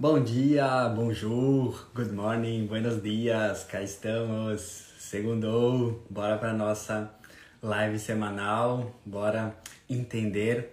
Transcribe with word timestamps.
Bom 0.00 0.24
dia, 0.24 0.88
bonjour, 0.88 1.90
good 1.94 2.10
morning, 2.10 2.66
buenos 2.66 3.02
dias, 3.02 3.64
cá 3.64 3.82
estamos, 3.82 4.94
segundou, 4.98 6.02
bora 6.08 6.38
para 6.38 6.54
nossa 6.54 7.14
live 7.62 7.98
semanal, 7.98 8.98
bora 9.04 9.54
entender 9.90 10.70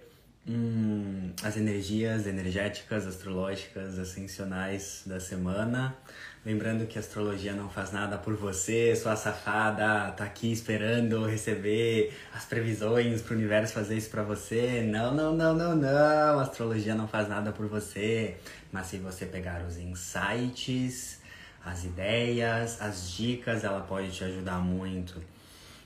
hum, 0.48 1.30
as 1.42 1.58
energias 1.58 2.26
energéticas, 2.26 3.06
astrológicas, 3.06 3.98
ascensionais 3.98 5.02
da 5.04 5.20
semana. 5.20 5.94
Lembrando 6.46 6.86
que 6.86 6.96
a 6.96 7.00
astrologia 7.00 7.52
não 7.52 7.68
faz 7.68 7.90
nada 7.92 8.16
por 8.16 8.34
você, 8.34 8.94
sua 8.94 9.16
safada 9.16 10.12
tá 10.12 10.24
aqui 10.24 10.52
esperando 10.52 11.26
receber 11.26 12.16
as 12.32 12.44
previsões 12.44 13.20
para 13.20 13.34
o 13.34 13.36
universo 13.36 13.74
fazer 13.74 13.96
isso 13.96 14.08
para 14.08 14.22
você. 14.22 14.82
Não, 14.82 15.12
não, 15.12 15.34
não, 15.34 15.52
não, 15.52 15.74
não. 15.74 16.38
A 16.38 16.42
astrologia 16.42 16.94
não 16.94 17.08
faz 17.08 17.28
nada 17.28 17.50
por 17.52 17.66
você. 17.66 18.36
Mas 18.72 18.86
se 18.86 18.98
você 18.98 19.26
pegar 19.26 19.62
os 19.66 19.76
insights, 19.76 21.20
as 21.64 21.84
ideias, 21.84 22.80
as 22.80 23.10
dicas, 23.10 23.64
ela 23.64 23.80
pode 23.80 24.12
te 24.12 24.24
ajudar 24.24 24.58
muito. 24.58 25.20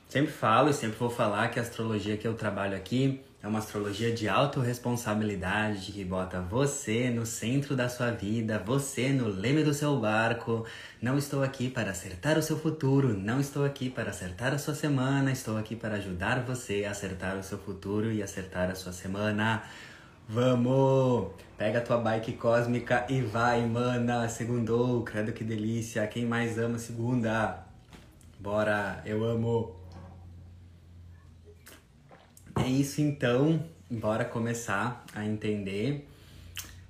Sempre 0.08 0.32
falo 0.32 0.68
e 0.68 0.74
sempre 0.74 0.98
vou 0.98 1.10
falar 1.10 1.48
que 1.48 1.58
a 1.58 1.62
astrologia 1.62 2.18
que 2.18 2.28
eu 2.28 2.34
trabalho 2.34 2.76
aqui 2.76 3.22
é 3.42 3.48
uma 3.48 3.58
astrologia 3.58 4.12
de 4.12 4.28
autorresponsabilidade 4.28 5.90
que 5.90 6.04
bota 6.04 6.40
você 6.40 7.10
no 7.10 7.26
centro 7.26 7.74
da 7.74 7.88
sua 7.88 8.12
vida, 8.12 8.62
você 8.64 9.08
no 9.08 9.26
leme 9.26 9.64
do 9.64 9.74
seu 9.74 9.98
barco. 9.98 10.64
Não 11.00 11.18
estou 11.18 11.42
aqui 11.42 11.68
para 11.68 11.90
acertar 11.90 12.38
o 12.38 12.42
seu 12.42 12.56
futuro, 12.56 13.18
não 13.18 13.40
estou 13.40 13.64
aqui 13.64 13.90
para 13.90 14.10
acertar 14.10 14.54
a 14.54 14.58
sua 14.58 14.76
semana, 14.76 15.32
estou 15.32 15.58
aqui 15.58 15.74
para 15.74 15.96
ajudar 15.96 16.44
você 16.44 16.84
a 16.84 16.92
acertar 16.92 17.36
o 17.36 17.42
seu 17.42 17.58
futuro 17.58 18.12
e 18.12 18.22
acertar 18.22 18.70
a 18.70 18.76
sua 18.76 18.92
semana. 18.92 19.64
Vamos! 20.28 21.32
Pega 21.58 21.80
a 21.80 21.82
tua 21.82 21.98
bike 21.98 22.34
cósmica 22.34 23.06
e 23.08 23.22
vai, 23.22 23.66
mana! 23.66 24.28
Segundou, 24.28 25.02
credo 25.02 25.32
que 25.32 25.42
delícia! 25.42 26.06
Quem 26.06 26.24
mais 26.24 26.58
ama 26.58 26.78
segunda? 26.78 27.66
Bora, 28.38 29.02
eu 29.04 29.24
amo! 29.24 29.81
É 32.56 32.68
isso 32.68 33.00
então, 33.00 33.64
bora 33.90 34.24
começar 34.24 35.04
a 35.14 35.24
entender 35.24 36.06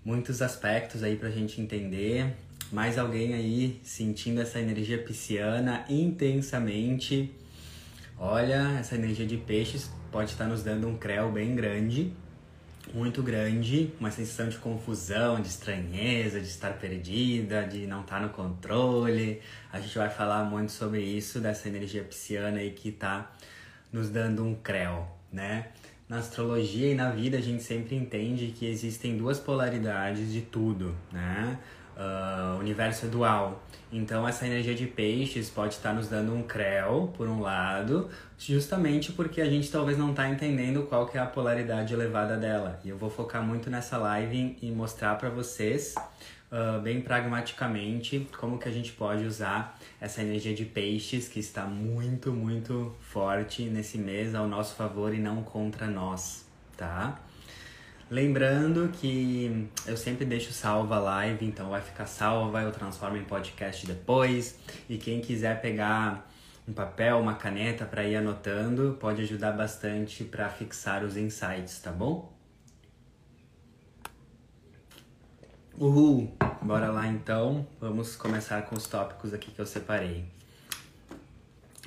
muitos 0.04 0.42
aspectos 0.42 1.02
aí 1.02 1.16
pra 1.16 1.30
gente 1.30 1.60
entender. 1.60 2.34
Mais 2.72 2.98
alguém 2.98 3.34
aí 3.34 3.80
sentindo 3.84 4.40
essa 4.40 4.58
energia 4.58 4.98
pisciana 4.98 5.84
intensamente. 5.88 7.32
Olha, 8.18 8.76
essa 8.78 8.96
energia 8.96 9.26
de 9.26 9.36
peixes 9.36 9.90
pode 10.10 10.32
estar 10.32 10.46
nos 10.46 10.62
dando 10.62 10.88
um 10.88 10.96
creu 10.96 11.30
bem 11.30 11.54
grande, 11.54 12.12
muito 12.92 13.22
grande, 13.22 13.92
uma 14.00 14.10
sensação 14.10 14.48
de 14.48 14.58
confusão, 14.58 15.40
de 15.40 15.48
estranheza, 15.48 16.40
de 16.40 16.48
estar 16.48 16.72
perdida, 16.74 17.64
de 17.64 17.86
não 17.86 18.00
estar 18.02 18.20
no 18.20 18.30
controle. 18.30 19.40
A 19.72 19.80
gente 19.80 19.96
vai 19.96 20.10
falar 20.10 20.44
muito 20.44 20.72
sobre 20.72 21.00
isso, 21.00 21.40
dessa 21.40 21.68
energia 21.68 22.02
pisciana 22.02 22.58
aí 22.58 22.70
que 22.72 22.88
está 22.88 23.30
nos 23.92 24.08
dando 24.08 24.44
um 24.44 24.54
creu 24.54 25.21
né? 25.32 25.66
Na 26.08 26.18
astrologia 26.18 26.90
e 26.90 26.94
na 26.94 27.10
vida 27.10 27.38
a 27.38 27.40
gente 27.40 27.62
sempre 27.62 27.96
entende 27.96 28.48
que 28.48 28.66
existem 28.66 29.16
duas 29.16 29.38
polaridades 29.38 30.32
de 30.32 30.42
tudo, 30.42 30.94
né? 31.10 31.58
Uh, 31.96 32.58
universo 32.58 33.06
é 33.06 33.08
dual. 33.08 33.62
Então 33.92 34.26
essa 34.26 34.46
energia 34.46 34.74
de 34.74 34.86
peixes 34.86 35.50
pode 35.50 35.74
estar 35.74 35.92
nos 35.92 36.08
dando 36.08 36.34
um 36.34 36.42
creu, 36.42 37.12
por 37.16 37.28
um 37.28 37.40
lado, 37.40 38.08
justamente 38.38 39.12
porque 39.12 39.40
a 39.40 39.48
gente 39.48 39.70
talvez 39.70 39.96
não 39.96 40.10
está 40.10 40.28
entendendo 40.28 40.82
qual 40.84 41.06
que 41.06 41.18
é 41.18 41.20
a 41.20 41.26
polaridade 41.26 41.92
elevada 41.92 42.36
dela. 42.36 42.80
E 42.84 42.88
eu 42.88 42.96
vou 42.96 43.10
focar 43.10 43.42
muito 43.42 43.70
nessa 43.70 43.98
live 43.98 44.56
e 44.60 44.70
mostrar 44.70 45.14
para 45.16 45.28
vocês 45.28 45.94
uh, 46.50 46.80
bem 46.80 47.00
pragmaticamente 47.00 48.26
como 48.38 48.58
que 48.58 48.68
a 48.68 48.72
gente 48.72 48.92
pode 48.92 49.24
usar 49.24 49.78
essa 50.02 50.20
energia 50.20 50.52
de 50.52 50.64
peixes 50.64 51.28
que 51.28 51.38
está 51.38 51.64
muito, 51.64 52.32
muito 52.32 52.92
forte 52.98 53.62
nesse 53.66 53.96
mês 53.96 54.34
ao 54.34 54.48
nosso 54.48 54.74
favor 54.74 55.14
e 55.14 55.18
não 55.18 55.44
contra 55.44 55.86
nós, 55.86 56.44
tá? 56.76 57.20
Lembrando 58.10 58.90
que 58.92 59.68
eu 59.86 59.96
sempre 59.96 60.24
deixo 60.24 60.52
salva 60.52 60.96
a 60.96 60.98
live, 60.98 61.46
então 61.46 61.70
vai 61.70 61.80
ficar 61.80 62.06
salva, 62.06 62.62
eu 62.62 62.72
transformo 62.72 63.16
em 63.16 63.22
podcast 63.22 63.86
depois. 63.86 64.58
E 64.88 64.98
quem 64.98 65.20
quiser 65.20 65.60
pegar 65.62 66.28
um 66.66 66.72
papel, 66.72 67.20
uma 67.20 67.34
caneta 67.34 67.84
para 67.84 68.02
ir 68.02 68.16
anotando, 68.16 68.96
pode 68.98 69.22
ajudar 69.22 69.52
bastante 69.52 70.24
para 70.24 70.48
fixar 70.48 71.04
os 71.04 71.16
insights, 71.16 71.78
tá 71.78 71.92
bom? 71.92 72.32
Uhul! 75.78 76.30
Bora 76.60 76.90
lá 76.90 77.08
então, 77.08 77.66
vamos 77.80 78.14
começar 78.14 78.60
com 78.66 78.76
os 78.76 78.86
tópicos 78.86 79.32
aqui 79.32 79.50
que 79.50 79.58
eu 79.58 79.64
separei. 79.64 80.22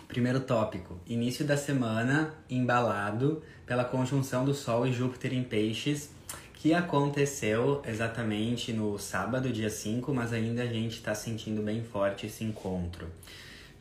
Primeiro 0.07 0.39
tópico: 0.39 0.99
início 1.05 1.45
da 1.45 1.55
semana 1.55 2.33
embalado 2.49 3.43
pela 3.63 3.85
conjunção 3.85 4.43
do 4.43 4.55
Sol 4.55 4.87
e 4.87 4.91
Júpiter 4.91 5.33
em 5.33 5.43
Peixes, 5.43 6.09
que 6.55 6.73
aconteceu 6.73 7.83
exatamente 7.85 8.73
no 8.73 8.97
sábado, 8.97 9.51
dia 9.51 9.69
5, 9.69 10.11
mas 10.11 10.33
ainda 10.33 10.63
a 10.63 10.67
gente 10.67 10.95
está 10.95 11.13
sentindo 11.13 11.61
bem 11.61 11.83
forte 11.83 12.25
esse 12.25 12.43
encontro. 12.43 13.07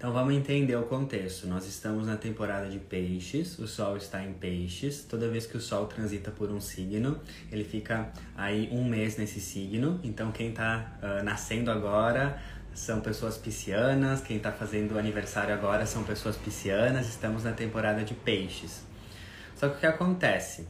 Então 0.04 0.12
vamos 0.12 0.34
entender 0.34 0.76
o 0.76 0.82
contexto. 0.82 1.47
Nós 1.47 1.66
estamos 1.66 2.06
na 2.06 2.15
temporada 2.15 2.69
de 2.69 2.78
peixes, 2.78 3.59
o 3.59 3.66
Sol 3.66 3.97
está 3.97 4.22
em 4.22 4.34
peixes. 4.34 5.03
Toda 5.03 5.31
vez 5.31 5.47
que 5.47 5.56
o 5.56 5.60
Sol 5.62 5.87
transita 5.87 6.31
por 6.31 6.50
um 6.50 6.60
signo, 6.60 7.19
ele 7.50 7.65
fica 7.65 8.12
aí 8.37 8.69
um 8.70 8.84
mês 8.84 9.16
nesse 9.16 9.41
signo. 9.41 9.98
Então 10.04 10.31
quem 10.31 10.50
está 10.50 10.98
uh, 11.03 11.25
nascendo 11.25 11.70
agora 11.70 12.38
são 12.75 13.00
pessoas 13.00 13.38
piscianas, 13.38 14.20
quem 14.20 14.37
está 14.37 14.53
fazendo 14.53 14.98
aniversário 14.98 15.54
agora 15.54 15.87
são 15.87 16.04
pessoas 16.04 16.36
piscianas. 16.36 17.09
Estamos 17.09 17.42
na 17.42 17.53
temporada 17.53 18.04
de 18.04 18.12
peixes. 18.12 18.84
Só 19.56 19.71
que 19.71 19.76
o 19.76 19.81
que 19.81 19.86
acontece? 19.86 20.69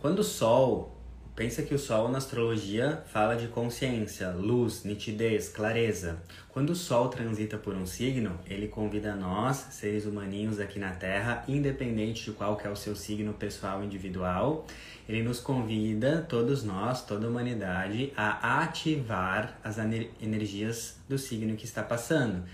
Quando 0.00 0.18
o 0.18 0.24
Sol 0.24 0.95
Pensa 1.36 1.62
que 1.62 1.74
o 1.74 1.78
Sol 1.78 2.08
na 2.08 2.16
astrologia 2.16 3.02
fala 3.08 3.36
de 3.36 3.46
consciência, 3.48 4.30
luz, 4.30 4.84
nitidez, 4.84 5.50
clareza. 5.50 6.16
Quando 6.48 6.70
o 6.70 6.74
Sol 6.74 7.10
transita 7.10 7.58
por 7.58 7.74
um 7.74 7.84
signo, 7.84 8.40
ele 8.46 8.68
convida 8.68 9.14
nós, 9.14 9.66
seres 9.72 10.06
humaninhos 10.06 10.58
aqui 10.58 10.78
na 10.78 10.92
Terra, 10.92 11.44
independente 11.46 12.24
de 12.24 12.32
qual 12.32 12.56
que 12.56 12.66
é 12.66 12.70
o 12.70 12.74
seu 12.74 12.96
signo 12.96 13.34
pessoal 13.34 13.84
individual, 13.84 14.64
ele 15.06 15.22
nos 15.22 15.38
convida, 15.38 16.24
todos 16.26 16.64
nós, 16.64 17.04
toda 17.04 17.26
a 17.26 17.28
humanidade, 17.30 18.14
a 18.16 18.62
ativar 18.62 19.58
as 19.62 19.76
energias 19.76 20.96
do 21.06 21.18
signo 21.18 21.54
que 21.54 21.66
está 21.66 21.82
passando. 21.82 22.44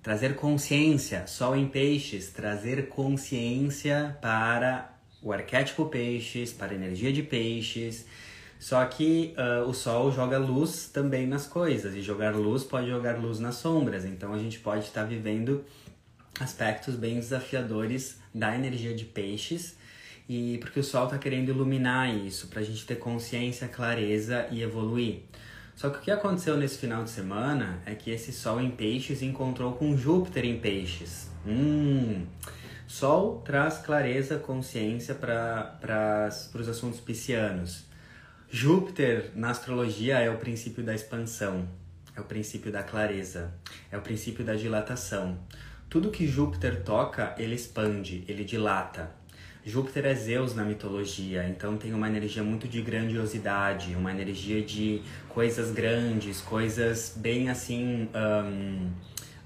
Trazer 0.00 0.36
consciência, 0.36 1.26
Sol 1.26 1.56
em 1.56 1.66
peixes, 1.66 2.30
trazer 2.30 2.88
consciência 2.88 4.16
para 4.22 4.91
o 5.22 5.32
arquétipo 5.32 5.86
peixes, 5.86 6.52
para 6.52 6.72
a 6.72 6.74
energia 6.74 7.12
de 7.12 7.22
peixes. 7.22 8.04
Só 8.58 8.84
que 8.84 9.34
uh, 9.36 9.68
o 9.68 9.74
sol 9.74 10.12
joga 10.12 10.38
luz 10.38 10.88
também 10.92 11.26
nas 11.26 11.46
coisas, 11.46 11.94
e 11.94 12.02
jogar 12.02 12.34
luz 12.34 12.62
pode 12.62 12.88
jogar 12.88 13.18
luz 13.18 13.38
nas 13.38 13.56
sombras. 13.56 14.04
Então 14.04 14.32
a 14.32 14.38
gente 14.38 14.58
pode 14.58 14.84
estar 14.84 15.04
vivendo 15.04 15.64
aspectos 16.40 16.94
bem 16.94 17.16
desafiadores 17.16 18.18
da 18.34 18.54
energia 18.54 18.94
de 18.94 19.04
peixes, 19.04 19.76
e 20.28 20.58
porque 20.58 20.80
o 20.80 20.84
sol 20.84 21.06
está 21.06 21.18
querendo 21.18 21.48
iluminar 21.48 22.14
isso, 22.14 22.48
para 22.48 22.60
a 22.60 22.64
gente 22.64 22.86
ter 22.86 22.96
consciência, 22.96 23.68
clareza 23.68 24.46
e 24.50 24.62
evoluir. 24.62 25.22
Só 25.74 25.90
que 25.90 25.98
o 25.98 26.00
que 26.00 26.10
aconteceu 26.10 26.56
nesse 26.56 26.78
final 26.78 27.02
de 27.02 27.10
semana 27.10 27.82
é 27.84 27.94
que 27.94 28.10
esse 28.10 28.32
sol 28.32 28.60
em 28.60 28.70
peixes 28.70 29.22
encontrou 29.22 29.72
com 29.72 29.96
Júpiter 29.96 30.44
em 30.44 30.58
peixes. 30.58 31.28
Hum. 31.46 32.24
Sol 32.92 33.40
traz 33.42 33.78
clareza, 33.78 34.36
consciência 34.36 35.14
para 35.14 36.28
os 36.54 36.68
assuntos 36.68 37.00
piscianos. 37.00 37.86
Júpiter, 38.50 39.30
na 39.34 39.48
astrologia, 39.48 40.18
é 40.18 40.28
o 40.28 40.36
princípio 40.36 40.84
da 40.84 40.94
expansão, 40.94 41.66
é 42.14 42.20
o 42.20 42.24
princípio 42.24 42.70
da 42.70 42.82
clareza, 42.82 43.54
é 43.90 43.96
o 43.96 44.02
princípio 44.02 44.44
da 44.44 44.54
dilatação. 44.54 45.38
Tudo 45.88 46.10
que 46.10 46.26
Júpiter 46.26 46.82
toca, 46.82 47.34
ele 47.38 47.54
expande, 47.54 48.24
ele 48.28 48.44
dilata. 48.44 49.10
Júpiter 49.64 50.04
é 50.04 50.14
Zeus 50.14 50.54
na 50.54 50.62
mitologia, 50.62 51.48
então 51.48 51.78
tem 51.78 51.94
uma 51.94 52.08
energia 52.08 52.42
muito 52.42 52.68
de 52.68 52.82
grandiosidade, 52.82 53.96
uma 53.96 54.10
energia 54.10 54.60
de 54.60 55.00
coisas 55.30 55.72
grandes, 55.72 56.42
coisas 56.42 57.14
bem 57.16 57.48
assim, 57.48 58.10
um, 58.14 58.90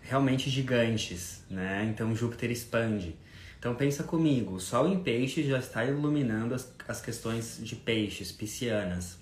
realmente 0.02 0.50
gigantes, 0.50 1.44
né? 1.48 1.88
Então 1.88 2.12
Júpiter 2.12 2.50
expande. 2.50 3.14
Então 3.58 3.74
pensa 3.74 4.02
comigo, 4.02 4.54
o 4.54 4.60
Sol 4.60 4.88
em 4.88 4.98
peixes 4.98 5.46
já 5.46 5.58
está 5.58 5.84
iluminando 5.84 6.54
as, 6.54 6.72
as 6.86 7.00
questões 7.00 7.58
de 7.60 7.74
peixes, 7.74 8.30
piscianas. 8.30 9.18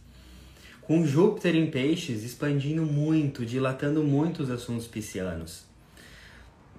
Com 0.82 1.06
Júpiter 1.06 1.54
em 1.54 1.70
peixes 1.70 2.24
expandindo 2.24 2.84
muito, 2.84 3.46
dilatando 3.46 4.02
muito 4.02 4.42
os 4.42 4.50
assuntos 4.50 4.86
piscianos. 4.86 5.64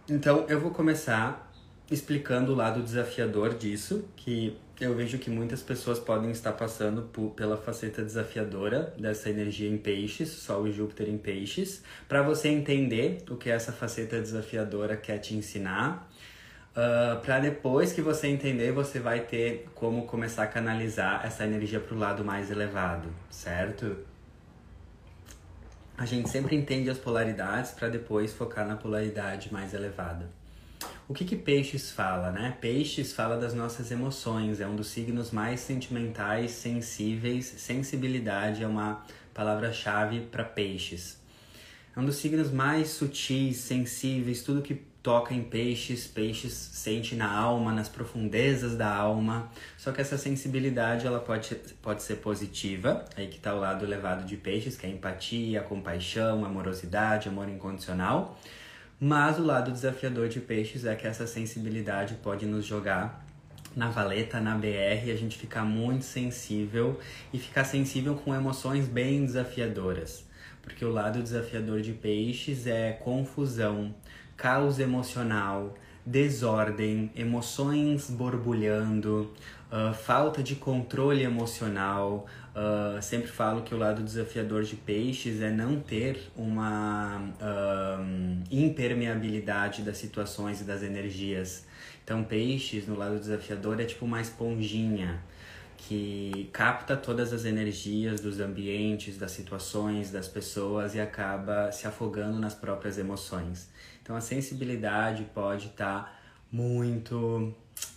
Então 0.08 0.46
eu 0.48 0.60
vou 0.60 0.72
começar 0.72 1.52
explicando 1.90 2.52
o 2.52 2.56
lado 2.56 2.82
desafiador 2.82 3.54
disso, 3.54 4.06
que 4.16 4.58
eu 4.80 4.94
vejo 4.94 5.18
que 5.18 5.30
muitas 5.30 5.62
pessoas 5.62 6.00
podem 6.00 6.32
estar 6.32 6.52
passando 6.52 7.04
por, 7.04 7.32
pela 7.32 7.56
faceta 7.56 8.04
desafiadora 8.04 8.94
dessa 8.98 9.30
energia 9.30 9.70
em 9.70 9.78
peixes, 9.78 10.30
Sol 10.30 10.68
e 10.68 10.72
Júpiter 10.72 11.08
em 11.08 11.18
peixes. 11.18 11.82
Para 12.10 12.22
você 12.22 12.50
entender 12.50 13.24
o 13.30 13.36
que 13.36 13.50
essa 13.50 13.72
faceta 13.72 14.20
desafiadora 14.20 14.98
quer 14.98 15.20
te 15.20 15.34
ensinar, 15.34 16.12
uh, 16.76 17.14
ah, 17.14 17.22
para 17.24 17.40
depois 17.40 17.94
que 17.94 18.02
você 18.02 18.28
entender, 18.28 18.72
você 18.72 19.00
vai 19.00 19.22
ter 19.22 19.70
como 19.74 20.06
começar 20.06 20.44
a 20.44 20.48
canalizar 20.48 21.26
essa 21.26 21.44
energia 21.46 21.80
para 21.80 21.96
o 21.96 21.98
lado 21.98 22.24
mais 22.24 22.52
elevado, 22.52 23.10
certo? 23.30 23.98
A 25.98 26.06
gente 26.06 26.30
sempre 26.30 26.56
entende 26.56 26.90
as 26.90 26.98
polaridades 26.98 27.72
para 27.72 27.88
depois 27.88 28.34
focar 28.34 28.68
na 28.68 28.76
polaridade 28.76 29.52
mais 29.52 29.74
elevada. 29.74 30.30
O 31.08 31.14
que, 31.14 31.24
que 31.24 31.36
Peixes 31.36 31.92
fala, 31.92 32.32
né? 32.32 32.58
Peixes 32.60 33.14
fala 33.14 33.38
das 33.38 33.54
nossas 33.54 33.92
emoções, 33.92 34.60
é 34.60 34.68
um 34.68 34.76
dos 34.76 34.88
signos 34.88 35.32
mais 35.32 35.60
sentimentais, 35.62 36.52
sensíveis. 36.52 37.46
Sensibilidade 37.46 38.64
é 38.64 38.68
uma 38.68 39.06
palavra-chave 39.34 40.22
para 40.22 40.44
Peixes. 40.44 41.18
É 41.96 42.00
um 42.00 42.06
dos 42.06 42.18
signos 42.18 42.52
mais 42.52 42.90
sutis, 42.90 43.58
sensíveis, 43.58 44.42
tudo 44.42 44.62
que 44.62 44.84
toca 45.06 45.36
em 45.36 45.44
peixes, 45.44 46.08
peixes 46.08 46.52
sente 46.52 47.14
na 47.14 47.32
alma, 47.32 47.72
nas 47.72 47.88
profundezas 47.88 48.76
da 48.76 48.92
alma. 48.92 49.52
Só 49.78 49.92
que 49.92 50.02
essa 50.02 50.18
sensibilidade 50.18 51.06
ela 51.06 51.20
pode, 51.20 51.54
pode 51.80 52.02
ser 52.02 52.16
positiva, 52.16 53.06
aí 53.16 53.28
que 53.28 53.38
está 53.38 53.54
o 53.54 53.60
lado 53.60 53.86
elevado 53.86 54.26
de 54.26 54.36
peixes, 54.36 54.76
que 54.76 54.88
é 54.88 54.90
empatia, 54.90 55.62
compaixão, 55.62 56.44
amorosidade, 56.44 57.30
amor 57.30 57.48
incondicional. 57.48 58.36
Mas 59.00 59.38
o 59.38 59.44
lado 59.44 59.72
desafiador 59.72 60.28
de 60.28 60.40
peixes 60.40 60.86
é 60.86 60.96
que 60.96 61.06
essa 61.06 61.28
sensibilidade 61.28 62.16
pode 62.16 62.48
nos 62.48 62.66
jogar 62.66 63.24
na 63.76 63.90
valeta, 63.90 64.40
na 64.40 64.56
BR, 64.56 65.12
a 65.12 65.16
gente 65.16 65.38
ficar 65.38 65.66
muito 65.66 66.04
sensível 66.04 67.00
e 67.32 67.38
ficar 67.38 67.64
sensível 67.64 68.16
com 68.16 68.34
emoções 68.34 68.88
bem 68.88 69.24
desafiadoras. 69.24 70.26
Porque 70.64 70.84
o 70.84 70.90
lado 70.90 71.22
desafiador 71.22 71.80
de 71.82 71.94
peixes 71.94 72.66
é 72.66 72.92
confusão, 72.92 73.94
caos 74.38 74.80
emocional, 74.80 75.76
desordem, 76.06 77.12
emoções 77.16 78.10
borbulhando, 78.10 79.34
uh, 79.72 79.94
falta 79.94 80.44
de 80.44 80.56
controle 80.56 81.24
emocional. 81.24 82.26
Uh, 82.56 83.02
sempre 83.02 83.28
falo 83.28 83.64
que 83.64 83.74
o 83.74 83.78
lado 83.78 84.02
desafiador 84.04 84.64
de 84.64 84.76
peixes 84.76 85.42
é 85.42 85.50
não 85.50 85.80
ter 85.80 86.32
uma 86.36 87.18
uh, 87.18 88.44
impermeabilidade 88.52 89.82
das 89.82 89.98
situações 89.98 90.62
e 90.62 90.64
das 90.64 90.84
energias. 90.84 91.66
Então, 92.04 92.24
peixes 92.24 92.88
no 92.88 92.96
lado 92.96 93.20
desafiador 93.20 93.80
é 93.82 93.86
tipo 93.86 94.06
uma 94.06 94.22
esponjinha 94.22 95.22
que 95.78 96.50
capta 96.52 96.96
todas 96.96 97.34
as 97.34 97.46
energias 97.46 98.20
dos 98.20 98.40
ambientes, 98.40 99.18
das 99.18 99.32
situações, 99.32 100.12
das 100.12 100.28
pessoas 100.28 100.96
e 100.96 101.00
acaba 101.00 101.72
se 101.72 101.88
afogando 101.88 102.40
nas 102.40 102.54
próprias 102.54 102.98
emoções. 102.98 103.70
Então 104.02 104.16
a 104.16 104.22
sensibilidade 104.22 105.24
pode 105.34 105.68
estar 105.68 106.04
tá 106.04 106.14
muito, 106.52 107.54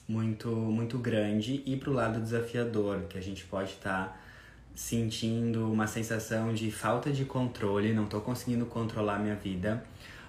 muito, 0.08 0.48
muito 0.48 0.98
grande 0.98 1.62
e 1.64 1.76
para 1.76 1.90
o 1.90 1.92
lado 1.92 2.20
desafiador, 2.20 3.02
que 3.08 3.18
a 3.18 3.22
gente 3.22 3.44
pode 3.44 3.70
estar 3.70 4.06
tá 4.06 4.16
sentindo 4.74 5.70
uma 5.70 5.86
sensação 5.86 6.54
de 6.54 6.70
falta 6.70 7.10
de 7.10 7.24
controle, 7.24 7.92
não 7.92 8.04
estou 8.04 8.20
conseguindo 8.20 8.64
controlar 8.64 9.18
minha 9.18 9.34
vida, 9.34 9.84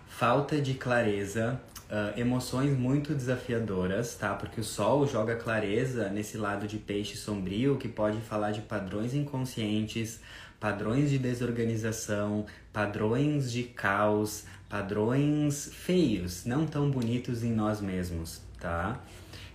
falta 0.08 0.60
de 0.60 0.74
clareza, 0.74 1.62
uh, 1.90 2.20
emoções 2.20 2.78
muito 2.78 3.14
desafiadoras, 3.14 4.16
tá? 4.16 4.34
Porque 4.34 4.62
o 4.62 4.64
Sol 4.64 5.08
joga 5.08 5.36
clareza 5.36 6.10
nesse 6.10 6.38
lado 6.38 6.68
de 6.68 6.78
peixe 6.78 7.18
sombrio 7.18 7.78
que 7.78 7.88
pode 7.88 8.20
falar 8.22 8.52
de 8.52 8.62
padrões 8.62 9.14
inconscientes, 9.14 10.20
padrões 10.60 11.10
de 11.10 11.18
desorganização, 11.18 12.46
padrões 12.72 13.52
de 13.52 13.64
caos, 13.64 14.46
padrões 14.68 15.72
feios, 15.74 16.46
não 16.46 16.66
tão 16.66 16.92
bonitos 16.92 17.44
em 17.44 17.52
nós 17.52 17.82
mesmos, 17.82 18.42
tá? 18.60 19.02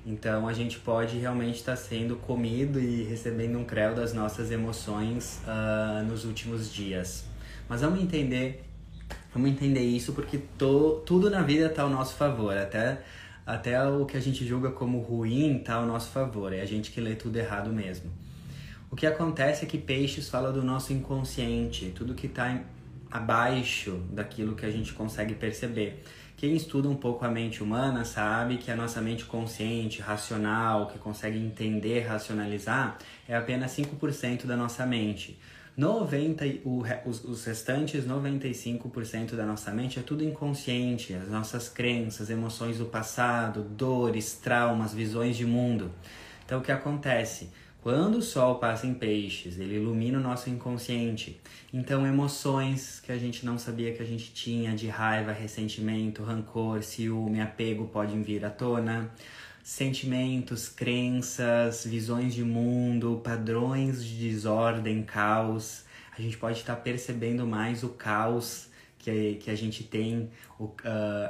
Então 0.07 0.47
a 0.47 0.53
gente 0.53 0.79
pode 0.79 1.17
realmente 1.17 1.57
estar 1.57 1.73
tá 1.73 1.77
sendo 1.77 2.17
comido 2.17 2.79
e 2.79 3.05
recebendo 3.05 3.59
um 3.59 3.65
creu 3.65 3.95
das 3.95 4.13
nossas 4.13 4.51
emoções 4.51 5.41
uh, 5.47 6.05
nos 6.05 6.25
últimos 6.25 6.73
dias. 6.73 7.25
Mas 7.69 7.81
vamos 7.81 8.03
entender, 8.03 8.63
vamos 9.35 9.51
entender 9.51 9.83
isso 9.83 10.13
porque 10.13 10.39
to, 10.57 11.03
tudo 11.05 11.29
na 11.29 11.43
vida 11.43 11.67
está 11.67 11.83
ao 11.83 11.91
nosso 11.91 12.15
favor, 12.15 12.57
até 12.57 13.03
até 13.47 13.83
o 13.87 14.07
que 14.07 14.17
a 14.17 14.21
gente 14.21 14.47
julga 14.47 14.71
como 14.71 15.01
ruim 15.01 15.59
está 15.59 15.75
ao 15.75 15.87
nosso 15.87 16.09
favor. 16.11 16.53
É 16.53 16.63
a 16.63 16.65
gente 16.65 16.91
que 16.91 17.01
lê 17.01 17.15
tudo 17.15 17.37
errado 17.37 17.71
mesmo. 17.71 18.11
O 18.91 18.97
que 18.97 19.07
acontece 19.07 19.65
é 19.65 19.69
que 19.69 19.77
peixes 19.77 20.29
fala 20.29 20.53
do 20.53 20.63
nosso 20.63 20.93
inconsciente, 20.93 21.93
tudo 21.95 22.15
que 22.15 22.27
está 22.27 22.61
abaixo 23.11 24.01
daquilo 24.11 24.55
que 24.55 24.65
a 24.65 24.71
gente 24.71 24.93
consegue 24.93 25.35
perceber. 25.35 26.03
Quem 26.37 26.55
estuda 26.57 26.89
um 26.89 26.97
pouco 26.97 27.25
a 27.25 27.29
mente 27.29 27.63
humana 27.63 28.05
sabe 28.05 28.57
que 28.57 28.71
a 28.71 28.77
nossa 28.77 29.01
mente 29.01 29.25
consciente, 29.25 30.01
racional, 30.01 30.89
que 30.89 30.99
consegue 30.99 31.39
entender, 31.39 32.01
racionalizar, 32.01 32.99
é 33.29 33.37
apenas 33.37 33.77
5% 33.77 34.47
da 34.47 34.57
nossa 34.57 34.85
mente. 34.85 35.39
90, 35.77 36.45
o, 36.65 36.85
os, 37.05 37.25
os 37.25 37.45
restantes 37.45 38.07
95% 38.07 39.35
da 39.35 39.45
nossa 39.45 39.73
mente 39.73 39.99
é 39.99 40.03
tudo 40.03 40.23
inconsciente, 40.23 41.15
as 41.15 41.29
nossas 41.29 41.69
crenças, 41.69 42.31
emoções 42.31 42.79
do 42.79 42.85
passado, 42.85 43.63
dores, 43.63 44.35
traumas, 44.35 44.95
visões 44.95 45.37
de 45.37 45.45
mundo. 45.45 45.91
Então 46.45 46.61
o 46.61 46.63
que 46.63 46.71
acontece? 46.71 47.51
Quando 47.83 48.17
o 48.17 48.23
sol 48.23 48.55
passa 48.55 48.87
em 48.87 48.95
peixes, 48.95 49.59
ele 49.59 49.75
ilumina 49.75 50.19
o 50.19 50.23
nosso 50.23 50.49
inconsciente. 50.49 51.39
Então, 51.71 52.07
emoções 52.07 52.99
que 53.01 53.13
a 53.13 53.19
gente 53.19 53.45
não 53.45 53.59
sabia 53.59 53.93
que 53.93 54.01
a 54.01 54.07
gente 54.07 54.33
tinha, 54.33 54.75
de 54.75 54.89
raiva, 54.89 55.33
ressentimento, 55.33 56.23
rancor, 56.23 56.83
ciúme, 56.83 57.43
apego, 57.43 57.87
podem 57.89 58.23
vir 58.23 58.43
à 58.43 58.49
tona. 58.49 59.11
Sentimentos, 59.65 60.69
crenças, 60.69 61.85
visões 61.85 62.35
de 62.35 62.45
mundo, 62.45 63.21
padrões 63.25 64.05
de 64.05 64.29
desordem, 64.29 65.03
caos. 65.03 65.85
A 66.17 66.21
gente 66.23 66.37
pode 66.37 66.59
estar 66.59 66.77
percebendo 66.77 67.45
mais 67.47 67.83
o 67.83 67.89
caos 67.89 68.69
que, 68.99 69.37
que 69.37 69.51
a 69.51 69.57
gente 69.57 69.83
tem, 69.83 70.31
o, 70.61 70.67
uh, 70.67 70.75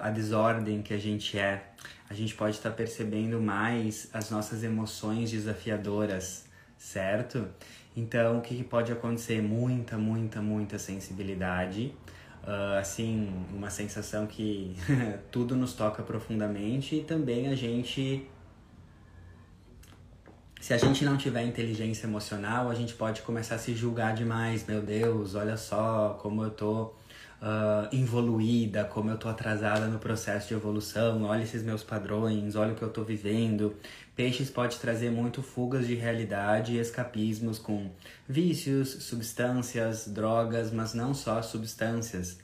a 0.03 0.11
desordem 0.11 0.83
que 0.83 0.93
a 0.93 0.99
gente 0.99 1.39
é. 1.39 1.73
A 2.11 2.15
gente 2.15 2.35
pode 2.35 2.57
estar 2.57 2.73
percebendo 2.73 3.41
mais 3.41 4.11
as 4.13 4.31
nossas 4.31 4.63
emoções 4.63 5.31
desafiadoras 5.31 6.45
certo? 6.85 7.49
Então, 7.97 8.39
o 8.39 8.41
que, 8.41 8.57
que 8.57 8.65
pode 8.65 8.93
acontecer? 8.93 9.41
Muita, 9.41 9.97
muita, 9.97 10.43
muita 10.43 10.79
sensibilidade. 10.79 11.95
Uh, 12.45 12.79
assim, 12.79 13.33
uma 13.55 13.71
sensação 13.71 14.27
que 14.27 14.77
tudo 15.33 15.57
nos 15.57 15.73
toca 15.73 16.03
profundamente 16.03 16.97
e 16.97 17.03
também 17.03 17.49
a 17.49 17.55
gente. 17.55 18.29
Se 20.61 20.75
a 20.75 20.79
gente 20.79 21.05
não 21.05 21.17
tiver 21.17 21.43
inteligência 21.43 22.07
emocional, 22.07 22.71
a 22.71 22.75
gente 22.75 22.93
pode 22.95 23.23
começar 23.23 23.55
a 23.55 23.59
se 23.59 23.75
julgar 23.75 24.15
demais. 24.15 24.67
Meu 24.67 24.83
Deus, 24.83 25.35
olha 25.35 25.57
só 25.57 26.19
como 26.21 26.43
eu 26.43 26.51
tô 26.51 26.93
uh, 27.41 27.95
evoluída, 27.95 28.85
como 28.85 29.11
eu 29.11 29.19
tô 29.19 29.29
atrasada 29.29 29.87
no 29.87 29.99
processo 29.99 30.49
de 30.49 30.55
evolução, 30.55 31.25
olha 31.25 31.43
esses 31.43 31.63
meus 31.63 31.83
padrões, 31.83 32.57
olha 32.57 32.73
o 32.73 32.77
que 32.77 32.83
eu 32.83 32.91
tô 32.91 33.03
vivendo. 33.03 33.75
Peixes 34.17 34.51
pode 34.51 34.79
trazer 34.79 35.11
muito 35.11 35.43
fugas 35.43 35.87
de 35.87 35.95
realidade 35.95 36.73
e 36.73 36.79
escapismos 36.79 37.59
com 37.59 37.91
vícios, 38.29 39.05
substâncias, 39.05 40.07
drogas, 40.07 40.73
mas 40.73 40.95
não 40.95 41.13
só 41.13 41.43
substâncias. 41.43 42.39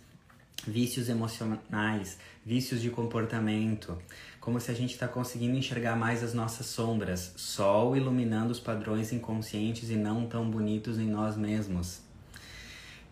Vícios 0.66 1.08
emocionais, 1.08 2.18
vícios 2.44 2.82
de 2.82 2.90
comportamento, 2.90 3.96
como 4.40 4.60
se 4.60 4.70
a 4.70 4.74
gente 4.74 4.92
está 4.92 5.08
conseguindo 5.08 5.56
enxergar 5.56 5.96
mais 5.96 6.22
as 6.22 6.34
nossas 6.34 6.66
sombras, 6.66 7.32
sol 7.36 7.96
iluminando 7.96 8.52
os 8.52 8.60
padrões 8.60 9.10
inconscientes 9.10 9.88
e 9.88 9.96
não 9.96 10.26
tão 10.26 10.50
bonitos 10.50 10.98
em 10.98 11.08
nós 11.08 11.34
mesmos. 11.34 12.09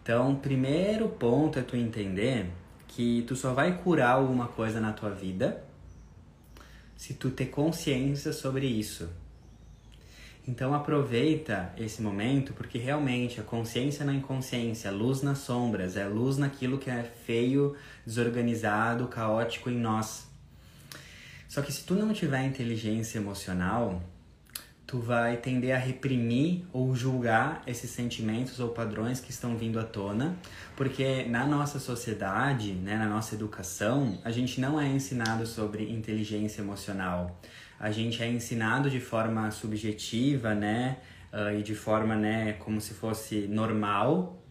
Então, 0.09 0.37
primeiro 0.37 1.07
ponto 1.07 1.59
é 1.59 1.63
tu 1.63 1.77
entender 1.77 2.51
que 2.87 3.23
tu 3.29 3.37
só 3.37 3.53
vai 3.53 3.77
curar 3.77 4.13
alguma 4.13 4.49
coisa 4.49 4.81
na 4.81 4.91
tua 4.91 5.11
vida 5.11 5.63
se 6.97 7.13
tu 7.13 7.29
ter 7.29 7.49
consciência 7.51 8.33
sobre 8.33 8.65
isso. 8.65 9.07
Então 10.47 10.73
aproveita 10.73 11.75
esse 11.77 12.01
momento 12.01 12.55
porque 12.55 12.79
realmente 12.79 13.39
a 13.39 13.43
consciência 13.43 14.03
na 14.03 14.15
inconsciência, 14.15 14.91
luz 14.91 15.21
nas 15.21 15.41
sombras, 15.41 15.95
é 15.95 16.07
luz 16.07 16.39
naquilo 16.39 16.79
que 16.79 16.89
é 16.89 17.03
feio, 17.03 17.77
desorganizado, 18.07 19.09
caótico 19.09 19.69
em 19.69 19.77
nós. 19.77 20.27
Só 21.47 21.61
que 21.61 21.71
se 21.71 21.85
tu 21.85 21.93
não 21.93 22.15
tiver 22.15 22.47
inteligência 22.47 23.19
emocional, 23.19 24.03
tu 24.89 24.99
vai 24.99 25.37
tender 25.37 25.77
a 25.77 25.79
reprimir 25.79 26.65
ou 26.73 26.97
julgar 26.97 27.63
esses 27.67 27.91
sentimentos 27.91 28.59
ou 28.59 28.71
padrões 28.71 29.21
que 29.21 29.31
estão 29.31 29.55
vindo 29.55 29.79
à 29.79 29.85
tona, 29.85 30.35
porque 30.75 31.25
na 31.25 31.45
nossa 31.47 31.79
sociedade, 31.79 32.73
né, 32.73 32.97
na 32.97 33.07
nossa 33.07 33.35
educação, 33.35 34.19
a 34.25 34.31
gente 34.31 34.59
não 34.63 34.81
é 34.81 34.89
ensinado 34.89 35.47
sobre 35.47 35.93
inteligência 35.93 36.63
emocional. 36.63 37.39
a 37.79 37.93
gente 37.93 38.21
é 38.21 38.29
ensinado 38.29 38.91
de 38.91 38.99
forma 38.99 39.53
subjetiva, 39.53 40.53
né? 40.53 40.97
Uh, 41.33 41.61
e 41.61 41.63
de 41.63 41.77
forma, 41.77 42.17
né, 42.17 42.55
como 42.55 42.81
se 42.81 42.93
fosse 42.93 43.47
normal, 43.47 44.43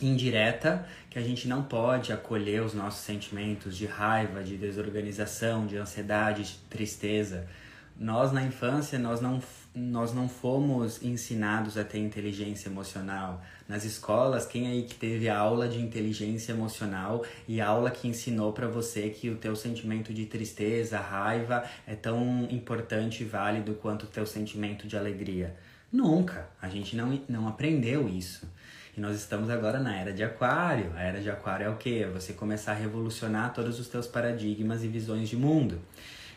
indireta, 0.00 0.86
que 1.10 1.18
a 1.18 1.22
gente 1.22 1.46
não 1.46 1.64
pode 1.64 2.14
acolher 2.14 2.62
os 2.62 2.72
nossos 2.72 3.04
sentimentos 3.04 3.76
de 3.76 3.84
raiva, 3.84 4.42
de 4.42 4.56
desorganização, 4.56 5.66
de 5.66 5.76
ansiedade, 5.76 6.44
de 6.44 6.54
tristeza. 6.70 7.46
Nós 7.94 8.32
na 8.32 8.42
infância 8.42 8.98
nós 8.98 9.20
não 9.20 9.38
nós 9.74 10.12
não 10.12 10.28
fomos 10.28 11.02
ensinados 11.02 11.78
a 11.78 11.84
ter 11.84 11.98
inteligência 11.98 12.68
emocional. 12.68 13.42
Nas 13.66 13.84
escolas, 13.84 14.44
quem 14.44 14.66
aí 14.66 14.82
que 14.82 14.94
teve 14.94 15.30
aula 15.30 15.66
de 15.66 15.80
inteligência 15.80 16.52
emocional 16.52 17.24
e 17.48 17.60
aula 17.60 17.90
que 17.90 18.06
ensinou 18.06 18.52
para 18.52 18.68
você 18.68 19.08
que 19.08 19.30
o 19.30 19.36
teu 19.36 19.56
sentimento 19.56 20.12
de 20.12 20.26
tristeza, 20.26 20.98
raiva 20.98 21.64
é 21.86 21.94
tão 21.94 22.46
importante 22.50 23.22
e 23.22 23.26
válido 23.26 23.74
quanto 23.74 24.02
o 24.02 24.08
teu 24.08 24.26
sentimento 24.26 24.86
de 24.86 24.96
alegria? 24.96 25.56
Nunca. 25.90 26.48
A 26.60 26.68
gente 26.68 26.94
não, 26.94 27.18
não 27.26 27.48
aprendeu 27.48 28.08
isso. 28.08 28.46
E 28.94 29.00
nós 29.00 29.16
estamos 29.16 29.48
agora 29.48 29.80
na 29.80 29.96
era 29.96 30.12
de 30.12 30.22
aquário. 30.22 30.92
A 30.94 31.02
era 31.02 31.20
de 31.20 31.30
aquário 31.30 31.64
é 31.64 31.70
o 31.70 31.76
quê? 31.76 32.02
É 32.04 32.08
você 32.08 32.34
começar 32.34 32.72
a 32.72 32.74
revolucionar 32.74 33.54
todos 33.54 33.80
os 33.80 33.88
teus 33.88 34.06
paradigmas 34.06 34.84
e 34.84 34.88
visões 34.88 35.30
de 35.30 35.36
mundo. 35.36 35.80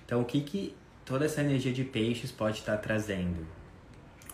Então, 0.06 0.22
o 0.22 0.26
que 0.26 0.40
que 0.40 0.76
toda 1.06 1.26
essa 1.26 1.42
energia 1.42 1.72
de 1.72 1.84
peixes 1.84 2.32
pode 2.32 2.58
estar 2.58 2.78
trazendo? 2.78 3.46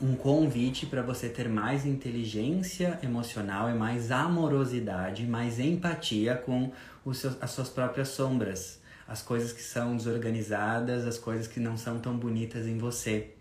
Um 0.02 0.16
convite 0.16 0.86
para 0.86 1.02
você 1.04 1.30
ter 1.30 1.48
mais 1.48 1.86
inteligência 1.86 2.98
emocional 3.04 3.70
e 3.70 3.74
mais 3.74 4.10
amorosidade, 4.10 5.28
mais 5.28 5.60
empatia 5.60 6.36
com 6.36 6.72
os 7.06 7.20
seus, 7.20 7.38
as 7.42 7.52
suas 7.52 7.70
próprias 7.70 8.08
sombras, 8.08 8.82
as 9.08 9.22
coisas 9.22 9.52
que 9.52 9.62
são 9.62 9.96
desorganizadas, 9.96 11.06
as 11.06 11.20
coisas 11.20 11.46
que 11.46 11.60
não 11.60 11.78
são 11.78 12.00
tão 12.00 12.18
bonitas 12.18 12.66
em 12.66 12.78
você. 12.78 13.32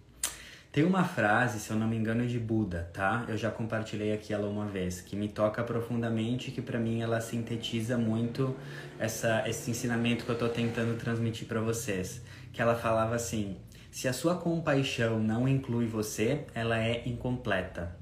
Tem 0.72 0.84
uma 0.84 1.02
frase, 1.02 1.58
se 1.58 1.70
eu 1.70 1.76
não 1.76 1.88
me 1.88 1.96
engano, 1.96 2.26
de 2.28 2.38
Buda, 2.38 2.88
tá? 2.92 3.24
Eu 3.26 3.36
já 3.36 3.50
compartilhei 3.50 4.12
aqui 4.12 4.32
ela 4.32 4.48
uma 4.48 4.66
vez, 4.66 5.00
que 5.00 5.16
me 5.16 5.28
toca 5.28 5.64
profundamente, 5.64 6.52
que 6.52 6.62
para 6.62 6.78
mim 6.78 7.00
ela 7.00 7.20
sintetiza 7.20 7.98
muito 7.98 8.54
essa, 8.96 9.48
esse 9.48 9.68
ensinamento 9.68 10.24
que 10.24 10.30
eu 10.30 10.38
tô 10.38 10.48
tentando 10.48 10.96
transmitir 10.96 11.48
para 11.48 11.60
vocês. 11.60 12.22
Que 12.52 12.60
ela 12.62 12.74
falava 12.74 13.14
assim: 13.14 13.56
se 13.90 14.06
a 14.06 14.12
sua 14.12 14.36
compaixão 14.36 15.18
não 15.18 15.48
inclui 15.48 15.86
você, 15.86 16.44
ela 16.54 16.78
é 16.78 17.02
incompleta. 17.06 17.96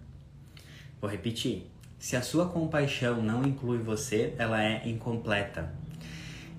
Vou 1.00 1.10
repetir. 1.10 1.70
Se 1.98 2.14
a 2.14 2.22
sua 2.22 2.46
compaixão 2.46 3.22
não 3.22 3.42
inclui 3.42 3.78
você, 3.78 4.34
ela 4.38 4.62
é 4.62 4.88
incompleta. 4.88 5.72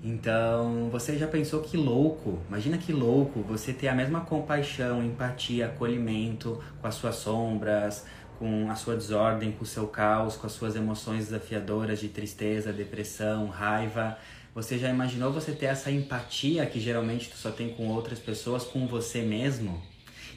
Então, 0.02 0.88
você 0.90 1.18
já 1.18 1.26
pensou 1.26 1.60
que 1.60 1.76
louco? 1.76 2.38
Imagina 2.48 2.78
que 2.78 2.92
louco 2.92 3.40
você 3.40 3.72
ter 3.72 3.88
a 3.88 3.94
mesma 3.94 4.22
compaixão, 4.22 5.04
empatia, 5.04 5.66
acolhimento 5.66 6.58
com 6.80 6.86
as 6.86 6.94
suas 6.94 7.16
sombras, 7.16 8.06
com 8.38 8.70
a 8.70 8.74
sua 8.74 8.96
desordem, 8.96 9.52
com 9.52 9.62
o 9.62 9.66
seu 9.66 9.86
caos, 9.86 10.36
com 10.36 10.46
as 10.46 10.52
suas 10.52 10.74
emoções 10.74 11.26
desafiadoras 11.26 12.00
de 12.00 12.08
tristeza, 12.08 12.72
depressão, 12.72 13.48
raiva. 13.48 14.16
Você 14.54 14.78
já 14.78 14.90
imaginou 14.90 15.32
você 15.32 15.52
ter 15.52 15.66
essa 15.66 15.90
empatia 15.90 16.66
que 16.66 16.80
geralmente 16.80 17.30
tu 17.30 17.36
só 17.36 17.52
tem 17.52 17.70
com 17.70 17.88
outras 17.88 18.18
pessoas, 18.18 18.64
com 18.64 18.86
você 18.86 19.22
mesmo? 19.22 19.80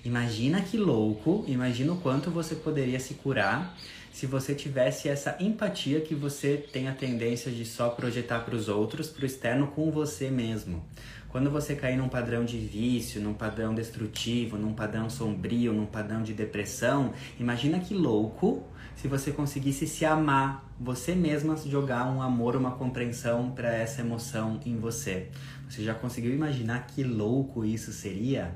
Imagina 0.05 0.61
que 0.61 0.77
louco, 0.77 1.43
imagina 1.47 1.93
o 1.93 1.97
quanto 1.97 2.29
você 2.29 2.55
poderia 2.55 2.99
se 2.99 3.15
curar 3.15 3.75
se 4.11 4.27
você 4.27 4.53
tivesse 4.53 5.09
essa 5.09 5.35
empatia 5.39 5.99
que 5.99 6.13
você 6.13 6.57
tem 6.57 6.87
a 6.87 6.93
tendência 6.93 7.51
de 7.51 7.65
só 7.65 7.89
projetar 7.89 8.41
para 8.41 8.55
os 8.55 8.69
outros, 8.69 9.09
para 9.09 9.23
o 9.23 9.25
externo 9.25 9.67
com 9.67 9.89
você 9.89 10.29
mesmo. 10.29 10.85
Quando 11.29 11.49
você 11.49 11.75
cair 11.75 11.97
num 11.97 12.07
padrão 12.07 12.45
de 12.45 12.59
vício, 12.59 13.19
num 13.19 13.33
padrão 13.33 13.73
destrutivo, 13.73 14.55
num 14.55 14.75
padrão 14.75 15.09
sombrio, 15.09 15.73
num 15.73 15.87
padrão 15.87 16.21
de 16.21 16.31
depressão, 16.31 17.11
imagina 17.39 17.79
que 17.79 17.95
louco 17.95 18.63
se 18.95 19.07
você 19.07 19.31
conseguisse 19.31 19.87
se 19.87 20.05
amar, 20.05 20.73
você 20.79 21.13
mesma 21.15 21.57
jogar 21.57 22.05
um 22.09 22.21
amor, 22.21 22.55
uma 22.55 22.71
compreensão 22.71 23.51
para 23.51 23.73
essa 23.73 24.01
emoção 24.01 24.59
em 24.65 24.77
você. 24.77 25.29
Você 25.69 25.83
já 25.83 25.93
conseguiu 25.93 26.33
imaginar 26.33 26.87
que 26.87 27.03
louco 27.03 27.65
isso 27.65 27.91
seria? 27.91 28.53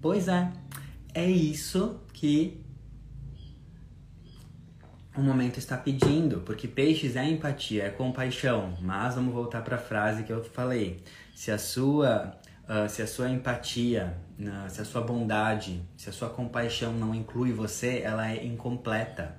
Pois 0.00 0.28
é, 0.28 0.52
é 1.14 1.28
isso 1.28 2.00
que 2.12 2.64
o 5.16 5.22
momento 5.22 5.58
está 5.58 5.76
pedindo, 5.76 6.40
porque 6.40 6.68
peixes 6.68 7.16
é 7.16 7.24
empatia, 7.24 7.84
é 7.84 7.90
compaixão. 7.90 8.76
Mas 8.80 9.14
vamos 9.14 9.32
voltar 9.32 9.62
para 9.62 9.76
a 9.76 9.78
frase 9.78 10.22
que 10.22 10.32
eu 10.32 10.44
falei. 10.44 11.02
Se 11.34 11.50
a 11.50 11.58
sua, 11.58 12.36
uh, 12.64 12.88
se 12.88 13.00
a 13.00 13.06
sua 13.06 13.30
empatia, 13.30 14.16
se 14.68 14.80
a 14.80 14.84
sua 14.84 15.00
bondade, 15.00 15.82
se 15.96 16.10
a 16.10 16.12
sua 16.12 16.28
compaixão 16.28 16.92
não 16.92 17.14
inclui 17.14 17.52
você, 17.52 18.00
ela 18.04 18.30
é 18.30 18.44
incompleta. 18.44 19.34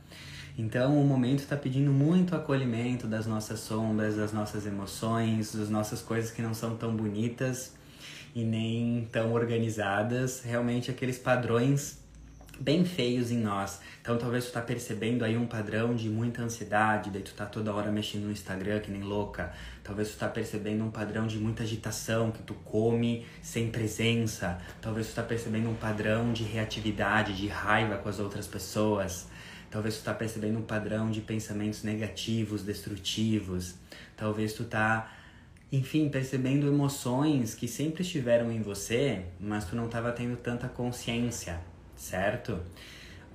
Então 0.58 1.00
o 1.00 1.06
momento 1.06 1.40
está 1.40 1.56
pedindo 1.56 1.92
muito 1.92 2.36
acolhimento 2.36 3.06
das 3.06 3.28
nossas 3.28 3.60
sombras, 3.60 4.16
das 4.16 4.34
nossas 4.34 4.66
emoções, 4.66 5.54
das 5.54 5.70
nossas 5.70 6.02
coisas 6.02 6.32
que 6.32 6.42
não 6.42 6.54
são 6.54 6.76
tão 6.76 6.96
bonitas 6.96 7.76
e 8.34 8.44
nem 8.44 9.08
tão 9.12 9.34
organizadas. 9.34 10.42
Realmente 10.42 10.90
aqueles 10.90 11.20
padrões 11.20 12.00
bem 12.60 12.86
feios 12.86 13.32
em 13.32 13.38
nós. 13.38 13.80
Então 14.02 14.18
talvez 14.18 14.46
tu 14.46 14.54
tá 14.54 14.62
percebendo 14.62 15.24
aí 15.24 15.38
um 15.38 15.46
padrão 15.46 15.96
de 15.96 16.10
muita 16.10 16.42
ansiedade, 16.42 17.10
daí 17.10 17.22
tu 17.22 17.34
tá 17.34 17.46
toda 17.46 17.74
hora 17.74 17.92
mexendo 17.92 18.24
no 18.24 18.32
Instagram 18.32 18.80
que 18.80 18.92
nem 18.92 19.02
louca. 19.02 19.52
Talvez 19.84 20.12
tu 20.12 20.18
tá 20.18 20.28
percebendo 20.28 20.84
um 20.84 20.92
padrão 20.92 21.28
de 21.28 21.38
muita 21.38 21.64
agitação, 21.64 22.32
que 22.32 22.42
tu 22.44 22.54
come 22.54 23.26
sem 23.42 23.70
presença. 23.70 24.58
Talvez 24.82 25.08
tu 25.08 25.16
tá 25.16 25.24
percebendo 25.24 25.70
um 25.70 25.76
padrão 25.76 26.34
de 26.34 26.44
reatividade, 26.44 27.36
de 27.36 27.48
raiva 27.48 27.98
com 27.98 28.10
as 28.10 28.20
outras 28.20 28.48
pessoas. 28.48 29.28
Talvez 29.70 29.98
tu 29.98 30.04
tá 30.04 30.14
percebendo 30.14 30.60
um 30.60 30.64
padrão 30.64 31.12
de 31.12 31.22
pensamentos 31.22 31.84
negativos, 31.84 32.64
destrutivos. 32.64 33.76
Talvez 34.16 34.54
tu 34.54 34.64
tá 34.64 35.14
enfim, 35.70 36.08
percebendo 36.08 36.66
emoções 36.66 37.54
que 37.54 37.68
sempre 37.68 38.02
estiveram 38.02 38.50
em 38.50 38.62
você, 38.62 39.26
mas 39.38 39.66
tu 39.66 39.76
não 39.76 39.88
estava 39.88 40.14
tendo 40.14 40.38
tanta 40.38 40.70
consciência 40.70 41.60
certo? 41.98 42.60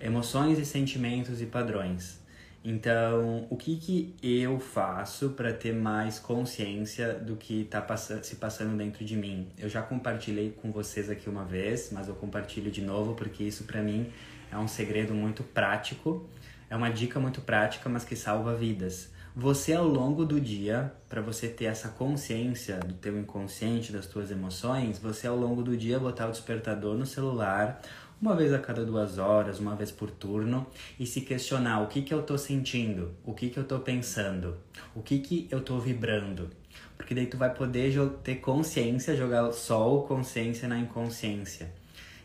Emoções 0.01 0.59
e 0.59 0.65
sentimentos 0.65 1.43
e 1.43 1.47
padrões. 1.47 2.23
Então, 2.65 3.45
o 3.51 3.57
que, 3.57 3.77
que 3.77 4.15
eu 4.23 4.61
faço 4.61 5.31
para 5.31 5.53
ter 5.53 5.75
mais 5.75 6.21
consciência 6.21 7.13
do 7.15 7.35
que 7.35 7.63
está 7.63 7.81
pass 7.81 8.13
se 8.23 8.37
passando 8.37 8.77
dentro 8.77 9.05
de 9.05 9.17
mim? 9.17 9.49
Eu 9.59 9.69
já 9.69 9.83
compartilhei 9.83 10.53
com 10.63 10.71
vocês 10.71 11.11
aqui 11.11 11.29
uma 11.29 11.45
vez, 11.45 11.91
mas 11.91 12.07
eu 12.07 12.15
compartilho 12.15 12.71
de 12.71 12.81
novo 12.81 13.15
porque 13.15 13.43
isso 13.43 13.65
para 13.65 13.83
mim 13.83 14.13
é 14.51 14.57
um 14.57 14.69
segredo 14.69 15.13
muito 15.13 15.43
prático, 15.43 16.29
é 16.71 16.77
uma 16.77 16.89
dica 16.89 17.19
muito 17.19 17.41
prática, 17.41 17.89
mas 17.89 18.05
que 18.05 18.15
salva 18.15 18.55
vidas. 18.55 19.11
Você 19.35 19.73
ao 19.73 19.89
longo 19.89 20.27
do 20.27 20.39
dia, 20.39 20.93
para 21.09 21.23
você 21.23 21.49
ter 21.49 21.65
essa 21.65 21.89
consciência 21.89 22.77
do 22.79 22.93
teu 22.93 23.19
inconsciente, 23.19 23.91
das 23.91 24.07
tuas 24.07 24.31
emoções, 24.31 24.99
você 24.99 25.27
ao 25.27 25.37
longo 25.37 25.63
do 25.63 25.75
dia 25.75 25.99
botar 25.99 26.29
o 26.29 26.31
despertador 26.31 26.99
no 26.99 27.07
celular 27.07 27.81
uma 28.23 28.37
vez 28.37 28.53
a 28.53 28.59
cada 28.61 28.85
duas 28.85 29.19
horas, 29.19 29.59
uma 29.59 29.75
vez 29.75 29.91
por 29.91 30.09
turno, 30.09 30.65
e 30.97 31.05
se 31.05 31.23
questionar 31.23 31.81
o 31.81 31.89
que, 31.89 32.03
que 32.03 32.15
eu 32.15 32.21
estou 32.21 32.39
sentindo, 32.39 33.11
o 33.25 33.35
que, 33.35 33.51
que 33.51 33.59
eu 33.59 33.65
estou 33.65 33.81
pensando, 33.81 34.57
o 34.95 35.03
que, 35.03 35.19
que 35.19 35.49
eu 35.51 35.59
estou 35.59 35.81
vibrando. 35.81 36.49
Porque 36.97 37.17
daí 37.17 37.27
tu 37.27 37.37
vai 37.37 37.53
poder 37.53 37.93
ter 38.23 38.37
consciência, 38.37 39.17
jogar 39.17 39.49
o 39.49 40.03
consciência 40.03 40.69
na 40.69 40.79
inconsciência. 40.79 41.73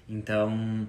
Então, 0.08 0.88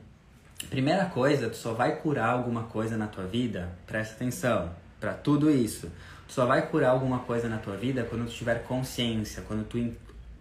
primeira 0.69 1.07
coisa, 1.07 1.49
tu 1.49 1.57
só 1.57 1.73
vai 1.73 1.97
curar 1.97 2.29
alguma 2.29 2.65
coisa 2.65 2.95
na 2.99 3.07
tua 3.07 3.25
vida, 3.25 3.73
presta 3.87 4.15
atenção, 4.15 4.71
para 5.01 5.15
tudo 5.15 5.51
isso. 5.51 5.91
Tu 6.27 6.35
só 6.35 6.45
vai 6.45 6.69
curar 6.69 6.91
alguma 6.91 7.21
coisa 7.21 7.49
na 7.49 7.57
tua 7.57 7.79
vida 7.79 8.05
quando 8.05 8.27
tu 8.27 8.35
tiver 8.35 8.63
consciência, 8.65 9.43
quando 9.49 9.65
tu 9.65 9.79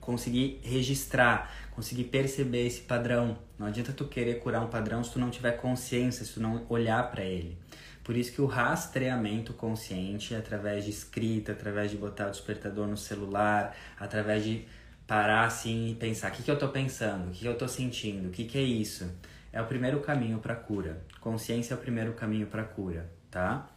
conseguir 0.01 0.59
registrar, 0.61 1.53
conseguir 1.71 2.05
perceber 2.05 2.67
esse 2.67 2.81
padrão. 2.81 3.46
Não 3.57 3.67
adianta 3.67 3.91
tu 3.91 4.05
querer 4.05 4.39
curar 4.39 4.61
um 4.61 4.67
padrão 4.67 5.03
se 5.03 5.11
tu 5.11 5.19
não 5.19 5.29
tiver 5.29 5.53
consciência, 5.53 6.23
se 6.23 6.33
tu 6.33 6.39
não 6.39 6.65
olhar 6.69 7.09
para 7.09 7.23
ele. 7.23 7.57
Por 8.03 8.15
isso 8.15 8.31
que 8.31 8.41
o 8.41 8.45
rastreamento 8.45 9.53
consciente, 9.53 10.33
através 10.33 10.85
de 10.85 10.91
escrita, 10.91 11.51
através 11.51 11.91
de 11.91 11.97
botar 11.97 12.27
o 12.27 12.31
despertador 12.31 12.87
no 12.87 12.95
celular, 12.95 13.75
através 13.99 14.43
de 14.43 14.65
parar 15.05 15.45
assim 15.45 15.89
e 15.91 15.95
pensar: 15.95 16.31
o 16.31 16.35
que, 16.35 16.43
que 16.43 16.51
eu 16.51 16.55
estou 16.55 16.69
pensando? 16.69 17.27
O 17.27 17.31
que, 17.31 17.39
que 17.39 17.47
eu 17.47 17.53
estou 17.53 17.67
sentindo? 17.67 18.29
O 18.29 18.31
que, 18.31 18.45
que 18.45 18.57
é 18.57 18.61
isso? 18.61 19.11
É 19.51 19.61
o 19.61 19.65
primeiro 19.65 19.99
caminho 20.01 20.39
para 20.39 20.55
cura. 20.55 21.01
Consciência 21.19 21.73
é 21.73 21.77
o 21.77 21.79
primeiro 21.79 22.13
caminho 22.13 22.47
para 22.47 22.63
cura, 22.63 23.09
tá? 23.31 23.67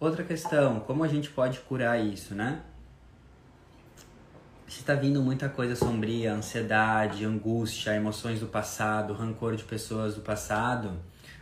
Outra 0.00 0.24
questão: 0.24 0.80
como 0.80 1.04
a 1.04 1.08
gente 1.08 1.30
pode 1.30 1.60
curar 1.60 1.98
isso, 1.98 2.34
né? 2.34 2.60
Se 4.74 4.80
está 4.80 4.96
vindo 4.96 5.22
muita 5.22 5.48
coisa 5.48 5.76
sombria, 5.76 6.34
ansiedade, 6.34 7.24
angústia, 7.24 7.94
emoções 7.94 8.40
do 8.40 8.48
passado, 8.48 9.14
rancor 9.14 9.54
de 9.54 9.62
pessoas 9.62 10.16
do 10.16 10.20
passado, 10.20 10.94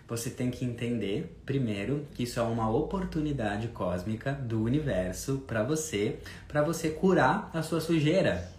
você 0.06 0.28
tem 0.28 0.50
que 0.50 0.66
entender, 0.66 1.40
primeiro, 1.46 2.06
que 2.14 2.24
isso 2.24 2.38
é 2.38 2.42
uma 2.42 2.68
oportunidade 2.70 3.68
cósmica 3.68 4.32
do 4.34 4.62
universo 4.62 5.38
para 5.46 5.62
você, 5.62 6.18
para 6.46 6.60
você 6.60 6.90
curar 6.90 7.50
a 7.54 7.62
sua 7.62 7.80
sujeira. 7.80 8.52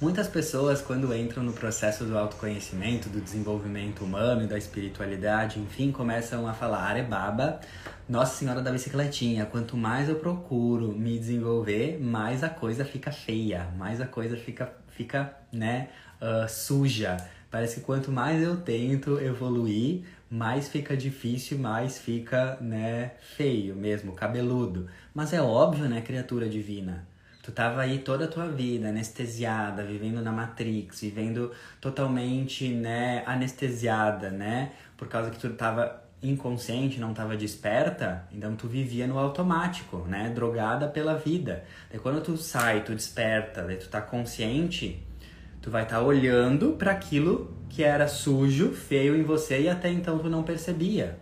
Muitas 0.00 0.26
pessoas, 0.26 0.80
quando 0.82 1.14
entram 1.14 1.42
no 1.42 1.52
processo 1.52 2.04
do 2.04 2.18
autoconhecimento, 2.18 3.08
do 3.08 3.20
desenvolvimento 3.20 4.04
humano 4.04 4.42
e 4.42 4.46
da 4.46 4.58
espiritualidade, 4.58 5.60
enfim, 5.60 5.92
começam 5.92 6.48
a 6.48 6.52
falar: 6.52 6.88
Arebaba, 6.88 7.60
Nossa 8.08 8.36
Senhora 8.36 8.60
da 8.60 8.70
Bicicletinha, 8.72 9.46
quanto 9.46 9.76
mais 9.76 10.08
eu 10.08 10.16
procuro 10.16 10.92
me 10.92 11.18
desenvolver, 11.18 11.98
mais 12.00 12.42
a 12.42 12.48
coisa 12.48 12.84
fica 12.84 13.12
feia, 13.12 13.68
mais 13.78 14.00
a 14.00 14.06
coisa 14.06 14.36
fica, 14.36 14.72
fica 14.90 15.36
né, 15.52 15.88
uh, 16.20 16.48
suja. 16.48 17.16
Parece 17.50 17.80
que 17.80 17.86
quanto 17.86 18.10
mais 18.10 18.42
eu 18.42 18.56
tento 18.56 19.20
evoluir, 19.20 20.04
mais 20.30 20.68
fica 20.68 20.96
difícil, 20.96 21.58
mais 21.58 21.98
fica, 21.98 22.56
né, 22.60 23.12
feio 23.36 23.76
mesmo, 23.76 24.12
cabeludo. 24.12 24.88
Mas 25.14 25.34
é 25.34 25.42
óbvio, 25.42 25.84
né, 25.84 26.00
criatura 26.00 26.48
divina? 26.48 27.06
Tu 27.42 27.50
tava 27.50 27.80
aí 27.80 27.98
toda 27.98 28.26
a 28.26 28.28
tua 28.28 28.46
vida 28.46 28.88
anestesiada, 28.88 29.82
vivendo 29.82 30.22
na 30.22 30.30
Matrix, 30.30 31.00
vivendo 31.00 31.50
totalmente, 31.80 32.68
né, 32.68 33.24
anestesiada, 33.26 34.30
né? 34.30 34.72
Por 34.96 35.08
causa 35.08 35.28
que 35.28 35.38
tu 35.38 35.50
tava 35.50 36.00
inconsciente, 36.22 37.00
não 37.00 37.12
tava 37.12 37.36
desperta, 37.36 38.24
então 38.32 38.54
tu 38.54 38.68
vivia 38.68 39.08
no 39.08 39.18
automático, 39.18 39.98
né? 40.06 40.30
Drogada 40.32 40.86
pela 40.86 41.16
vida. 41.16 41.64
Daí 41.90 41.98
quando 41.98 42.22
tu 42.22 42.36
sai, 42.36 42.84
tu 42.84 42.94
desperta, 42.94 43.62
daí 43.62 43.76
tu 43.76 43.88
tá 43.88 44.00
consciente, 44.00 45.02
tu 45.60 45.68
vai 45.68 45.82
estar 45.82 45.96
tá 45.96 46.02
olhando 46.02 46.72
para 46.74 46.92
aquilo 46.92 47.52
que 47.68 47.82
era 47.82 48.06
sujo, 48.06 48.72
feio 48.72 49.16
em 49.16 49.22
você 49.24 49.62
e 49.62 49.68
até 49.68 49.90
então 49.90 50.18
tu 50.18 50.28
não 50.28 50.44
percebia. 50.44 51.18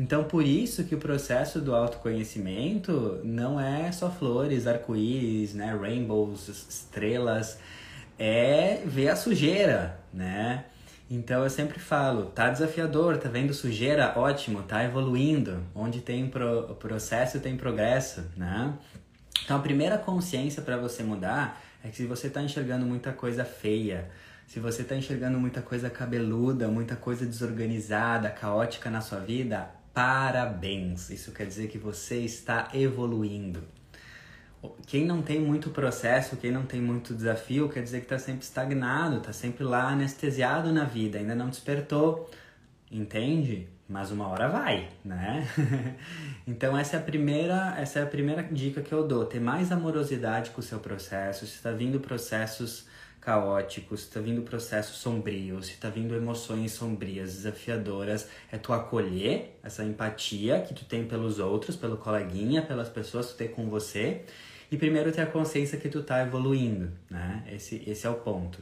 Então, 0.00 0.24
por 0.24 0.46
isso 0.46 0.84
que 0.84 0.94
o 0.94 0.98
processo 0.98 1.60
do 1.60 1.74
autoconhecimento 1.74 3.20
não 3.22 3.60
é 3.60 3.92
só 3.92 4.10
flores, 4.10 4.66
arco-íris, 4.66 5.52
né, 5.52 5.76
rainbows, 5.78 6.48
estrelas, 6.48 7.58
é 8.18 8.80
ver 8.86 9.10
a 9.10 9.16
sujeira, 9.16 10.00
né? 10.10 10.64
Então 11.10 11.44
eu 11.44 11.50
sempre 11.50 11.78
falo, 11.78 12.26
tá 12.26 12.48
desafiador, 12.48 13.18
tá 13.18 13.28
vendo 13.28 13.52
sujeira, 13.52 14.14
ótimo, 14.16 14.62
tá 14.62 14.82
evoluindo. 14.82 15.62
Onde 15.74 16.00
tem 16.00 16.28
pro, 16.28 16.74
processo 16.76 17.38
tem 17.38 17.58
progresso, 17.58 18.24
né? 18.38 18.72
Então 19.44 19.58
a 19.58 19.60
primeira 19.60 19.98
consciência 19.98 20.62
para 20.62 20.78
você 20.78 21.02
mudar 21.02 21.60
é 21.84 21.90
que 21.90 21.96
se 21.98 22.06
você 22.06 22.30
tá 22.30 22.40
enxergando 22.40 22.86
muita 22.86 23.12
coisa 23.12 23.44
feia, 23.44 24.10
se 24.46 24.60
você 24.60 24.82
tá 24.82 24.96
enxergando 24.96 25.38
muita 25.38 25.60
coisa 25.60 25.90
cabeluda, 25.90 26.68
muita 26.68 26.96
coisa 26.96 27.26
desorganizada, 27.26 28.30
caótica 28.30 28.88
na 28.88 29.02
sua 29.02 29.18
vida, 29.18 29.68
Parabéns! 29.92 31.10
Isso 31.10 31.32
quer 31.32 31.46
dizer 31.46 31.68
que 31.68 31.78
você 31.78 32.18
está 32.18 32.68
evoluindo. 32.72 33.62
Quem 34.86 35.06
não 35.06 35.22
tem 35.22 35.40
muito 35.40 35.70
processo, 35.70 36.36
quem 36.36 36.50
não 36.50 36.64
tem 36.64 36.80
muito 36.80 37.14
desafio, 37.14 37.68
quer 37.68 37.82
dizer 37.82 37.98
que 37.98 38.04
está 38.04 38.18
sempre 38.18 38.42
estagnado, 38.42 39.16
está 39.16 39.32
sempre 39.32 39.64
lá 39.64 39.88
anestesiado 39.88 40.72
na 40.72 40.84
vida, 40.84 41.18
ainda 41.18 41.34
não 41.34 41.48
despertou, 41.48 42.30
entende? 42.90 43.66
Mas 43.88 44.10
uma 44.10 44.28
hora 44.28 44.48
vai, 44.48 44.88
né? 45.04 45.48
então 46.46 46.76
essa 46.76 46.96
é 46.96 46.98
a 47.00 47.02
primeira, 47.02 47.74
essa 47.78 47.98
é 47.98 48.02
a 48.02 48.06
primeira 48.06 48.42
dica 48.42 48.82
que 48.82 48.92
eu 48.92 49.08
dou. 49.08 49.24
Ter 49.24 49.40
mais 49.40 49.72
amorosidade 49.72 50.50
com 50.50 50.60
o 50.60 50.62
seu 50.64 50.78
processo. 50.78 51.44
Se 51.44 51.56
está 51.56 51.72
vindo 51.72 51.98
processos 51.98 52.86
caóticos, 53.20 54.00
está 54.00 54.18
vindo 54.18 54.42
processos 54.42 54.96
sombrios, 54.96 55.68
está 55.68 55.90
vindo 55.90 56.14
emoções 56.14 56.72
sombrias, 56.72 57.34
desafiadoras, 57.34 58.28
é 58.50 58.56
tu 58.56 58.72
acolher 58.72 59.58
essa 59.62 59.84
empatia 59.84 60.60
que 60.62 60.72
tu 60.72 60.84
tem 60.86 61.06
pelos 61.06 61.38
outros, 61.38 61.76
pelo 61.76 61.98
coleguinha, 61.98 62.62
pelas 62.62 62.88
pessoas 62.88 63.26
que 63.26 63.32
tu 63.32 63.38
tem 63.38 63.48
com 63.48 63.68
você, 63.68 64.22
e 64.72 64.76
primeiro 64.76 65.12
ter 65.12 65.20
a 65.20 65.26
consciência 65.26 65.78
que 65.78 65.88
tu 65.88 66.02
tá 66.02 66.22
evoluindo, 66.22 66.90
né? 67.10 67.44
Esse, 67.52 67.82
esse 67.86 68.06
é 68.06 68.10
o 68.10 68.14
ponto. 68.14 68.58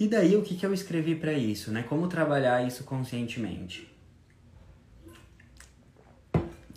E 0.00 0.08
daí 0.08 0.36
o 0.36 0.42
que, 0.42 0.56
que 0.56 0.64
eu 0.64 0.72
escrevi 0.72 1.14
para 1.14 1.32
isso, 1.32 1.70
né? 1.70 1.82
Como 1.82 2.08
trabalhar 2.08 2.66
isso 2.66 2.84
conscientemente? 2.84 3.88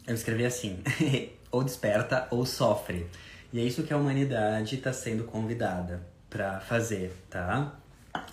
Eu 0.05 0.13
escrevi 0.13 0.45
assim: 0.45 0.79
ou 1.49 1.63
desperta 1.63 2.27
ou 2.31 2.45
sofre. 2.45 3.07
E 3.53 3.59
é 3.59 3.63
isso 3.63 3.83
que 3.83 3.93
a 3.93 3.97
humanidade 3.97 4.75
está 4.75 4.91
sendo 4.91 5.23
convidada 5.23 6.10
para 6.31 6.61
fazer, 6.61 7.13
tá? 7.29 7.73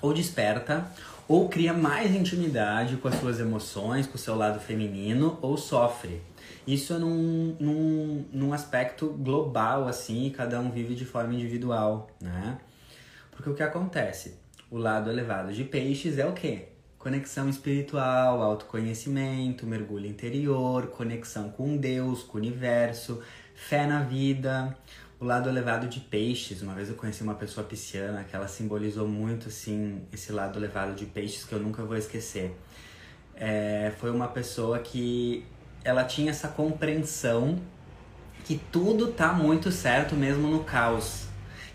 Ou 0.01 0.15
desperta, 0.15 0.87
ou 1.27 1.49
cria 1.49 1.75
mais 1.75 2.15
intimidade 2.15 2.97
com 2.97 3.09
as 3.09 3.17
suas 3.17 3.41
emoções, 3.41 4.07
com 4.07 4.15
o 4.15 4.19
seu 4.19 4.35
lado 4.35 4.61
feminino, 4.61 5.37
ou 5.43 5.59
sofre. 5.59 6.23
Isso 6.67 6.95
é 6.95 6.99
num, 6.99 7.57
num, 7.59 8.25
num 8.33 8.53
aspecto 8.53 9.09
global, 9.09 9.89
assim, 9.89 10.33
cada 10.35 10.61
um 10.61 10.71
vive 10.71 10.95
de 10.95 11.05
forma 11.05 11.35
individual, 11.35 12.09
né? 12.21 12.59
Porque 13.33 13.51
o 13.51 13.55
que 13.55 13.63
acontece? 13.63 14.39
O 14.71 14.79
lado 14.79 15.11
elevado 15.11 15.53
de 15.53 15.65
peixes 15.65 16.19
é 16.19 16.27
o 16.27 16.33
quê? 16.33 16.69
Conexão 16.99 17.49
espiritual, 17.49 18.43
autoconhecimento, 18.43 19.67
mergulho 19.67 20.07
interior, 20.07 20.89
conexão 20.89 21.49
com 21.51 21.77
Deus, 21.77 22.23
com 22.23 22.39
o 22.39 22.41
universo, 22.41 23.23
fé 23.55 23.87
na 23.87 24.03
vida 24.03 24.77
o 25.21 25.25
lado 25.25 25.49
elevado 25.49 25.89
de 25.89 26.01
peixes. 26.01 26.63
Uma 26.63 26.75
vez 26.75 26.89
eu 26.89 26.95
conheci 26.95 27.23
uma 27.23 27.35
pessoa 27.35 27.67
pisciana 27.67 28.25
que 28.25 28.35
ela 28.35 28.49
simbolizou 28.49 29.07
muito 29.09 29.49
assim 29.49 30.03
esse 30.13 30.33
lado 30.33 30.59
elevado 30.59 30.95
de 30.95 31.07
peixes 31.07 31.45
que 31.45 31.53
eu 31.53 31.59
nunca 31.59 31.83
vou 31.83 31.97
esquecer. 31.97 32.55
É, 33.35 33.93
foi 33.99 34.11
uma 34.11 34.29
pessoa 34.29 34.79
que 34.79 35.45
ela 35.85 36.05
tinha 36.05 36.31
essa 36.31 36.49
compreensão 36.49 37.59
que 38.45 38.61
tudo 38.73 39.09
tá 39.09 39.33
muito 39.33 39.71
certo 39.71 40.15
mesmo 40.15 40.49
no 40.49 40.65
caos. 40.65 41.27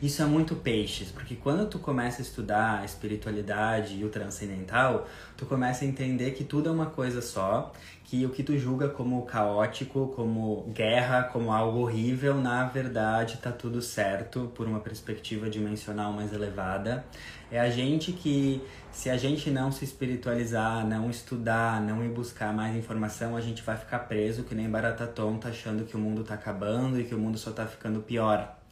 Isso 0.01 0.21
é 0.21 0.25
muito 0.25 0.56
peixes, 0.56 1.10
porque 1.12 1.34
quando 1.34 1.65
tu 1.69 1.79
começa 1.79 2.21
a 2.21 2.23
estudar 2.23 2.82
a 2.82 2.86
espiritualidade 2.86 3.95
e 3.97 4.03
o 4.03 4.10
transcendental, 4.10 5.08
tu 5.38 5.45
começa 5.45 5.86
a 5.86 5.88
entender 5.88 6.32
que 6.32 6.43
tudo 6.43 6.67
é 6.67 6.71
uma 6.73 6.88
coisa 6.88 7.21
só, 7.21 7.71
que 8.04 8.26
o 8.26 8.30
que 8.30 8.44
tu 8.44 8.58
julga 8.58 8.89
como 8.89 9.26
caótico, 9.26 10.08
como 10.16 10.63
guerra, 10.74 11.24
como 11.24 11.52
algo 11.52 11.80
horrível, 11.80 12.36
na 12.36 12.66
verdade 12.66 13.38
tá 13.38 13.52
tudo 13.52 13.82
certo 13.82 14.52
por 14.54 14.68
uma 14.68 14.80
perspectiva 14.80 15.50
dimensional 15.50 16.12
mais 16.12 16.34
elevada. 16.34 17.06
É 17.52 17.60
a 17.60 17.70
gente 17.70 18.12
que, 18.12 18.62
se 18.92 19.10
a 19.10 19.18
gente 19.18 19.50
não 19.50 19.72
se 19.72 19.86
espiritualizar, 19.86 20.86
não 20.86 21.10
estudar, 21.10 21.82
não 21.82 22.04
ir 22.04 22.10
buscar 22.10 22.54
mais 22.54 22.76
informação, 22.76 23.36
a 23.36 23.42
gente 23.42 23.62
vai 23.62 23.78
ficar 23.78 24.00
preso 24.00 24.44
que 24.44 24.56
nem 24.56 24.70
barata 24.70 25.08
tonta 25.08 25.50
achando 25.50 25.86
que 25.86 25.96
o 25.96 26.00
mundo 26.00 26.24
tá 26.24 26.34
acabando 26.34 27.00
e 27.00 27.04
que 27.04 27.16
o 27.16 27.20
mundo 27.20 27.38
só 27.38 27.52
tá 27.52 27.66
ficando 27.66 28.02
pior. 28.02 28.62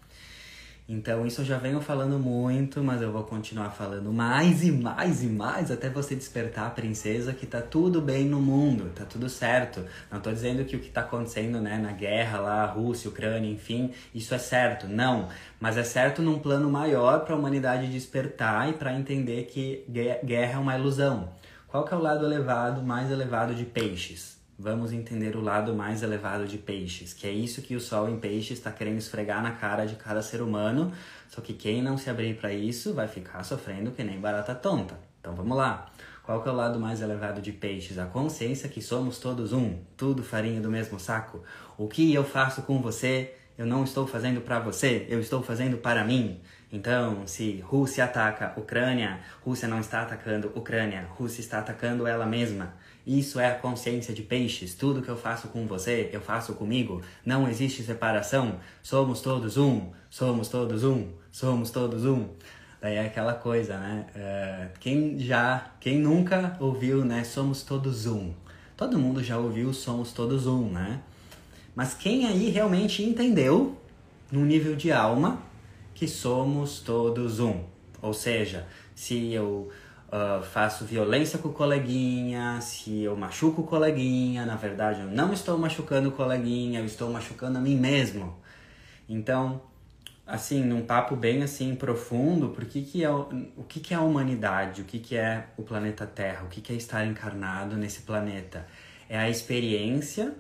Então 0.87 1.25
isso 1.25 1.41
eu 1.41 1.45
já 1.45 1.57
venho 1.57 1.79
falando 1.79 2.19
muito, 2.19 2.83
mas 2.83 3.01
eu 3.01 3.11
vou 3.11 3.23
continuar 3.23 3.69
falando 3.69 4.11
mais 4.11 4.63
e 4.63 4.71
mais 4.71 5.23
e 5.23 5.27
mais 5.27 5.71
até 5.71 5.89
você 5.89 6.15
despertar 6.15 6.67
a 6.67 6.71
princesa 6.71 7.33
que 7.33 7.45
tá 7.45 7.61
tudo 7.61 8.01
bem 8.01 8.25
no 8.25 8.41
mundo, 8.41 8.91
tá 8.93 9.05
tudo 9.05 9.29
certo. 9.29 9.85
Não 10.11 10.19
tô 10.19 10.31
dizendo 10.31 10.65
que 10.65 10.75
o 10.75 10.79
que 10.79 10.89
tá 10.89 11.01
acontecendo, 11.01 11.61
né, 11.61 11.77
na 11.77 11.91
guerra 11.93 12.39
lá, 12.39 12.65
Rússia, 12.65 13.09
Ucrânia, 13.09 13.49
enfim, 13.49 13.91
isso 14.13 14.33
é 14.33 14.37
certo, 14.37 14.87
não. 14.87 15.29
Mas 15.59 15.77
é 15.77 15.83
certo 15.83 16.21
num 16.21 16.39
plano 16.39 16.69
maior 16.69 17.23
para 17.23 17.35
a 17.35 17.37
humanidade 17.37 17.87
despertar 17.87 18.69
e 18.69 18.73
para 18.73 18.93
entender 18.93 19.45
que 19.45 19.85
guerra 19.87 20.55
é 20.55 20.57
uma 20.57 20.77
ilusão. 20.77 21.29
Qual 21.67 21.85
que 21.85 21.93
é 21.93 21.97
o 21.97 22.01
lado 22.01 22.25
elevado, 22.25 22.81
mais 22.81 23.09
elevado 23.09 23.55
de 23.55 23.63
peixes? 23.63 24.40
Vamos 24.61 24.93
entender 24.93 25.35
o 25.35 25.41
lado 25.41 25.73
mais 25.73 26.03
elevado 26.03 26.45
de 26.45 26.57
peixes, 26.59 27.13
que 27.13 27.25
é 27.25 27.31
isso 27.31 27.63
que 27.63 27.75
o 27.75 27.81
sol 27.81 28.07
em 28.07 28.19
peixes 28.19 28.59
está 28.59 28.71
querendo 28.71 28.99
esfregar 28.99 29.41
na 29.41 29.51
cara 29.51 29.85
de 29.85 29.95
cada 29.95 30.21
ser 30.21 30.39
humano, 30.39 30.91
só 31.27 31.41
que 31.41 31.53
quem 31.53 31.81
não 31.81 31.97
se 31.97 32.11
abrir 32.11 32.35
para 32.35 32.53
isso 32.53 32.93
vai 32.93 33.07
ficar 33.07 33.43
sofrendo 33.43 33.91
que 33.91 34.03
nem 34.03 34.19
barata 34.19 34.53
tonta. 34.53 34.99
Então 35.19 35.33
vamos 35.33 35.57
lá. 35.57 35.91
Qual 36.23 36.43
que 36.43 36.47
é 36.47 36.51
o 36.51 36.55
lado 36.55 36.79
mais 36.79 37.01
elevado 37.01 37.41
de 37.41 37.51
peixes? 37.51 37.97
A 37.97 38.05
consciência 38.05 38.69
que 38.69 38.81
somos 38.81 39.17
todos 39.17 39.51
um, 39.51 39.79
tudo 39.97 40.23
farinha 40.23 40.61
do 40.61 40.69
mesmo 40.69 40.99
saco. 40.99 41.43
O 41.75 41.87
que 41.87 42.13
eu 42.13 42.23
faço 42.23 42.61
com 42.61 42.79
você, 42.79 43.33
eu 43.57 43.65
não 43.65 43.83
estou 43.83 44.05
fazendo 44.05 44.41
para 44.41 44.59
você, 44.59 45.07
eu 45.09 45.19
estou 45.19 45.41
fazendo 45.41 45.77
para 45.77 46.05
mim. 46.05 46.39
Então, 46.71 47.25
se 47.25 47.59
Rússia 47.61 48.05
ataca 48.05 48.53
Ucrânia, 48.55 49.21
Rússia 49.43 49.67
não 49.67 49.79
está 49.79 50.03
atacando 50.03 50.51
Ucrânia, 50.55 51.07
Rússia 51.09 51.41
está 51.41 51.57
atacando 51.57 52.05
ela 52.05 52.27
mesma. 52.27 52.73
Isso 53.05 53.39
é 53.39 53.47
a 53.47 53.55
consciência 53.55 54.13
de 54.13 54.21
peixes. 54.21 54.75
Tudo 54.75 55.01
que 55.01 55.09
eu 55.09 55.17
faço 55.17 55.47
com 55.47 55.65
você, 55.65 56.09
eu 56.13 56.21
faço 56.21 56.53
comigo. 56.53 57.01
Não 57.25 57.47
existe 57.47 57.83
separação. 57.83 58.59
Somos 58.83 59.21
todos 59.21 59.57
um. 59.57 59.91
Somos 60.09 60.47
todos 60.47 60.83
um. 60.83 61.07
Somos 61.31 61.71
todos 61.71 62.05
um. 62.05 62.27
Daí 62.79 62.95
é 62.95 63.05
aquela 63.05 63.33
coisa, 63.33 63.77
né? 63.77 64.05
Uh, 64.15 64.79
quem 64.79 65.19
já, 65.19 65.71
quem 65.79 65.99
nunca 65.99 66.57
ouviu, 66.59 67.05
né? 67.05 67.23
Somos 67.23 67.63
todos 67.63 68.07
um. 68.07 68.33
Todo 68.75 68.97
mundo 68.97 69.23
já 69.23 69.37
ouviu 69.37 69.71
Somos 69.73 70.11
todos 70.11 70.47
um, 70.47 70.69
né? 70.69 71.01
Mas 71.75 71.93
quem 71.93 72.25
aí 72.25 72.49
realmente 72.49 73.03
entendeu, 73.03 73.77
no 74.31 74.43
nível 74.43 74.75
de 74.75 74.91
alma, 74.91 75.41
que 75.93 76.07
somos 76.07 76.79
todos 76.79 77.39
um? 77.39 77.63
Ou 78.01 78.13
seja, 78.13 78.67
se 78.95 79.31
eu 79.31 79.69
uh, 80.11 80.43
faço 80.43 80.85
violência 80.85 81.39
com 81.39 81.49
o 81.49 81.53
coleguinha, 81.53 82.59
se 82.61 83.03
eu 83.03 83.15
machuco 83.15 83.61
o 83.61 83.63
coleguinha, 83.65 84.45
na 84.45 84.55
verdade 84.55 85.01
eu 85.01 85.07
não 85.07 85.31
estou 85.31 85.57
machucando 85.57 86.09
o 86.09 86.11
coleguinha, 86.11 86.79
eu 86.79 86.85
estou 86.85 87.09
machucando 87.09 87.57
a 87.57 87.61
mim 87.61 87.77
mesmo. 87.77 88.35
Então, 89.07 89.61
assim, 90.27 90.63
num 90.63 90.81
papo 90.85 91.15
bem 91.15 91.43
assim 91.43 91.75
profundo, 91.75 92.49
por 92.49 92.65
que 92.65 92.81
que 92.81 93.03
é 93.03 93.09
o, 93.09 93.25
que 93.67 93.79
que 93.79 93.93
é 93.93 93.97
a 93.97 94.01
humanidade, 94.01 94.81
o 94.81 94.85
que 94.85 94.99
que 94.99 95.15
é 95.15 95.47
o 95.57 95.63
planeta 95.63 96.05
Terra, 96.05 96.43
o 96.43 96.47
que 96.47 96.61
que 96.61 96.73
é 96.73 96.75
estar 96.75 97.05
encarnado 97.05 97.75
nesse 97.77 98.01
planeta? 98.01 98.67
É 99.09 99.17
a 99.17 99.29
experiência 99.29 100.33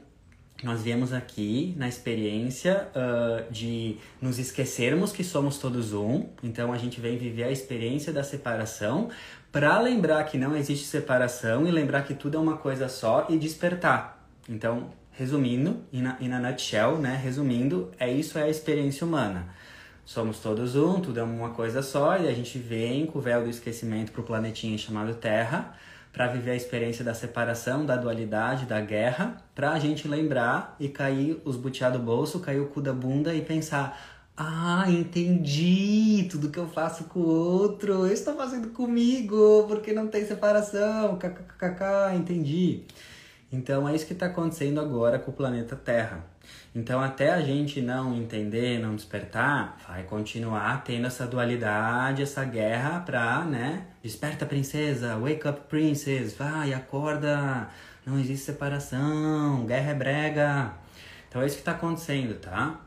nós 0.63 0.83
viemos 0.83 1.11
aqui 1.11 1.73
na 1.75 1.87
experiência 1.87 2.87
uh, 2.95 3.51
de 3.51 3.97
nos 4.21 4.37
esquecermos 4.37 5.11
que 5.11 5.23
somos 5.23 5.57
todos 5.57 5.91
um, 5.91 6.29
então 6.43 6.71
a 6.71 6.77
gente 6.77 7.01
vem 7.01 7.17
viver 7.17 7.45
a 7.45 7.51
experiência 7.51 8.13
da 8.13 8.23
separação 8.23 9.09
para 9.51 9.79
lembrar 9.79 10.23
que 10.23 10.37
não 10.37 10.55
existe 10.55 10.85
separação 10.85 11.67
e 11.67 11.71
lembrar 11.71 12.03
que 12.03 12.13
tudo 12.13 12.37
é 12.37 12.39
uma 12.39 12.57
coisa 12.57 12.87
só 12.87 13.27
e 13.29 13.37
despertar. 13.37 14.25
Então, 14.47 14.91
resumindo, 15.11 15.81
e 15.91 16.01
na, 16.01 16.39
nutshell, 16.39 16.97
né, 16.97 17.19
resumindo, 17.21 17.91
é 17.99 18.09
isso 18.09 18.37
é 18.37 18.43
a 18.43 18.49
experiência 18.49 19.05
humana. 19.05 19.49
Somos 20.05 20.39
todos 20.39 20.75
um, 20.75 20.99
tudo 20.99 21.19
é 21.19 21.23
uma 21.23 21.49
coisa 21.49 21.81
só 21.81 22.17
e 22.17 22.27
a 22.27 22.33
gente 22.33 22.57
vem 22.57 23.05
com 23.05 23.19
o 23.19 23.21
véu 23.21 23.43
do 23.43 23.49
esquecimento 23.49 24.11
para 24.11 24.21
o 24.21 24.23
planetinha 24.23 24.77
chamado 24.77 25.13
Terra 25.15 25.75
para 26.13 26.27
viver 26.27 26.51
a 26.51 26.55
experiência 26.55 27.05
da 27.05 27.13
separação, 27.13 27.85
da 27.85 27.95
dualidade, 27.95 28.65
da 28.65 28.81
guerra, 28.81 29.37
para 29.55 29.71
a 29.71 29.79
gente 29.79 30.07
lembrar 30.07 30.75
e 30.79 30.89
cair 30.89 31.41
os 31.45 31.55
butiá 31.55 31.89
do 31.89 31.99
bolso, 31.99 32.39
cair 32.39 32.59
o 32.59 32.67
cu 32.67 32.81
da 32.81 32.91
bunda 32.91 33.33
e 33.33 33.41
pensar: 33.41 34.10
ah, 34.43 34.85
entendi 34.89 36.27
tudo 36.31 36.49
que 36.49 36.57
eu 36.57 36.67
faço 36.67 37.03
com 37.05 37.19
o 37.19 37.27
outro, 37.27 38.07
eu 38.07 38.11
estou 38.11 38.35
fazendo 38.35 38.69
comigo, 38.69 39.65
porque 39.67 39.93
não 39.93 40.07
tem 40.07 40.25
separação, 40.25 41.17
kkkk, 41.17 42.15
entendi. 42.15 42.83
Então 43.51 43.87
é 43.87 43.95
isso 43.95 44.05
que 44.07 44.13
está 44.13 44.27
acontecendo 44.27 44.79
agora 44.79 45.19
com 45.19 45.31
o 45.31 45.33
planeta 45.33 45.75
Terra. 45.75 46.25
Então, 46.73 47.01
até 47.01 47.31
a 47.31 47.41
gente 47.41 47.81
não 47.81 48.15
entender, 48.15 48.79
não 48.79 48.95
despertar, 48.95 49.77
vai 49.87 50.03
continuar 50.03 50.83
tendo 50.83 51.05
essa 51.05 51.27
dualidade, 51.27 52.23
essa 52.23 52.45
guerra 52.45 53.01
pra, 53.01 53.43
né? 53.43 53.87
Desperta, 54.01 54.45
princesa, 54.45 55.17
wake 55.17 55.47
up, 55.47 55.61
princess, 55.67 56.33
vai, 56.33 56.73
acorda, 56.73 57.67
não 58.05 58.17
existe 58.19 58.45
separação, 58.45 59.65
guerra 59.65 59.91
é 59.91 59.93
brega. 59.93 60.73
Então, 61.27 61.41
é 61.41 61.45
isso 61.45 61.57
que 61.57 61.63
tá 61.63 61.73
acontecendo, 61.73 62.39
tá? 62.39 62.79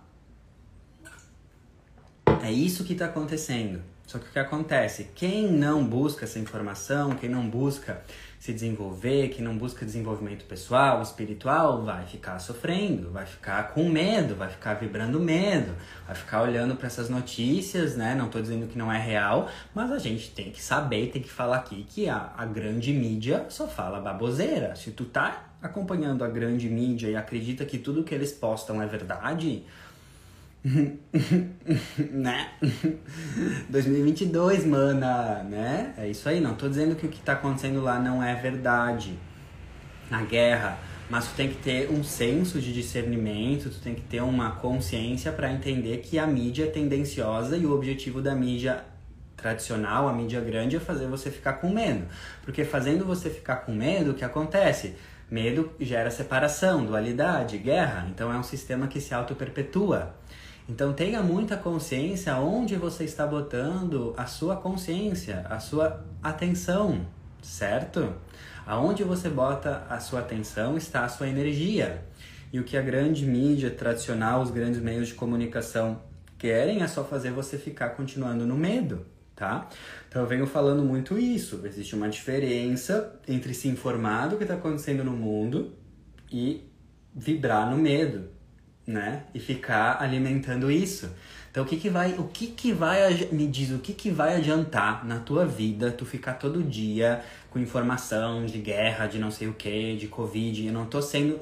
É 2.44 2.52
isso 2.52 2.85
que 2.85 2.94
tá 2.94 3.07
acontecendo. 3.07 3.80
Só 4.07 4.18
que 4.18 4.28
o 4.28 4.30
que 4.30 4.38
acontece? 4.38 5.09
Quem 5.14 5.50
não 5.50 5.83
busca 5.83 6.26
essa 6.26 6.38
informação, 6.38 7.14
quem 7.14 7.30
não 7.30 7.48
busca 7.48 8.02
se 8.38 8.52
desenvolver, 8.52 9.28
que 9.30 9.40
não 9.40 9.57
busca 9.57 9.87
desenvolvimento 9.87 10.44
pessoal, 10.44 11.00
espiritual, 11.00 11.83
vai 11.83 12.04
ficar 12.04 12.38
sofrendo, 12.38 13.11
vai 13.11 13.24
ficar 13.24 13.72
com 13.72 13.88
medo, 13.88 14.35
vai 14.35 14.50
ficar 14.50 14.74
vibrando 14.74 15.18
medo, 15.18 15.74
vai 16.07 16.14
ficar 16.14 16.42
olhando 16.42 16.76
para 16.76 16.87
essas 16.87 17.09
notícias, 17.09 17.96
né? 17.96 18.14
Não 18.14 18.26
estou 18.26 18.42
dizendo 18.42 18.66
que 18.66 18.76
não 18.76 18.92
é 18.92 18.98
real, 18.98 19.48
mas 19.74 19.90
a 19.90 19.98
gente 19.98 20.30
tem 20.33 20.50
que 20.50 20.62
saber, 20.62 21.11
tem 21.11 21.22
que 21.22 21.30
falar 21.30 21.57
aqui 21.57 21.87
que 21.88 22.11
a, 22.11 22.35
a 22.37 22.44
grande 22.44 22.92
mídia 22.92 23.46
só 23.48 23.66
fala 23.66 23.98
baboseira. 23.98 24.76
Se 24.76 24.90
tu 24.90 25.07
tá 25.07 25.46
acompanhando 25.62 26.22
a 26.22 26.28
grande 26.28 26.68
mídia 26.68 27.09
e 27.09 27.16
acredita 27.16 27.64
que 27.64 27.78
tudo 27.78 28.04
que 28.04 28.14
eles 28.14 28.33
postam 28.33 28.83
é 28.83 28.87
verdade, 28.87 29.64
né? 32.11 32.48
2022, 33.68 34.64
mana, 34.64 35.42
né? 35.42 35.94
É 35.98 36.09
isso 36.09 36.27
aí, 36.29 36.40
não 36.40 36.55
tô 36.55 36.68
dizendo 36.68 36.96
que 36.96 37.07
o 37.07 37.09
que 37.09 37.20
tá 37.20 37.35
acontecendo 37.35 37.83
lá 37.83 37.98
não 37.98 38.22
é 38.22 38.35
verdade. 38.35 39.18
Na 40.11 40.22
guerra, 40.22 40.79
mas 41.09 41.29
tu 41.29 41.35
tem 41.35 41.48
que 41.48 41.57
ter 41.57 41.90
um 41.90 42.03
senso 42.03 42.61
de 42.61 42.72
discernimento, 42.72 43.68
tu 43.70 43.81
tem 43.81 43.94
que 43.94 44.03
ter 44.03 44.22
uma 44.22 44.53
consciência 44.53 45.33
para 45.33 45.53
entender 45.53 45.98
que 45.98 46.18
a 46.18 46.27
mídia 46.27 46.64
é 46.64 46.70
tendenciosa 46.70 47.57
e 47.57 47.66
o 47.66 47.74
objetivo 47.74 48.22
da 48.22 48.35
mídia 48.35 48.85
tradicional, 49.37 50.09
a 50.09 50.12
mídia 50.12 50.40
grande, 50.40 50.77
é 50.77 50.81
fazer 50.81 51.07
você 51.07 51.31
ficar 51.31 51.55
com 51.55 51.70
medo. 51.70 52.07
Porque 52.42 52.64
fazendo 52.64 53.05
você 53.05 53.29
ficar 53.29 53.57
com 53.57 53.72
medo, 53.72 54.12
o 54.12 54.14
que 54.14 54.24
acontece? 54.24 54.94
Medo 55.31 55.72
gera 55.81 56.11
separação, 56.11 56.85
dualidade, 56.85 57.59
guerra. 57.59 58.07
Então 58.11 58.33
é 58.33 58.37
um 58.37 58.42
sistema 58.42 58.87
que 58.87 59.00
se 59.00 59.12
auto-perpetua. 59.12 60.14
Então 60.66 60.94
tenha 60.94 61.22
muita 61.22 61.59
consciência 61.59 62.35
onde 62.38 62.74
você 62.77 63.05
está 63.05 63.27
botando 63.27 64.14
a 64.16 64.24
sua 64.24 64.57
consciência, 64.57 65.44
a 65.50 65.61
sua 65.61 66.03
atenção, 66.22 67.07
certo? 67.42 68.14
Aonde 68.66 69.05
você 69.05 69.29
bota 69.29 69.85
a 69.90 70.00
sua 70.00 70.20
atenção 70.20 70.77
está 70.77 71.05
a 71.05 71.09
sua 71.09 71.29
energia. 71.29 72.03
E 72.50 72.59
o 72.59 72.64
que 72.64 72.79
a 72.79 72.83
grande 72.83 73.27
mídia 73.27 73.70
tradicional, 73.70 74.40
os 74.40 74.50
grandes 74.50 74.81
meios 74.81 75.09
de 75.09 75.14
comunicação 75.14 76.00
querem 76.38 76.83
é 76.83 76.87
só 76.87 77.05
fazer 77.05 77.31
você 77.31 77.59
ficar 77.59 77.90
continuando 77.90 78.46
no 78.46 78.57
medo, 78.57 79.05
tá? 79.37 79.68
Então 80.09 80.22
eu 80.22 80.29
venho 80.29 80.46
falando 80.46 80.83
muito 80.83 81.18
isso. 81.18 81.61
Existe 81.64 81.94
uma 81.94 82.09
diferença 82.09 83.20
entre 83.29 83.53
se 83.53 83.68
informar 83.68 84.29
do 84.29 84.38
que 84.38 84.44
está 84.44 84.55
acontecendo 84.55 85.05
no 85.05 85.12
mundo 85.12 85.74
e 86.33 86.66
vibrar 87.14 87.70
no 87.70 87.77
medo 87.77 88.34
né? 88.87 89.23
E 89.35 89.38
ficar 89.38 90.03
alimentando 90.03 90.70
isso. 90.70 91.11
Então 91.51 91.62
o 91.62 91.66
que 91.66 91.77
que 91.77 91.88
vai, 91.88 92.14
o 92.18 92.25
que 92.25 92.49
que 92.49 92.73
vai, 92.73 93.29
me 93.31 93.47
diz, 93.47 93.70
o 93.70 93.79
que 93.79 93.92
que 93.92 94.11
vai 94.11 94.37
adiantar 94.37 95.07
na 95.07 95.20
tua 95.20 95.47
vida 95.47 95.90
tu 95.92 96.05
ficar 96.05 96.35
todo 96.35 96.62
dia 96.62 97.23
com 97.51 97.61
informação 97.61 98.44
de 98.44 98.59
guerra, 98.59 99.07
de 99.07 99.18
não 99.18 99.31
sei 99.31 99.47
o 99.47 99.55
que, 99.55 99.97
de 99.97 100.09
covid, 100.09 100.66
eu 100.66 100.73
não 100.73 100.87
tô 100.87 101.01
sendo 101.01 101.38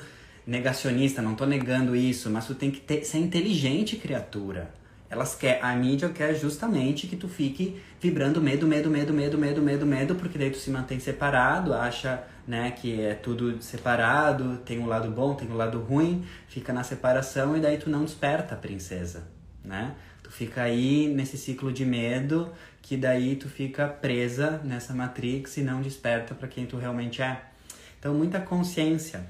negacionista, 0.46 1.22
não 1.22 1.34
tô 1.34 1.46
negando 1.46 1.96
isso, 1.96 2.28
mas 2.28 2.46
tu 2.46 2.54
tem 2.54 2.70
que 2.70 2.80
ter, 2.80 3.04
ser 3.04 3.18
inteligente, 3.18 3.96
criatura. 3.96 4.70
Elas 5.08 5.34
quer, 5.34 5.62
a 5.62 5.74
mídia 5.74 6.08
quer 6.08 6.34
justamente 6.34 7.06
que 7.06 7.16
tu 7.16 7.28
fique 7.28 7.80
vibrando 8.00 8.40
medo, 8.40 8.66
medo, 8.66 8.90
medo, 8.90 9.12
medo, 9.12 9.38
medo, 9.38 9.62
medo, 9.62 9.86
medo, 9.86 10.14
porque 10.14 10.38
daí 10.38 10.50
tu 10.50 10.58
se 10.58 10.70
mantém 10.70 10.98
separado, 10.98 11.74
acha, 11.74 12.22
né, 12.46 12.70
que 12.72 13.00
é 13.00 13.14
tudo 13.14 13.62
separado, 13.62 14.58
tem 14.58 14.78
um 14.78 14.86
lado 14.86 15.10
bom, 15.10 15.34
tem 15.34 15.48
um 15.50 15.56
lado 15.56 15.78
ruim, 15.80 16.24
fica 16.48 16.72
na 16.72 16.82
separação 16.82 17.56
e 17.56 17.60
daí 17.60 17.78
tu 17.78 17.88
não 17.88 18.04
desperta 18.04 18.54
a 18.54 18.58
princesa, 18.58 19.24
né? 19.64 19.94
Tu 20.22 20.30
fica 20.30 20.62
aí 20.62 21.08
nesse 21.08 21.38
ciclo 21.38 21.72
de 21.72 21.84
medo, 21.84 22.52
que 22.80 22.96
daí 22.96 23.36
tu 23.36 23.48
fica 23.48 23.86
presa 23.86 24.60
nessa 24.64 24.92
matrix 24.92 25.56
e 25.56 25.62
não 25.62 25.80
desperta 25.80 26.34
para 26.34 26.48
quem 26.48 26.66
tu 26.66 26.76
realmente 26.76 27.22
é. 27.22 27.42
Então, 27.98 28.14
muita 28.14 28.40
consciência, 28.40 29.24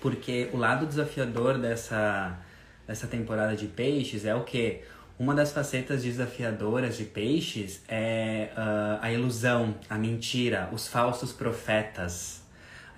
porque 0.00 0.50
o 0.52 0.56
lado 0.56 0.86
desafiador 0.86 1.58
dessa 1.58 2.38
dessa 2.86 3.06
temporada 3.06 3.56
de 3.56 3.66
peixes 3.66 4.24
é 4.24 4.34
o 4.34 4.44
que 4.44 4.82
uma 5.18 5.34
das 5.34 5.52
facetas 5.52 6.02
desafiadoras 6.02 6.96
de 6.96 7.04
peixes 7.04 7.82
é 7.88 8.50
uh, 8.56 8.98
a 9.00 9.12
ilusão, 9.12 9.74
a 9.88 9.96
mentira, 9.96 10.68
os 10.72 10.88
falsos 10.88 11.32
profetas, 11.32 12.42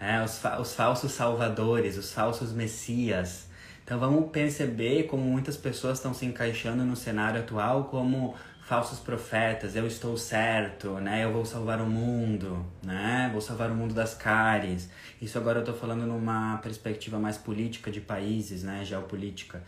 é, 0.00 0.22
os, 0.22 0.38
fa 0.38 0.60
os 0.60 0.74
falsos 0.74 1.12
salvadores, 1.12 1.96
os 1.98 2.12
falsos 2.12 2.52
messias. 2.52 3.46
Então 3.84 3.98
vamos 3.98 4.30
perceber 4.30 5.04
como 5.04 5.22
muitas 5.22 5.56
pessoas 5.56 5.98
estão 5.98 6.14
se 6.14 6.24
encaixando 6.24 6.84
no 6.84 6.96
cenário 6.96 7.40
atual 7.40 7.84
como 7.84 8.34
falsos 8.66 8.98
profetas, 8.98 9.76
eu 9.76 9.86
estou 9.86 10.16
certo, 10.16 10.94
né? 10.94 11.22
Eu 11.22 11.32
vou 11.32 11.44
salvar 11.44 11.80
o 11.80 11.86
mundo, 11.86 12.66
né? 12.82 13.28
Vou 13.30 13.40
salvar 13.40 13.70
o 13.70 13.74
mundo 13.74 13.94
das 13.94 14.12
cáries. 14.12 14.90
Isso 15.22 15.38
agora 15.38 15.58
eu 15.58 15.62
estou 15.62 15.76
falando 15.76 16.04
numa 16.04 16.56
perspectiva 16.58 17.16
mais 17.16 17.38
política 17.38 17.92
de 17.92 18.00
países, 18.00 18.64
né? 18.64 18.84
Geopolítica. 18.84 19.62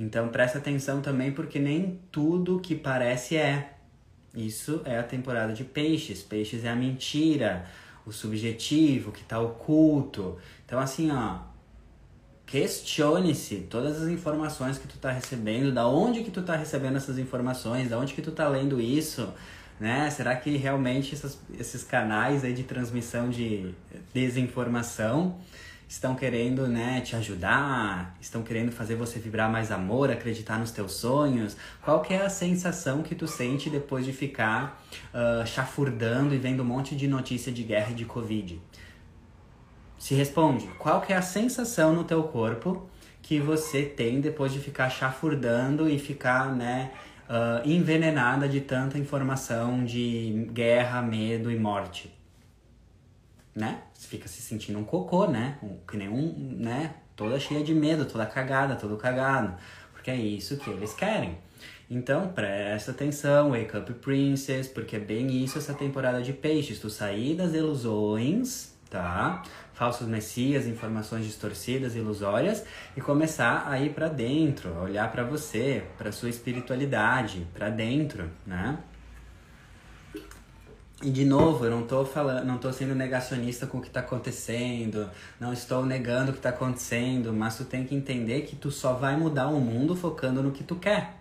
Então 0.00 0.28
presta 0.28 0.56
atenção 0.56 1.02
também 1.02 1.30
porque 1.30 1.58
nem 1.58 2.00
tudo 2.10 2.58
que 2.58 2.74
parece 2.74 3.36
é. 3.36 3.74
Isso 4.34 4.80
é 4.86 4.98
a 4.98 5.02
temporada 5.02 5.52
de 5.52 5.62
peixes. 5.62 6.22
Peixes 6.22 6.64
é 6.64 6.70
a 6.70 6.74
mentira, 6.74 7.66
o 8.06 8.10
subjetivo 8.10 9.12
que 9.12 9.20
está 9.20 9.38
oculto. 9.38 10.38
Então 10.64 10.80
assim, 10.80 11.10
ó, 11.10 11.40
questione-se 12.46 13.66
todas 13.68 14.00
as 14.00 14.08
informações 14.08 14.78
que 14.78 14.88
tu 14.88 14.94
está 14.94 15.12
recebendo, 15.12 15.70
da 15.70 15.86
onde 15.86 16.24
que 16.24 16.30
tu 16.30 16.40
está 16.40 16.56
recebendo 16.56 16.96
essas 16.96 17.18
informações, 17.18 17.90
da 17.90 17.98
onde 17.98 18.14
que 18.14 18.22
tu 18.22 18.30
está 18.30 18.48
lendo 18.48 18.80
isso, 18.80 19.30
né? 19.78 20.08
Será 20.08 20.34
que 20.34 20.56
realmente 20.56 21.14
essas, 21.14 21.38
esses 21.58 21.84
canais 21.84 22.42
aí 22.42 22.54
de 22.54 22.62
transmissão 22.62 23.28
de 23.28 23.74
desinformação 24.14 25.36
estão 25.90 26.14
querendo 26.14 26.68
né, 26.68 27.00
te 27.00 27.16
ajudar, 27.16 28.16
estão 28.20 28.44
querendo 28.44 28.70
fazer 28.70 28.94
você 28.94 29.18
vibrar 29.18 29.50
mais 29.50 29.72
amor, 29.72 30.08
acreditar 30.08 30.56
nos 30.56 30.70
teus 30.70 30.92
sonhos? 30.92 31.56
Qual 31.82 32.00
que 32.00 32.14
é 32.14 32.24
a 32.24 32.30
sensação 32.30 33.02
que 33.02 33.12
tu 33.12 33.26
sente 33.26 33.68
depois 33.68 34.04
de 34.04 34.12
ficar 34.12 34.80
uh, 35.12 35.44
chafurdando 35.44 36.32
e 36.32 36.38
vendo 36.38 36.62
um 36.62 36.64
monte 36.64 36.94
de 36.94 37.08
notícia 37.08 37.50
de 37.50 37.64
guerra 37.64 37.90
e 37.90 37.94
de 37.94 38.04
Covid? 38.04 38.62
Se 39.98 40.14
responde, 40.14 40.68
qual 40.78 41.00
que 41.00 41.12
é 41.12 41.16
a 41.16 41.22
sensação 41.22 41.92
no 41.92 42.04
teu 42.04 42.22
corpo 42.22 42.88
que 43.20 43.40
você 43.40 43.82
tem 43.82 44.20
depois 44.20 44.52
de 44.52 44.60
ficar 44.60 44.90
chafurdando 44.90 45.88
e 45.88 45.98
ficar, 45.98 46.54
né, 46.54 46.92
uh, 47.28 47.68
envenenada 47.68 48.48
de 48.48 48.60
tanta 48.60 48.96
informação 48.96 49.84
de 49.84 50.48
guerra, 50.52 51.02
medo 51.02 51.50
e 51.50 51.58
morte? 51.58 52.19
Né? 53.54 53.82
Você 53.94 54.08
fica 54.08 54.28
se 54.28 54.40
sentindo 54.40 54.78
um 54.78 54.84
cocô, 54.84 55.26
né? 55.26 55.58
Um, 55.62 55.76
que 55.86 55.96
nem 55.96 56.08
um, 56.08 56.56
né? 56.58 56.94
Toda 57.16 57.38
cheia 57.38 57.62
de 57.62 57.74
medo, 57.74 58.04
toda 58.04 58.24
cagada, 58.26 58.76
todo 58.76 58.96
cagado. 58.96 59.54
porque 59.92 60.10
é 60.10 60.16
isso 60.16 60.56
que 60.56 60.70
eles 60.70 60.94
querem. 60.94 61.36
Então 61.90 62.28
presta 62.28 62.92
atenção, 62.92 63.50
Wake 63.50 63.76
Up 63.76 63.92
Princess, 63.94 64.68
porque 64.68 64.96
é 64.96 64.98
bem 65.00 65.42
isso 65.42 65.58
essa 65.58 65.74
temporada 65.74 66.22
de 66.22 66.32
peixes. 66.32 66.78
Tu 66.78 66.88
sair 66.88 67.34
das 67.34 67.52
ilusões, 67.52 68.72
tá? 68.88 69.42
Falsos 69.74 70.06
messias, 70.06 70.66
informações 70.66 71.24
distorcidas, 71.24 71.96
ilusórias 71.96 72.64
e 72.96 73.00
começar 73.00 73.66
a 73.68 73.80
ir 73.80 73.92
para 73.92 74.08
dentro, 74.08 74.72
olhar 74.78 75.10
para 75.10 75.24
você, 75.24 75.82
para 75.98 76.12
sua 76.12 76.28
espiritualidade, 76.28 77.46
para 77.52 77.70
dentro, 77.70 78.30
né? 78.46 78.78
E 81.02 81.10
de 81.10 81.24
novo, 81.24 81.64
eu 81.64 81.70
não 81.70 81.86
tô 81.86 82.04
falando, 82.04 82.44
não 82.44 82.58
tô 82.58 82.70
sendo 82.70 82.94
negacionista 82.94 83.66
com 83.66 83.78
o 83.78 83.80
que 83.80 83.88
está 83.88 84.00
acontecendo, 84.00 85.08
não 85.40 85.50
estou 85.50 85.86
negando 85.86 86.28
o 86.28 86.32
que 86.34 86.38
está 86.38 86.50
acontecendo, 86.50 87.32
mas 87.32 87.56
tu 87.56 87.64
tem 87.64 87.86
que 87.86 87.94
entender 87.94 88.42
que 88.42 88.54
tu 88.54 88.70
só 88.70 88.92
vai 88.92 89.16
mudar 89.16 89.48
o 89.48 89.58
mundo 89.58 89.96
focando 89.96 90.42
no 90.42 90.50
que 90.50 90.62
tu 90.62 90.76
quer. 90.76 91.14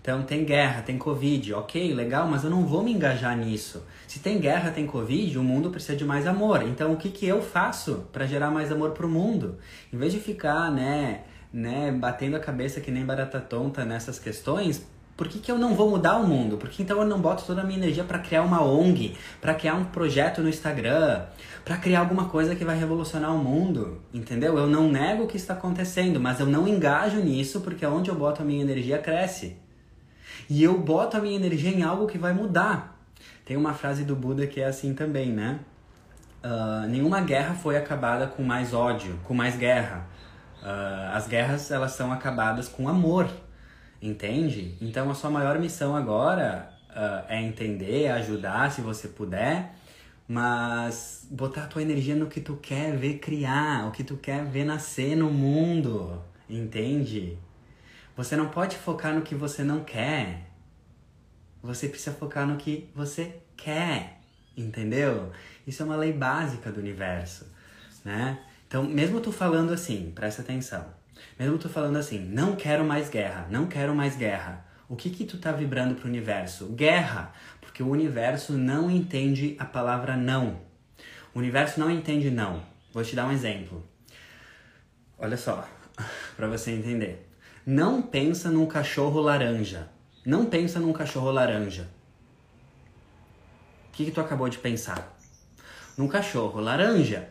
Então 0.00 0.22
tem 0.22 0.44
guerra, 0.44 0.80
tem 0.82 0.96
Covid, 0.96 1.54
ok, 1.54 1.92
legal, 1.92 2.28
mas 2.28 2.44
eu 2.44 2.50
não 2.50 2.64
vou 2.64 2.84
me 2.84 2.92
engajar 2.92 3.36
nisso. 3.36 3.84
Se 4.06 4.20
tem 4.20 4.38
guerra, 4.38 4.70
tem 4.70 4.86
Covid, 4.86 5.36
o 5.36 5.42
mundo 5.42 5.70
precisa 5.70 5.96
de 5.96 6.04
mais 6.04 6.24
amor. 6.24 6.62
Então 6.62 6.92
o 6.92 6.96
que, 6.96 7.10
que 7.10 7.26
eu 7.26 7.42
faço 7.42 8.06
para 8.12 8.26
gerar 8.26 8.52
mais 8.52 8.70
amor 8.70 8.92
pro 8.92 9.08
mundo? 9.08 9.58
Em 9.92 9.98
vez 9.98 10.12
de 10.12 10.20
ficar, 10.20 10.70
né, 10.70 11.24
né, 11.52 11.90
batendo 11.90 12.36
a 12.36 12.40
cabeça 12.40 12.80
que 12.80 12.92
nem 12.92 13.04
barata 13.04 13.40
tonta 13.40 13.84
nessas 13.84 14.20
questões, 14.20 14.86
por 15.18 15.26
que, 15.26 15.40
que 15.40 15.50
eu 15.50 15.58
não 15.58 15.74
vou 15.74 15.90
mudar 15.90 16.16
o 16.16 16.24
mundo? 16.24 16.56
Por 16.56 16.70
que 16.70 16.80
então 16.80 17.00
eu 17.00 17.04
não 17.04 17.20
boto 17.20 17.42
toda 17.44 17.62
a 17.62 17.64
minha 17.64 17.76
energia 17.76 18.04
para 18.04 18.20
criar 18.20 18.42
uma 18.42 18.62
ONG, 18.62 19.16
para 19.40 19.52
criar 19.52 19.74
um 19.74 19.84
projeto 19.86 20.40
no 20.40 20.48
Instagram, 20.48 21.24
para 21.64 21.76
criar 21.76 21.98
alguma 21.98 22.28
coisa 22.28 22.54
que 22.54 22.64
vai 22.64 22.78
revolucionar 22.78 23.34
o 23.34 23.38
mundo? 23.38 24.00
Entendeu? 24.14 24.56
Eu 24.56 24.68
não 24.68 24.88
nego 24.88 25.24
o 25.24 25.26
que 25.26 25.36
está 25.36 25.54
acontecendo, 25.54 26.20
mas 26.20 26.38
eu 26.38 26.46
não 26.46 26.68
engajo 26.68 27.16
nisso 27.16 27.62
porque 27.62 27.84
onde 27.84 28.08
eu 28.08 28.14
boto 28.14 28.42
a 28.42 28.44
minha 28.44 28.62
energia 28.62 28.98
cresce. 28.98 29.56
E 30.48 30.62
eu 30.62 30.78
boto 30.78 31.16
a 31.16 31.20
minha 31.20 31.34
energia 31.34 31.70
em 31.70 31.82
algo 31.82 32.06
que 32.06 32.16
vai 32.16 32.32
mudar. 32.32 32.96
Tem 33.44 33.56
uma 33.56 33.74
frase 33.74 34.04
do 34.04 34.14
Buda 34.14 34.46
que 34.46 34.60
é 34.60 34.66
assim 34.66 34.94
também, 34.94 35.32
né? 35.32 35.58
Uh, 36.44 36.86
nenhuma 36.88 37.20
guerra 37.22 37.56
foi 37.56 37.76
acabada 37.76 38.28
com 38.28 38.44
mais 38.44 38.72
ódio, 38.72 39.18
com 39.24 39.34
mais 39.34 39.56
guerra. 39.56 40.06
Uh, 40.62 41.12
as 41.12 41.26
guerras 41.26 41.72
elas 41.72 41.90
são 41.90 42.12
acabadas 42.12 42.68
com 42.68 42.88
amor 42.88 43.28
entende? 44.00 44.76
Então 44.80 45.10
a 45.10 45.14
sua 45.14 45.30
maior 45.30 45.58
missão 45.58 45.96
agora 45.96 46.70
uh, 46.90 47.24
é 47.28 47.42
entender, 47.42 48.08
ajudar 48.08 48.70
se 48.70 48.80
você 48.80 49.08
puder, 49.08 49.74
mas 50.26 51.26
botar 51.30 51.64
a 51.64 51.66
tua 51.66 51.82
energia 51.82 52.14
no 52.14 52.26
que 52.26 52.40
tu 52.40 52.56
quer 52.56 52.96
ver 52.96 53.18
criar, 53.18 53.88
o 53.88 53.92
que 53.92 54.04
tu 54.04 54.16
quer 54.16 54.44
ver 54.44 54.64
nascer 54.64 55.16
no 55.16 55.30
mundo, 55.30 56.22
entende? 56.48 57.38
Você 58.16 58.36
não 58.36 58.48
pode 58.48 58.76
focar 58.76 59.14
no 59.14 59.22
que 59.22 59.34
você 59.34 59.62
não 59.62 59.84
quer. 59.84 60.50
Você 61.62 61.88
precisa 61.88 62.14
focar 62.14 62.46
no 62.46 62.56
que 62.56 62.90
você 62.94 63.40
quer, 63.56 64.20
entendeu? 64.56 65.30
Isso 65.66 65.82
é 65.82 65.86
uma 65.86 65.96
lei 65.96 66.12
básica 66.12 66.70
do 66.70 66.80
universo, 66.80 67.46
né? 68.04 68.38
Então, 68.66 68.84
mesmo 68.84 69.20
tu 69.20 69.32
falando 69.32 69.72
assim, 69.72 70.12
presta 70.14 70.42
atenção. 70.42 70.97
Mesmo 71.38 71.58
tu 71.58 71.68
falando 71.68 71.96
assim, 71.96 72.18
não 72.18 72.56
quero 72.56 72.84
mais 72.84 73.08
guerra, 73.08 73.46
não 73.50 73.66
quero 73.66 73.94
mais 73.94 74.16
guerra. 74.16 74.64
O 74.88 74.96
que 74.96 75.10
que 75.10 75.24
tu 75.24 75.38
tá 75.38 75.52
vibrando 75.52 75.94
pro 75.94 76.08
universo? 76.08 76.66
Guerra, 76.68 77.32
porque 77.60 77.82
o 77.82 77.88
universo 77.88 78.54
não 78.54 78.90
entende 78.90 79.54
a 79.58 79.64
palavra 79.64 80.16
não. 80.16 80.60
O 81.34 81.38
universo 81.38 81.78
não 81.78 81.90
entende 81.90 82.30
não. 82.30 82.62
Vou 82.92 83.04
te 83.04 83.14
dar 83.14 83.26
um 83.26 83.32
exemplo. 83.32 83.86
Olha 85.18 85.36
só, 85.36 85.68
para 86.36 86.48
você 86.48 86.70
entender. 86.70 87.28
Não 87.66 88.00
pensa 88.00 88.50
num 88.50 88.66
cachorro 88.66 89.20
laranja. 89.20 89.90
Não 90.24 90.46
pensa 90.46 90.80
num 90.80 90.92
cachorro 90.92 91.30
laranja. 91.30 91.88
O 93.88 93.92
que, 93.92 94.06
que 94.06 94.10
tu 94.10 94.20
acabou 94.20 94.48
de 94.48 94.58
pensar? 94.58 95.18
Num 95.96 96.08
cachorro 96.08 96.60
laranja. 96.60 97.28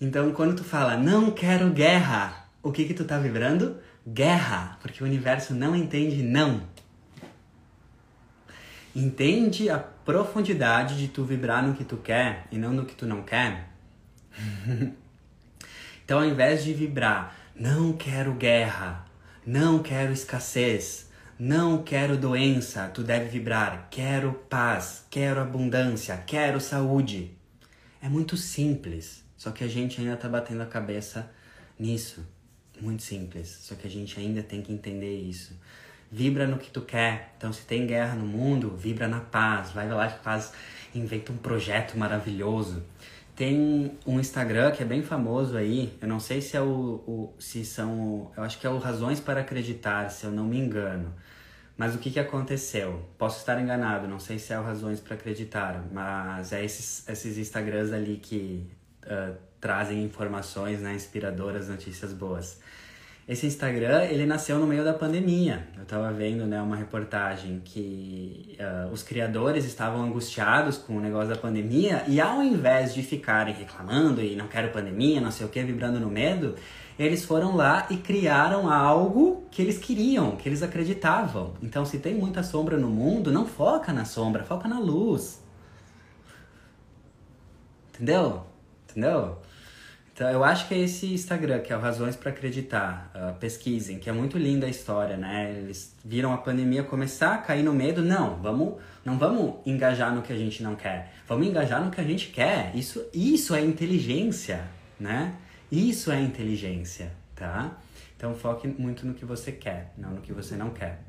Então, 0.00 0.32
quando 0.32 0.56
tu 0.56 0.64
fala 0.64 0.96
não 0.96 1.30
quero 1.30 1.70
guerra, 1.70 2.48
o 2.62 2.70
que 2.70 2.84
que 2.84 2.92
tu 2.92 3.04
tá 3.04 3.18
vibrando? 3.18 3.78
Guerra, 4.06 4.78
porque 4.82 5.02
o 5.02 5.06
universo 5.06 5.54
não 5.54 5.74
entende 5.74 6.22
não. 6.22 6.62
Entende 8.94 9.70
a 9.70 9.78
profundidade 9.78 10.98
de 10.98 11.08
tu 11.08 11.24
vibrar 11.24 11.66
no 11.66 11.74
que 11.74 11.84
tu 11.84 11.96
quer 11.96 12.46
e 12.52 12.58
não 12.58 12.72
no 12.72 12.84
que 12.84 12.94
tu 12.94 13.06
não 13.06 13.22
quer? 13.22 13.70
então, 16.04 16.18
ao 16.18 16.24
invés 16.24 16.62
de 16.62 16.74
vibrar 16.74 17.36
não 17.54 17.94
quero 17.94 18.34
guerra, 18.34 19.06
não 19.46 19.82
quero 19.82 20.12
escassez, 20.12 21.10
não 21.38 21.82
quero 21.82 22.18
doença, 22.18 22.88
tu 22.88 23.02
deve 23.02 23.28
vibrar 23.28 23.88
quero 23.90 24.32
paz, 24.32 25.06
quero 25.10 25.40
abundância, 25.40 26.16
quero 26.26 26.60
saúde. 26.60 27.36
É 28.00 28.08
muito 28.08 28.36
simples. 28.36 29.25
Só 29.36 29.50
que 29.50 29.62
a 29.62 29.68
gente 29.68 30.00
ainda 30.00 30.16
tá 30.16 30.28
batendo 30.28 30.62
a 30.62 30.66
cabeça 30.66 31.30
nisso. 31.78 32.26
Muito 32.80 33.02
simples. 33.02 33.48
Só 33.62 33.74
que 33.74 33.86
a 33.86 33.90
gente 33.90 34.18
ainda 34.18 34.42
tem 34.42 34.62
que 34.62 34.72
entender 34.72 35.18
isso. 35.20 35.58
Vibra 36.10 36.46
no 36.46 36.58
que 36.58 36.70
tu 36.70 36.82
quer. 36.82 37.34
Então, 37.36 37.52
se 37.52 37.62
tem 37.62 37.86
guerra 37.86 38.14
no 38.14 38.26
mundo, 38.26 38.76
vibra 38.76 39.08
na 39.08 39.20
paz. 39.20 39.70
Vai 39.72 39.88
lá 39.88 40.06
e 40.06 40.22
faz, 40.22 40.52
inventa 40.94 41.32
um 41.32 41.36
projeto 41.36 41.96
maravilhoso. 41.96 42.82
Tem 43.34 43.92
um 44.06 44.18
Instagram 44.18 44.70
que 44.70 44.82
é 44.82 44.86
bem 44.86 45.02
famoso 45.02 45.56
aí. 45.56 45.96
Eu 46.00 46.08
não 46.08 46.18
sei 46.18 46.40
se 46.40 46.56
é 46.56 46.60
o, 46.60 47.02
o 47.06 47.34
se 47.38 47.66
são, 47.66 48.30
eu 48.34 48.42
acho 48.42 48.58
que 48.58 48.66
é 48.66 48.70
o 48.70 48.78
Razões 48.78 49.20
para 49.20 49.42
Acreditar, 49.42 50.10
se 50.10 50.24
eu 50.24 50.30
não 50.30 50.44
me 50.44 50.58
engano. 50.58 51.12
Mas 51.76 51.94
o 51.94 51.98
que, 51.98 52.10
que 52.10 52.18
aconteceu? 52.18 53.04
Posso 53.18 53.40
estar 53.40 53.60
enganado, 53.60 54.08
não 54.08 54.18
sei 54.18 54.38
se 54.38 54.54
é 54.54 54.58
o 54.58 54.62
Razões 54.62 55.00
para 55.00 55.14
Acreditar, 55.14 55.84
mas 55.92 56.50
é 56.54 56.64
esses, 56.64 57.06
esses 57.06 57.36
Instagrams 57.36 57.92
ali 57.92 58.16
que 58.16 58.66
uh, 59.06 59.34
trazem 59.60 60.02
informações 60.04 60.80
né, 60.80 60.94
inspiradoras, 60.94 61.68
notícias 61.68 62.12
boas. 62.12 62.60
Esse 63.28 63.44
Instagram, 63.44 64.04
ele 64.04 64.24
nasceu 64.24 64.56
no 64.56 64.68
meio 64.68 64.84
da 64.84 64.94
pandemia. 64.94 65.66
Eu 65.76 65.82
estava 65.82 66.12
vendo 66.12 66.46
né, 66.46 66.62
uma 66.62 66.76
reportagem 66.76 67.60
que 67.64 68.56
uh, 68.60 68.92
os 68.92 69.02
criadores 69.02 69.64
estavam 69.64 70.00
angustiados 70.02 70.78
com 70.78 70.96
o 70.96 71.00
negócio 71.00 71.30
da 71.30 71.36
pandemia 71.36 72.04
e 72.06 72.20
ao 72.20 72.40
invés 72.40 72.94
de 72.94 73.02
ficarem 73.02 73.52
reclamando 73.52 74.22
e 74.22 74.36
não 74.36 74.46
quero 74.46 74.70
pandemia, 74.70 75.20
não 75.20 75.32
sei 75.32 75.44
o 75.44 75.48
que, 75.48 75.60
vibrando 75.64 75.98
no 75.98 76.08
medo, 76.08 76.54
eles 76.96 77.24
foram 77.24 77.56
lá 77.56 77.88
e 77.90 77.96
criaram 77.96 78.70
algo 78.70 79.44
que 79.50 79.60
eles 79.60 79.76
queriam, 79.76 80.36
que 80.36 80.48
eles 80.48 80.62
acreditavam. 80.62 81.54
Então, 81.60 81.84
se 81.84 81.98
tem 81.98 82.14
muita 82.14 82.44
sombra 82.44 82.78
no 82.78 82.88
mundo, 82.88 83.32
não 83.32 83.44
foca 83.44 83.92
na 83.92 84.04
sombra, 84.04 84.44
foca 84.44 84.68
na 84.68 84.78
luz. 84.78 85.42
Entendeu? 87.92 88.46
Entendeu? 88.96 89.38
Então 90.14 90.30
eu 90.30 90.42
acho 90.42 90.66
que 90.66 90.72
é 90.72 90.78
esse 90.78 91.12
Instagram, 91.12 91.60
que 91.60 91.70
é 91.70 91.76
o 91.76 91.80
Razões 91.80 92.16
para 92.16 92.30
Acreditar, 92.30 93.12
uh, 93.14 93.38
pesquisem, 93.38 93.98
que 93.98 94.08
é 94.08 94.12
muito 94.12 94.38
linda 94.38 94.66
a 94.66 94.70
história, 94.70 95.14
né? 95.14 95.54
Eles 95.58 95.94
viram 96.02 96.32
a 96.32 96.38
pandemia 96.38 96.82
começar, 96.82 97.36
cair 97.42 97.62
no 97.62 97.74
medo, 97.74 98.00
não, 98.00 98.36
vamos, 98.36 98.80
não 99.04 99.18
vamos 99.18 99.56
engajar 99.66 100.14
no 100.14 100.22
que 100.22 100.32
a 100.32 100.36
gente 100.36 100.62
não 100.62 100.74
quer, 100.74 101.12
vamos 101.28 101.46
engajar 101.46 101.84
no 101.84 101.90
que 101.90 102.00
a 102.00 102.04
gente 102.04 102.28
quer. 102.28 102.74
Isso, 102.74 103.04
isso 103.12 103.54
é 103.54 103.60
inteligência, 103.60 104.64
né? 104.98 105.34
Isso 105.70 106.10
é 106.10 106.18
inteligência, 106.18 107.12
tá? 107.34 107.76
Então 108.16 108.34
foque 108.34 108.66
muito 108.66 109.06
no 109.06 109.12
que 109.12 109.26
você 109.26 109.52
quer, 109.52 109.92
não 109.98 110.12
no 110.12 110.22
que 110.22 110.32
você 110.32 110.56
não 110.56 110.70
quer. 110.70 111.02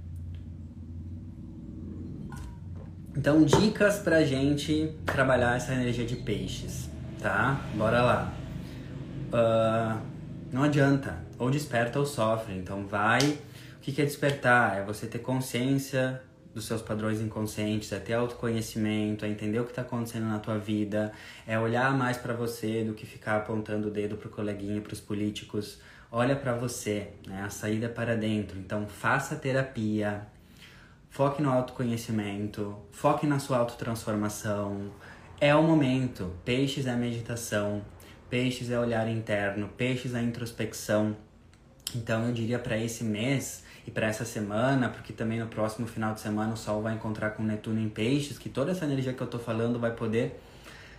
Então, 3.15 3.43
dicas 3.43 3.97
pra 3.97 4.23
gente 4.23 4.93
trabalhar 5.04 5.56
essa 5.56 5.73
energia 5.73 6.06
de 6.06 6.17
peixes 6.17 6.88
tá? 7.21 7.60
Bora 7.75 8.01
lá. 8.01 8.34
Uh, 9.27 10.01
não 10.51 10.63
adianta, 10.63 11.17
ou 11.38 11.49
desperta 11.49 11.99
ou 11.99 12.06
sofre. 12.06 12.56
Então 12.56 12.86
vai. 12.86 13.39
O 13.77 13.80
que 13.82 14.01
é 14.01 14.06
despertar? 14.06 14.77
É 14.77 14.84
você 14.84 15.08
ter 15.08 15.19
consciência 15.19 16.21
dos 16.58 16.65
seus 16.65 16.82
padrões 16.82 17.21
inconscientes, 17.21 17.91
é 17.91 17.99
ter 17.99 18.13
autoconhecimento, 18.13 19.23
é 19.23 19.30
entender 19.30 19.60
o 19.60 19.63
que 19.63 19.69
está 19.69 19.84
acontecendo 19.84 20.25
na 20.25 20.39
tua 20.39 20.58
vida, 20.58 21.13
é 21.45 21.58
olhar 21.60 21.95
mais 21.95 22.17
para 22.17 22.34
você 22.34 22.84
do 22.84 22.93
que 22.95 23.06
ficar 23.06 23.38
apontando 23.38 23.89
o 23.89 23.91
dedo 23.91 24.17
pro 24.17 24.27
coleguinha, 24.27 24.82
pros 24.82 24.99
políticos. 24.99 25.80
Olha 26.12 26.36
para 26.36 26.53
você, 26.53 27.10
né? 27.27 27.43
A 27.43 27.49
saída 27.49 27.88
para 27.88 28.15
dentro. 28.15 28.58
Então 28.58 28.88
faça 28.88 29.36
terapia, 29.36 30.25
foque 31.10 31.41
no 31.43 31.51
autoconhecimento, 31.51 32.75
foque 32.91 33.27
na 33.27 33.38
sua 33.38 33.60
autotransformação. 33.60 34.91
É 35.39 35.54
o 35.54 35.62
momento. 35.62 36.34
Peixes 36.43 36.88
é 36.88 36.91
a 36.91 36.95
meditação, 36.95 37.84
peixes 38.28 38.71
é 38.71 38.80
olhar 38.80 39.08
interno, 39.08 39.69
peixes 39.69 40.15
é 40.15 40.17
a 40.17 40.23
introspecção. 40.23 41.15
Então 41.95 42.26
eu 42.26 42.34
diria 42.34 42.58
para 42.58 42.76
esse 42.76 43.04
mês 43.04 43.63
e 43.86 43.91
para 43.91 44.08
essa 44.08 44.26
semana, 44.26 44.89
porque 44.89 45.13
também 45.13 45.39
no 45.39 45.45
próximo 45.45 45.86
final 45.86 46.15
de 46.15 46.21
semana 46.21 46.54
o 46.54 46.58
Sol 46.58 46.82
vai 46.82 46.95
encontrar 46.95 47.32
com 47.32 47.43
Netuno 47.43 47.80
em 47.80 47.88
Peixes, 47.88 48.39
que 48.39 48.50
toda 48.50 48.71
essa 48.71 48.86
energia 48.86 49.13
que 49.13 49.21
eu 49.21 49.28
tô 49.28 49.38
falando 49.38 49.80
vai 49.80 49.91
poder 49.91 50.41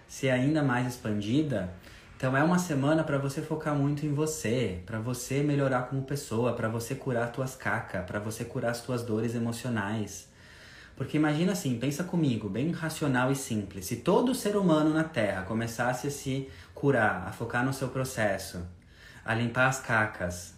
ser 0.07 0.31
ainda 0.31 0.63
mais 0.63 0.87
expandida. 0.87 1.75
Então 2.17 2.37
é 2.37 2.43
uma 2.43 2.61
semana 2.61 3.03
para 3.03 3.19
você 3.19 3.43
focar 3.43 3.75
muito 3.75 4.07
em 4.07 4.15
você, 4.15 4.81
para 4.87 5.01
você 5.01 5.43
melhorar 5.43 5.89
como 5.89 6.03
pessoa, 6.03 6.53
para 6.53 6.69
você 6.69 6.95
curar 6.95 7.33
tuas 7.33 7.57
cacas, 7.57 8.05
para 8.07 8.21
você 8.21 8.45
curar 8.45 8.71
as 8.71 8.81
tuas 8.81 9.03
dores 9.03 9.35
emocionais. 9.35 10.28
Porque 10.99 11.17
imagina 11.17 11.53
assim, 11.53 11.79
pensa 11.79 12.03
comigo, 12.03 12.49
bem 12.49 12.73
racional 12.73 13.31
e 13.31 13.37
simples. 13.37 13.87
Se 13.87 13.99
todo 13.99 14.35
ser 14.35 14.57
humano 14.57 14.91
na 14.91 15.05
Terra 15.05 15.43
começasse 15.43 16.09
a 16.09 16.11
se 16.11 16.49
curar, 16.75 17.25
a 17.29 17.31
focar 17.31 17.65
no 17.65 17.73
seu 17.73 17.87
processo, 17.87 18.67
a 19.25 19.33
limpar 19.33 19.69
as 19.69 19.79
cacas, 19.79 20.55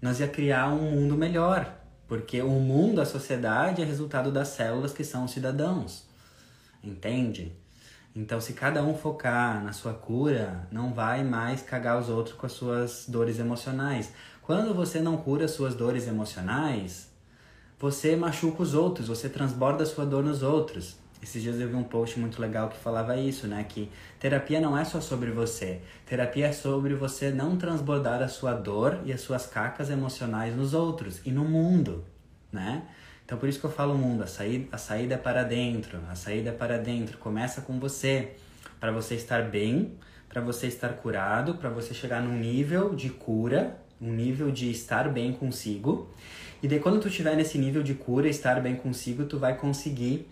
nós 0.00 0.20
ia 0.20 0.28
criar 0.28 0.68
um 0.68 0.92
mundo 0.92 1.16
melhor. 1.16 1.76
Porque 2.06 2.40
o 2.40 2.50
mundo, 2.50 3.00
a 3.00 3.04
sociedade, 3.04 3.82
é 3.82 3.84
resultado 3.84 4.30
das 4.30 4.46
células 4.48 4.92
que 4.92 5.02
são 5.02 5.24
os 5.24 5.32
cidadãos. 5.32 6.06
Entende? 6.80 7.52
Então, 8.14 8.40
se 8.40 8.52
cada 8.52 8.80
um 8.80 8.96
focar 8.96 9.60
na 9.60 9.72
sua 9.72 9.92
cura, 9.92 10.68
não 10.70 10.94
vai 10.94 11.24
mais 11.24 11.62
cagar 11.62 11.98
os 11.98 12.08
outros 12.08 12.36
com 12.36 12.46
as 12.46 12.52
suas 12.52 13.06
dores 13.08 13.40
emocionais. 13.40 14.12
Quando 14.40 14.72
você 14.72 15.00
não 15.00 15.16
cura 15.16 15.46
as 15.46 15.50
suas 15.50 15.74
dores 15.74 16.06
emocionais, 16.06 17.12
você 17.78 18.16
machuca 18.16 18.62
os 18.62 18.74
outros, 18.74 19.08
você 19.08 19.28
transborda 19.28 19.82
a 19.82 19.86
sua 19.86 20.04
dor 20.04 20.22
nos 20.22 20.42
outros. 20.42 20.96
Esses 21.22 21.42
dias 21.42 21.58
eu 21.58 21.68
vi 21.68 21.74
um 21.74 21.82
post 21.82 22.20
muito 22.20 22.40
legal 22.40 22.68
que 22.68 22.76
falava 22.76 23.16
isso, 23.16 23.46
né? 23.46 23.64
Que 23.66 23.90
terapia 24.20 24.60
não 24.60 24.76
é 24.76 24.84
só 24.84 25.00
sobre 25.00 25.30
você. 25.30 25.80
Terapia 26.04 26.48
é 26.48 26.52
sobre 26.52 26.94
você 26.94 27.30
não 27.30 27.56
transbordar 27.56 28.22
a 28.22 28.28
sua 28.28 28.52
dor 28.52 29.00
e 29.06 29.12
as 29.12 29.22
suas 29.22 29.46
cacas 29.46 29.88
emocionais 29.88 30.54
nos 30.54 30.74
outros 30.74 31.22
e 31.24 31.30
no 31.30 31.44
mundo, 31.44 32.04
né? 32.52 32.82
Então 33.24 33.38
por 33.38 33.48
isso 33.48 33.58
que 33.58 33.64
eu 33.64 33.70
falo 33.70 33.94
mundo, 33.94 34.22
a 34.22 34.26
saída, 34.26 34.68
a 34.70 34.76
saída 34.76 35.14
é 35.14 35.18
para 35.18 35.42
dentro, 35.42 35.98
a 36.10 36.14
saída 36.14 36.50
é 36.50 36.52
para 36.52 36.76
dentro. 36.76 37.16
Começa 37.16 37.62
com 37.62 37.80
você, 37.80 38.32
para 38.78 38.92
você 38.92 39.14
estar 39.14 39.44
bem, 39.44 39.94
para 40.28 40.42
você 40.42 40.66
estar 40.66 40.90
curado, 40.90 41.54
para 41.54 41.70
você 41.70 41.94
chegar 41.94 42.20
num 42.20 42.38
nível 42.38 42.94
de 42.94 43.08
cura, 43.08 43.80
um 43.98 44.12
nível 44.12 44.50
de 44.50 44.70
estar 44.70 45.08
bem 45.08 45.32
consigo. 45.32 46.10
E 46.62 46.68
daí 46.68 46.80
quando 46.80 47.00
tu 47.00 47.08
estiver 47.08 47.36
nesse 47.36 47.58
nível 47.58 47.82
de 47.82 47.94
cura, 47.94 48.28
estar 48.28 48.60
bem 48.60 48.76
consigo, 48.76 49.24
tu 49.24 49.38
vai 49.38 49.56
conseguir 49.56 50.26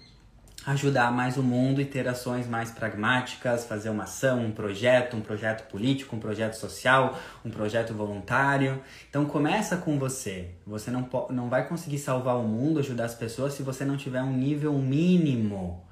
ajudar 0.64 1.11
mais 1.11 1.37
o 1.37 1.42
mundo 1.42 1.80
e 1.80 1.85
ter 1.85 2.06
ações 2.06 2.46
mais 2.46 2.70
pragmáticas, 2.70 3.64
fazer 3.64 3.90
uma 3.90 4.04
ação, 4.04 4.46
um 4.46 4.52
projeto, 4.52 5.16
um 5.16 5.20
projeto 5.20 5.68
político, 5.68 6.14
um 6.14 6.20
projeto 6.20 6.54
social, 6.54 7.18
um 7.44 7.50
projeto 7.50 7.92
voluntário. 7.92 8.80
Então 9.11 9.24
começa 9.24 9.76
com 9.76 9.98
você. 9.98 10.50
Você 10.66 10.90
não, 10.90 11.08
não 11.30 11.48
vai 11.48 11.66
conseguir 11.66 11.98
salvar 11.98 12.37
o 12.37 12.44
mundo, 12.44 12.78
ajudar 12.78 13.06
as 13.06 13.14
pessoas 13.14 13.54
se 13.54 13.62
você 13.62 13.85
não 13.85 13.96
tiver 13.96 14.22
um 14.22 14.32
nível 14.32 14.72
mínimo 14.74 15.82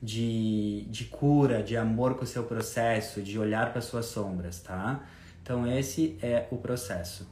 de, 0.00 0.86
de 0.88 1.04
cura, 1.06 1.62
de 1.62 1.76
amor 1.76 2.14
com 2.14 2.22
o 2.22 2.26
seu 2.26 2.44
processo, 2.44 3.20
de 3.20 3.38
olhar 3.38 3.72
para 3.72 3.82
suas 3.82 4.06
sombras, 4.06 4.60
tá? 4.60 5.00
Então 5.42 5.66
esse 5.66 6.16
é 6.22 6.46
o 6.50 6.56
processo. 6.56 7.26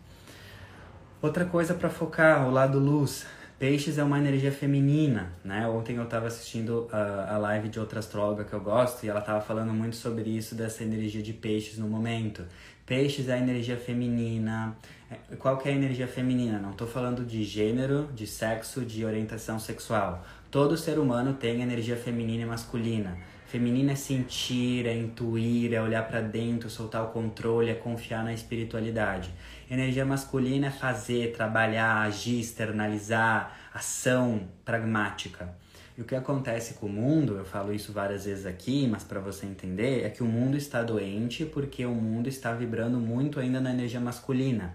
Outra 1.21 1.45
coisa 1.45 1.75
para 1.75 1.91
focar, 1.91 2.47
o 2.47 2.51
lado 2.53 2.79
luz. 2.79 3.27
Peixes 3.59 3.99
é 3.99 4.05
uma 4.05 4.21
energia 4.21 4.53
feminina, 4.53 5.33
né? 5.45 5.67
Ontem 5.67 5.97
eu 5.97 6.05
estava 6.05 6.29
assistindo 6.29 6.87
a, 6.93 7.35
a 7.35 7.39
live 7.39 7.69
de 7.69 7.81
outra 7.81 7.99
astróloga 7.99 8.45
que 8.45 8.53
eu 8.53 8.61
gosto 8.61 9.05
e 9.05 9.09
ela 9.09 9.19
estava 9.19 9.41
falando 9.41 9.73
muito 9.73 9.97
sobre 9.97 10.31
isso, 10.31 10.55
dessa 10.55 10.85
energia 10.85 11.21
de 11.21 11.33
peixes 11.33 11.77
no 11.77 11.89
momento. 11.89 12.45
Peixes 12.87 13.29
é 13.29 13.33
a 13.33 13.39
energia 13.39 13.77
feminina. 13.77 14.77
É, 15.11 15.35
qual 15.35 15.59
que 15.59 15.69
é 15.69 15.73
a 15.73 15.75
energia 15.75 16.07
feminina? 16.07 16.61
Não 16.61 16.71
estou 16.71 16.87
falando 16.87 17.25
de 17.25 17.43
gênero, 17.43 18.09
de 18.15 18.25
sexo, 18.25 18.85
de 18.85 19.05
orientação 19.05 19.59
sexual. 19.59 20.25
Todo 20.53 20.77
ser 20.77 21.01
humano 21.01 21.35
tem 21.35 21.63
energia 21.63 21.97
feminina 21.97 22.45
e 22.45 22.47
masculina. 22.47 23.19
Feminina 23.49 23.93
é 23.93 23.97
sentir, 23.97 24.87
é 24.87 24.95
intuir, 24.95 25.73
é 25.73 25.81
olhar 25.81 26.07
para 26.07 26.21
dentro, 26.21 26.69
soltar 26.69 27.03
o 27.03 27.09
controle, 27.09 27.71
é 27.71 27.75
confiar 27.75 28.23
na 28.23 28.33
espiritualidade. 28.33 29.31
Energia 29.71 30.05
masculina 30.07 30.69
é 30.69 30.71
fazer, 30.71 31.33
trabalhar, 31.33 31.99
agir, 32.03 32.41
externalizar, 32.41 33.55
ação 33.75 34.49
pragmática. 34.65 35.55
E 35.97 36.01
o 36.01 36.05
que 36.05 36.15
acontece 36.15 36.75
com 36.75 36.87
o 36.87 36.89
mundo, 36.89 37.37
eu 37.37 37.45
falo 37.45 37.75
isso 37.75 37.93
várias 37.93 38.25
vezes 38.25 38.47
aqui, 38.47 38.87
mas 38.87 39.05
para 39.05 39.21
você 39.21 39.45
entender, 39.45 40.05
é 40.05 40.09
que 40.09 40.23
o 40.23 40.27
mundo 40.27 40.57
está 40.57 40.83
doente 40.83 41.45
porque 41.45 41.85
o 41.85 41.95
mundo 41.95 42.29
está 42.29 42.55
vibrando 42.55 42.99
muito 42.99 43.39
ainda 43.39 43.61
na 43.61 43.73
energia 43.73 44.01
masculina. 44.01 44.75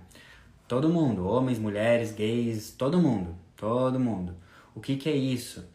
Todo 0.68 0.90
mundo, 0.90 1.26
homens, 1.26 1.58
mulheres, 1.58 2.12
gays, 2.12 2.72
todo 2.72 3.02
mundo, 3.02 3.36
todo 3.56 4.00
mundo. 4.00 4.36
O 4.76 4.82
que, 4.82 4.96
que 4.96 5.10
é 5.10 5.16
isso? 5.16 5.66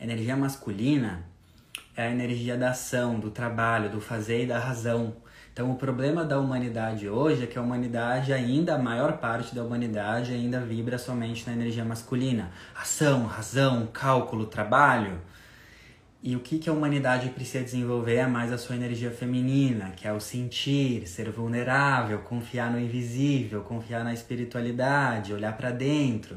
Energia 0.00 0.36
masculina 0.36 1.26
é 1.96 2.06
a 2.06 2.10
energia 2.10 2.56
da 2.56 2.70
ação, 2.70 3.20
do 3.20 3.30
trabalho, 3.30 3.90
do 3.90 4.00
fazer 4.00 4.44
e 4.44 4.46
da 4.46 4.58
razão. 4.58 5.16
Então, 5.54 5.70
o 5.70 5.76
problema 5.76 6.24
da 6.24 6.36
humanidade 6.36 7.08
hoje 7.08 7.44
é 7.44 7.46
que 7.46 7.56
a 7.56 7.62
humanidade 7.62 8.32
ainda, 8.32 8.74
a 8.74 8.78
maior 8.78 9.18
parte 9.18 9.54
da 9.54 9.62
humanidade 9.62 10.34
ainda 10.34 10.58
vibra 10.58 10.98
somente 10.98 11.46
na 11.46 11.52
energia 11.52 11.84
masculina. 11.84 12.50
Ação, 12.74 13.24
razão, 13.24 13.86
cálculo, 13.92 14.46
trabalho. 14.46 15.20
E 16.20 16.34
o 16.34 16.40
que, 16.40 16.58
que 16.58 16.68
a 16.68 16.72
humanidade 16.72 17.28
precisa 17.28 17.62
desenvolver 17.62 18.16
é 18.16 18.26
mais 18.26 18.52
a 18.52 18.58
sua 18.58 18.74
energia 18.74 19.12
feminina, 19.12 19.92
que 19.92 20.08
é 20.08 20.12
o 20.12 20.18
sentir, 20.18 21.06
ser 21.06 21.30
vulnerável, 21.30 22.18
confiar 22.22 22.72
no 22.72 22.80
invisível, 22.80 23.62
confiar 23.62 24.02
na 24.02 24.12
espiritualidade, 24.12 25.32
olhar 25.32 25.56
para 25.56 25.70
dentro. 25.70 26.36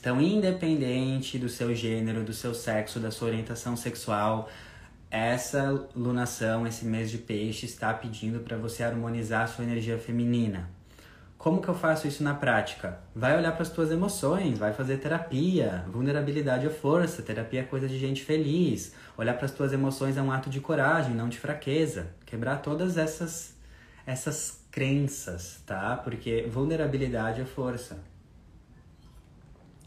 Então, 0.00 0.20
independente 0.20 1.38
do 1.38 1.48
seu 1.48 1.72
gênero, 1.76 2.24
do 2.24 2.32
seu 2.32 2.52
sexo, 2.52 2.98
da 2.98 3.12
sua 3.12 3.28
orientação 3.28 3.76
sexual, 3.76 4.48
essa 5.10 5.88
lunação, 5.94 6.66
esse 6.66 6.84
mês 6.84 7.10
de 7.10 7.18
peixe, 7.18 7.66
está 7.66 7.92
pedindo 7.94 8.40
para 8.40 8.56
você 8.56 8.82
harmonizar 8.82 9.42
a 9.42 9.46
sua 9.46 9.64
energia 9.64 9.98
feminina. 9.98 10.68
Como 11.38 11.62
que 11.62 11.68
eu 11.68 11.74
faço 11.74 12.08
isso 12.08 12.22
na 12.22 12.34
prática? 12.34 12.98
Vai 13.14 13.36
olhar 13.36 13.52
para 13.52 13.62
as 13.62 13.70
tuas 13.70 13.92
emoções, 13.92 14.58
vai 14.58 14.72
fazer 14.72 14.96
terapia. 14.98 15.84
Vulnerabilidade 15.88 16.66
é 16.66 16.70
força, 16.70 17.22
terapia 17.22 17.60
é 17.60 17.62
coisa 17.62 17.86
de 17.86 17.96
gente 17.96 18.24
feliz. 18.24 18.92
Olhar 19.16 19.34
para 19.34 19.46
as 19.46 19.52
tuas 19.52 19.72
emoções 19.72 20.16
é 20.16 20.22
um 20.22 20.32
ato 20.32 20.50
de 20.50 20.60
coragem, 20.60 21.14
não 21.14 21.28
de 21.28 21.38
fraqueza. 21.38 22.08
Quebrar 22.26 22.56
todas 22.56 22.98
essas 22.98 23.56
essas 24.04 24.64
crenças, 24.70 25.62
tá? 25.66 25.96
Porque 25.96 26.48
vulnerabilidade 26.50 27.40
é 27.40 27.44
força. 27.44 27.98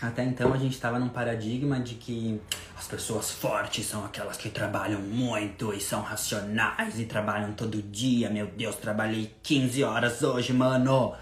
Até 0.01 0.23
então 0.23 0.51
a 0.51 0.57
gente 0.57 0.73
estava 0.73 0.97
num 0.97 1.09
paradigma 1.09 1.79
de 1.79 1.93
que 1.93 2.41
as 2.75 2.87
pessoas 2.87 3.29
fortes 3.29 3.85
são 3.85 4.03
aquelas 4.03 4.35
que 4.35 4.49
trabalham 4.49 4.99
muito 4.99 5.71
e 5.73 5.79
são 5.79 6.01
racionais 6.01 6.99
e 6.99 7.05
trabalham 7.05 7.53
todo 7.53 7.79
dia. 7.83 8.27
Meu 8.27 8.47
Deus, 8.47 8.75
trabalhei 8.77 9.31
15 9.43 9.83
horas 9.83 10.23
hoje, 10.23 10.53
mano. 10.53 11.13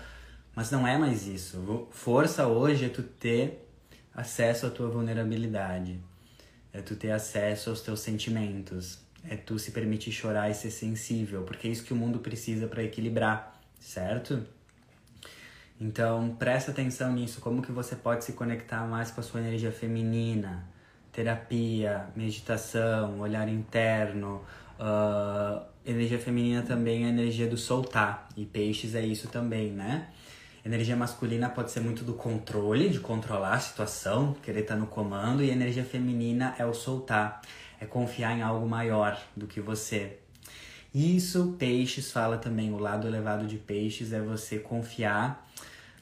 Mas 0.56 0.72
não 0.72 0.88
é 0.88 0.98
mais 0.98 1.28
isso. 1.28 1.88
Força 1.92 2.48
hoje 2.48 2.86
é 2.86 2.90
tu 2.90 3.04
ter 3.04 3.68
acesso 4.16 4.66
à 4.68 4.70
tua 4.70 4.90
vulnerabilidade. 4.90 6.00
É 6.72 6.82
tu 6.82 6.96
ter 6.96 7.12
acesso 7.12 7.72
aos 7.72 7.82
teus 7.82 8.00
sentimentos. 8.00 9.00
É 9.30 9.36
tu 9.36 9.60
se 9.60 9.72
permitir 9.72 10.14
chorar 10.14 10.50
e 10.50 10.54
ser 10.54 10.72
sensível, 10.72 11.44
porque 11.44 11.68
é 11.68 11.72
isso 11.72 11.84
que 11.84 11.92
o 11.92 11.96
mundo 11.98 12.20
precisa 12.20 12.68
para 12.68 12.82
equilibrar, 12.82 13.60
certo? 13.78 14.46
Então, 15.80 16.36
presta 16.38 16.72
atenção 16.72 17.14
nisso, 17.14 17.40
como 17.40 17.62
que 17.62 17.72
você 17.72 17.96
pode 17.96 18.26
se 18.26 18.34
conectar 18.34 18.86
mais 18.86 19.12
com 19.12 19.22
a 19.22 19.24
sua 19.24 19.40
energia 19.40 19.72
feminina, 19.72 20.68
terapia, 21.12 22.08
meditação, 22.16 23.20
olhar 23.20 23.48
interno. 23.48 24.42
Uh, 24.78 25.62
energia 25.86 26.20
feminina 26.20 26.62
também 26.64 27.04
é 27.04 27.08
a 27.08 27.10
energia 27.10 27.48
do 27.48 27.58
soltar, 27.58 28.28
e 28.36 28.46
peixes 28.46 28.94
é 28.94 29.06
isso 29.06 29.30
também, 29.30 29.72
né? 29.72 30.10
Energia 30.66 30.98
masculina 30.98 31.50
pode 31.50 31.72
ser 31.72 31.80
muito 31.80 32.04
do 32.04 32.14
controle, 32.14 32.90
de 32.90 33.00
controlar 33.00 33.54
a 33.54 33.60
situação, 33.60 34.36
querer 34.44 34.62
estar 34.62 34.76
no 34.76 34.88
comando, 34.88 35.42
e 35.42 35.50
energia 35.50 35.86
feminina 35.86 36.56
é 36.60 36.66
o 36.66 36.74
soltar, 36.74 37.42
é 37.80 37.86
confiar 37.86 38.38
em 38.38 38.42
algo 38.42 38.68
maior 38.68 39.18
do 39.36 39.48
que 39.48 39.62
você. 39.62 40.20
Isso, 40.94 41.56
peixes 41.58 42.12
fala 42.12 42.38
também, 42.38 42.74
o 42.74 42.78
lado 42.78 43.08
elevado 43.08 43.48
de 43.48 43.58
peixes 43.58 44.12
é 44.12 44.20
você 44.20 44.60
confiar 44.60 45.49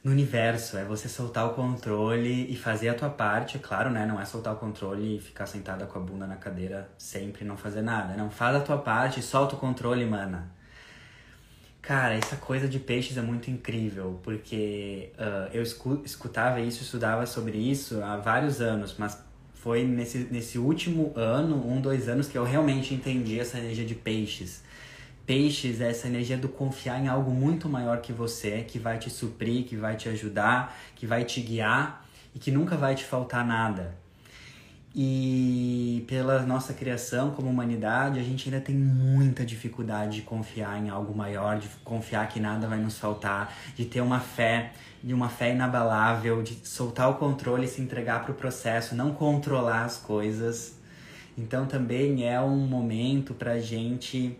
no 0.04 0.12
universo, 0.12 0.78
é 0.78 0.86
você 0.86 1.10
soltar 1.10 1.48
o 1.48 1.50
controle 1.54 2.52
e 2.52 2.56
fazer 2.56 2.90
a 2.90 2.94
tua 2.94 3.10
parte, 3.10 3.58
é 3.58 3.60
claro, 3.60 3.90
né? 3.90 4.06
Não 4.06 4.20
é 4.20 4.26
soltar 4.26 4.54
o 4.54 4.58
controle 4.58 5.18
e 5.18 5.20
ficar 5.20 5.46
sentada 5.46 5.86
com 5.86 6.00
a 6.00 6.02
bunda 6.02 6.26
na 6.26 6.36
cadeira 6.36 6.90
sempre 6.98 7.44
e 7.44 7.48
não 7.48 7.58
fazer 7.58 7.82
nada. 7.82 8.16
Não, 8.16 8.30
faz 8.30 8.56
a 8.56 8.60
tua 8.62 8.78
parte 8.78 9.21
solta 9.21 9.56
o 9.56 9.58
controle, 9.58 10.06
mana. 10.06 10.52
Cara, 11.82 12.15
essa 12.15 12.36
coisa 12.36 12.67
de 12.67 12.80
peixes 12.80 13.17
é 13.17 13.21
muito 13.21 13.50
incrível, 13.50 14.19
porque 14.21 15.12
uh, 15.17 15.50
eu 15.54 15.63
escutava 16.04 16.60
isso, 16.60 16.84
estudava 16.84 17.26
sobre 17.26 17.58
isso 17.58 18.04
há 18.04 18.17
vários 18.17 18.60
anos, 18.60 18.96
mas 18.98 19.17
foi 19.54 19.84
nesse, 19.84 20.28
nesse 20.30 20.58
último 20.58 21.13
ano, 21.15 21.65
um, 21.65 21.80
dois 21.82 22.08
anos, 22.08 22.28
que 22.28 22.38
eu 22.38 22.44
realmente 22.44 22.94
entendi 22.94 23.40
essa 23.40 23.58
energia 23.58 23.86
de 23.86 23.96
peixes. 23.96 24.63
Peixes 25.28 25.82
é 25.82 25.90
essa 25.90 26.08
energia 26.08 26.38
do 26.38 26.48
confiar 26.48 27.04
em 27.04 27.10
algo 27.10 27.32
muito 27.32 27.67
maior 27.67 28.00
que 28.00 28.13
você, 28.13 28.63
que 28.65 28.80
vai 28.80 28.98
te 28.98 29.10
suprir, 29.10 29.65
que 29.65 29.75
vai 29.75 29.98
te 29.98 30.08
ajudar, 30.08 30.73
que 30.96 31.06
vai 31.06 31.25
te 31.25 31.42
guiar 31.42 32.08
e 32.34 32.40
que 32.40 32.50
nunca 32.50 32.78
vai 32.78 32.96
te 32.96 33.04
faltar 33.04 33.46
nada. 33.46 33.94
E 34.96 36.06
pela 36.08 36.44
nossa 36.44 36.73
criação 36.73 37.32
como 37.32 37.50
humanidade, 37.50 38.21
a 38.21 38.23
gente 38.23 38.48
ainda 38.48 38.62
tem 38.62 38.73
muita 38.73 39.46
dificuldade 39.46 40.15
de 40.15 40.21
confiar 40.21 40.82
em 40.82 40.90
algo 40.90 41.13
maior, 41.13 41.60
de 41.60 41.67
confiar 41.84 42.30
que 42.30 42.40
nada 42.40 42.65
vai 42.65 42.80
nos 42.80 42.98
faltar, 42.98 43.54
de 43.75 43.84
ter 43.84 44.00
uma 44.00 44.21
fé, 44.21 44.71
de 45.04 45.13
uma 45.13 45.28
fé 45.28 45.54
inabalável, 45.54 46.42
de 46.42 46.65
soltar 46.65 47.10
o 47.12 47.15
controle 47.15 47.65
e 47.65 47.67
se 47.67 47.82
entregar 47.82 48.23
para 48.23 48.32
o 48.32 48.34
processo, 48.34 48.96
não 48.96 49.13
controlar 49.13 49.84
as 49.84 49.98
coisas. 49.98 50.80
Então 51.38 51.65
também 51.65 52.25
é 52.25 52.40
um 52.40 52.65
momento 52.65 53.34
para 53.34 53.52
a 53.52 53.60
gente 53.60 54.40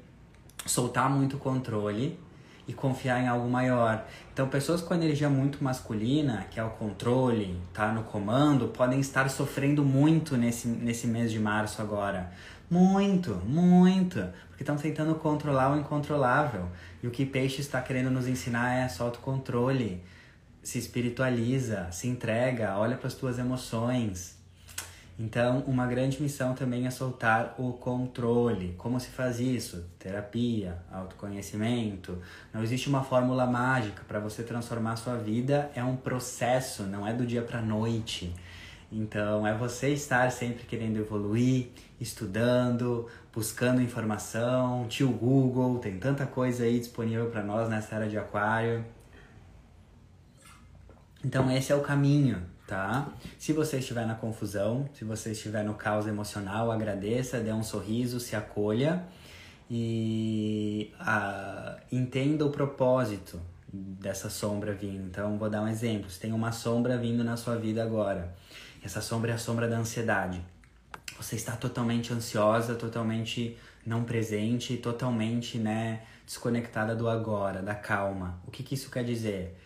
soltar 0.68 1.10
muito 1.10 1.38
controle 1.38 2.20
e 2.68 2.74
confiar 2.74 3.22
em 3.22 3.28
algo 3.28 3.50
maior. 3.50 4.06
Então, 4.34 4.50
pessoas 4.50 4.82
com 4.82 4.94
energia 4.94 5.30
muito 5.30 5.64
masculina, 5.64 6.46
que 6.52 6.60
é 6.60 6.64
o 6.64 6.70
controle, 6.72 7.60
tá 7.74 7.92
no 7.94 8.04
comando, 8.04 8.68
podem 8.68 9.00
estar 9.00 9.30
sofrendo 9.30 9.84
muito 9.84 10.36
nesse, 10.36 10.68
nesse 10.68 11.08
mês 11.08 11.32
de 11.32 11.40
março 11.40 11.82
agora. 11.82 12.32
Muito, 12.70 13.36
muito, 13.46 14.20
porque 14.50 14.64
estão 14.64 14.76
tentando 14.76 15.16
controlar 15.16 15.74
o 15.74 15.80
incontrolável. 15.80 16.68
E 17.02 17.08
o 17.08 17.12
que 17.12 17.26
Peixe 17.26 17.62
está 17.62 17.82
querendo 17.82 18.12
nos 18.12 18.28
ensinar 18.28 18.74
é 18.74 18.90
solta 18.90 19.18
o 19.20 19.22
controle, 19.22 20.04
se 20.62 20.78
espiritualiza, 20.78 21.90
se 21.92 22.10
entrega, 22.10 22.78
olha 22.78 22.98
para 22.98 23.08
as 23.08 23.14
tuas 23.14 23.40
emoções, 23.40 24.37
então, 25.20 25.64
uma 25.66 25.88
grande 25.88 26.22
missão 26.22 26.54
também 26.54 26.86
é 26.86 26.92
soltar 26.92 27.56
o 27.58 27.74
controle. 27.74 28.76
Como 28.78 29.00
se 29.00 29.10
faz 29.10 29.40
isso? 29.40 29.84
Terapia, 29.98 30.78
autoconhecimento. 30.92 32.22
Não 32.54 32.62
existe 32.62 32.88
uma 32.88 33.04
fórmula 33.04 33.48
mágica 33.48 34.04
para 34.08 34.20
você 34.20 34.44
transformar 34.44 34.92
a 34.92 34.96
sua 34.96 35.16
vida, 35.16 35.72
é 35.74 35.84
um 35.84 35.96
processo, 35.96 36.84
não 36.84 37.08
é 37.08 37.14
do 37.14 37.26
dia 37.26 37.42
para 37.42 37.64
noite. 37.64 38.32
Então, 38.92 39.46
é 39.46 39.58
você 39.58 39.90
estar 39.90 40.32
sempre 40.32 40.66
querendo 40.66 40.98
evoluir, 40.98 41.70
estudando, 42.00 43.08
buscando 43.34 43.82
informação, 43.82 44.86
tio 44.88 45.10
Google, 45.10 45.80
tem 45.80 45.98
tanta 45.98 46.28
coisa 46.28 46.64
aí 46.64 46.78
disponível 46.80 47.32
para 47.32 47.42
nós 47.42 47.68
nessa 47.68 47.96
era 47.96 48.08
de 48.08 48.20
aquário. 48.20 48.86
Então, 51.26 51.52
esse 51.52 51.72
é 51.72 51.76
o 51.76 51.82
caminho 51.82 52.56
tá? 52.68 53.08
Se 53.40 53.54
você 53.54 53.78
estiver 53.78 54.06
na 54.06 54.14
confusão, 54.14 54.88
se 54.94 55.06
você 55.06 55.32
estiver 55.32 55.64
no 55.64 55.74
caos 55.74 56.06
emocional, 56.06 56.70
agradeça, 56.70 57.40
dê 57.40 57.52
um 57.54 57.64
sorriso, 57.64 58.20
se 58.20 58.36
acolha 58.36 59.04
e 59.72 60.94
ah, 61.00 61.78
entenda 61.92 62.46
o 62.46 62.52
propósito 62.52 63.40
dessa 63.72 64.30
sombra 64.30 64.74
vindo. 64.74 65.08
Então, 65.08 65.38
vou 65.38 65.50
dar 65.50 65.62
um 65.62 65.68
exemplo. 65.68 66.10
Se 66.10 66.20
tem 66.20 66.34
uma 66.34 66.52
sombra 66.52 66.98
vindo 66.98 67.24
na 67.24 67.38
sua 67.38 67.56
vida 67.56 67.82
agora, 67.82 68.36
essa 68.84 69.02
sombra 69.02 69.32
é 69.32 69.36
a 69.36 69.38
sombra 69.38 69.68
da 69.68 69.78
ansiedade. 69.78 70.42
Você 71.18 71.36
está 71.36 71.54
totalmente 71.54 72.14
ansiosa, 72.14 72.76
totalmente 72.76 73.58
não 73.86 74.04
presente, 74.04 74.76
totalmente, 74.78 75.58
né, 75.58 76.02
desconectada 76.26 76.94
do 76.94 77.10
agora, 77.10 77.62
da 77.62 77.74
calma. 77.74 78.40
O 78.46 78.52
que, 78.52 78.62
que 78.62 78.76
isso 78.76 78.92
quer 78.92 79.04
dizer? 79.04 79.58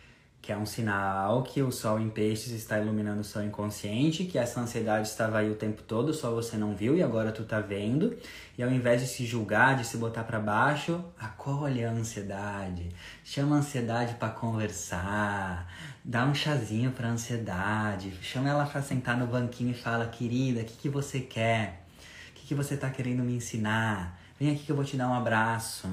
Que 0.42 0.52
é 0.52 0.58
um 0.58 0.66
sinal 0.66 1.44
que 1.44 1.62
o 1.62 1.72
sol 1.72 2.00
em 2.00 2.10
peixes 2.10 2.52
está 2.52 2.80
iluminando 2.80 3.22
o 3.22 3.24
seu 3.24 3.44
inconsciente, 3.44 4.26
que 4.26 4.40
essa 4.40 4.60
ansiedade 4.60 5.08
estava 5.08 5.38
aí 5.38 5.52
o 5.52 5.56
tempo 5.56 5.84
todo, 5.84 6.14
só 6.16 6.32
você 6.32 6.58
não 6.58 6.76
viu 6.76 6.98
e 6.98 7.04
agora 7.04 7.32
tu 7.32 7.44
tá 7.44 7.60
vendo. 7.60 8.18
E 8.58 8.64
ao 8.64 8.72
invés 8.72 9.02
de 9.02 9.08
se 9.08 9.24
julgar, 9.24 9.76
de 9.76 9.86
se 9.86 9.98
botar 9.98 10.24
para 10.24 10.40
baixo, 10.40 11.04
acolhe 11.20 11.86
a 11.86 11.92
ansiedade. 11.92 12.90
Chama 13.24 13.56
a 13.56 13.60
ansiedade 13.60 14.16
para 14.16 14.30
conversar. 14.30 15.72
Dá 16.04 16.26
um 16.26 16.34
chazinho 16.34 16.92
para 16.92 17.10
ansiedade. 17.10 18.12
Chama 18.24 18.50
ela 18.50 18.66
para 18.66 18.82
sentar 18.82 19.16
no 19.16 19.28
banquinho 19.28 19.72
e 19.72 19.76
fala: 19.76 20.08
"Querida, 20.08 20.62
o 20.62 20.66
que 20.66 20.74
que 20.74 20.90
você 20.90 21.20
quer? 21.20 21.86
O 22.32 22.34
que 22.34 22.48
que 22.48 22.56
você 22.56 22.76
tá 22.76 22.90
querendo 22.90 23.24
me 23.24 23.36
ensinar? 23.36 24.20
Vem 24.40 24.50
aqui 24.50 24.66
que 24.66 24.72
eu 24.72 24.76
vou 24.76 24.86
te 24.86 24.98
dar 24.98 25.08
um 25.08 25.14
abraço." 25.14 25.88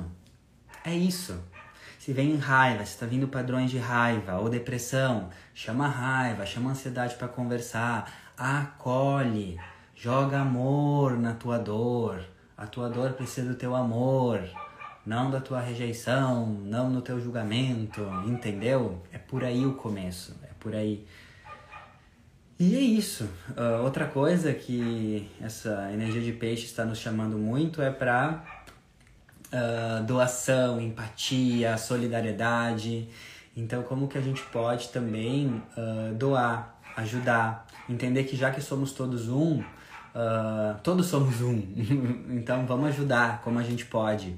É 0.82 0.94
isso. 0.94 1.38
Se 2.08 2.14
vem 2.14 2.36
raiva, 2.36 2.86
se 2.86 2.94
está 2.94 3.04
vindo 3.04 3.28
padrões 3.28 3.70
de 3.70 3.76
raiva 3.76 4.38
ou 4.38 4.48
depressão, 4.48 5.28
chama 5.52 5.86
raiva, 5.86 6.46
chama 6.46 6.70
ansiedade 6.70 7.14
para 7.16 7.28
conversar, 7.28 8.10
acolhe, 8.34 9.60
joga 9.94 10.40
amor 10.40 11.18
na 11.18 11.34
tua 11.34 11.58
dor. 11.58 12.24
A 12.56 12.66
tua 12.66 12.88
dor 12.88 13.12
precisa 13.12 13.50
do 13.50 13.54
teu 13.54 13.74
amor, 13.74 14.40
não 15.04 15.30
da 15.30 15.38
tua 15.38 15.60
rejeição, 15.60 16.46
não 16.46 16.88
no 16.88 17.02
teu 17.02 17.20
julgamento, 17.20 18.00
entendeu? 18.26 19.02
É 19.12 19.18
por 19.18 19.44
aí 19.44 19.66
o 19.66 19.74
começo, 19.74 20.34
é 20.44 20.50
por 20.58 20.74
aí. 20.74 21.06
E 22.58 22.74
é 22.74 22.80
isso. 22.80 23.28
Uh, 23.50 23.84
outra 23.84 24.06
coisa 24.06 24.54
que 24.54 25.30
essa 25.42 25.92
energia 25.92 26.22
de 26.22 26.32
peixe 26.32 26.64
está 26.64 26.86
nos 26.86 26.98
chamando 26.98 27.36
muito 27.36 27.82
é 27.82 27.90
para 27.90 28.57
uh, 29.52 30.04
doação, 30.04 30.80
empatia, 30.80 31.76
solidariedade. 31.76 33.08
Então, 33.56 33.82
como 33.82 34.08
que 34.08 34.16
a 34.16 34.20
gente 34.20 34.42
pode 34.44 34.88
também 34.88 35.62
uh, 35.76 36.14
doar, 36.14 36.78
ajudar, 36.96 37.66
entender 37.88 38.24
que 38.24 38.36
já 38.36 38.50
que 38.50 38.60
somos 38.60 38.92
todos 38.92 39.28
um, 39.28 39.60
uh, 39.60 40.78
todos 40.82 41.06
somos 41.06 41.40
um. 41.40 41.62
então, 42.30 42.66
vamos 42.66 42.88
ajudar 42.88 43.40
como 43.42 43.58
a 43.58 43.62
gente 43.62 43.84
pode. 43.84 44.36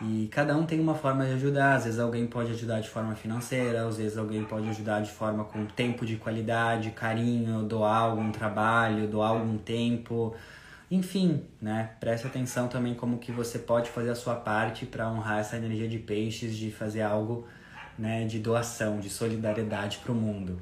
E 0.00 0.28
cada 0.30 0.54
um 0.54 0.66
tem 0.66 0.78
uma 0.78 0.94
forma 0.94 1.24
de 1.24 1.32
ajudar. 1.32 1.76
Às 1.76 1.84
vezes 1.84 1.98
alguém 1.98 2.26
pode 2.26 2.50
ajudar 2.50 2.80
de 2.80 2.88
forma 2.88 3.14
financeira, 3.14 3.86
às 3.86 3.96
vezes 3.96 4.18
alguém 4.18 4.44
pode 4.44 4.68
ajudar 4.68 5.00
de 5.00 5.10
forma 5.10 5.44
com 5.44 5.64
tempo 5.64 6.04
de 6.04 6.16
qualidade, 6.16 6.90
carinho, 6.90 7.62
doar 7.62 8.02
algum 8.02 8.30
trabalho, 8.30 9.08
doar 9.08 9.30
algum 9.30 9.56
tempo. 9.56 10.34
Enfim, 10.90 11.44
né? 11.60 11.90
Preste 11.98 12.26
atenção 12.26 12.68
também 12.68 12.94
como 12.94 13.18
que 13.18 13.32
você 13.32 13.58
pode 13.58 13.90
fazer 13.90 14.10
a 14.10 14.14
sua 14.14 14.36
parte 14.36 14.86
para 14.86 15.10
honrar 15.10 15.40
essa 15.40 15.56
energia 15.56 15.88
de 15.88 15.98
peixes, 15.98 16.56
de 16.56 16.70
fazer 16.70 17.02
algo, 17.02 17.46
né, 17.98 18.24
de 18.24 18.38
doação, 18.38 19.00
de 19.00 19.10
solidariedade 19.10 19.98
para 19.98 20.12
o 20.12 20.14
mundo. 20.14 20.60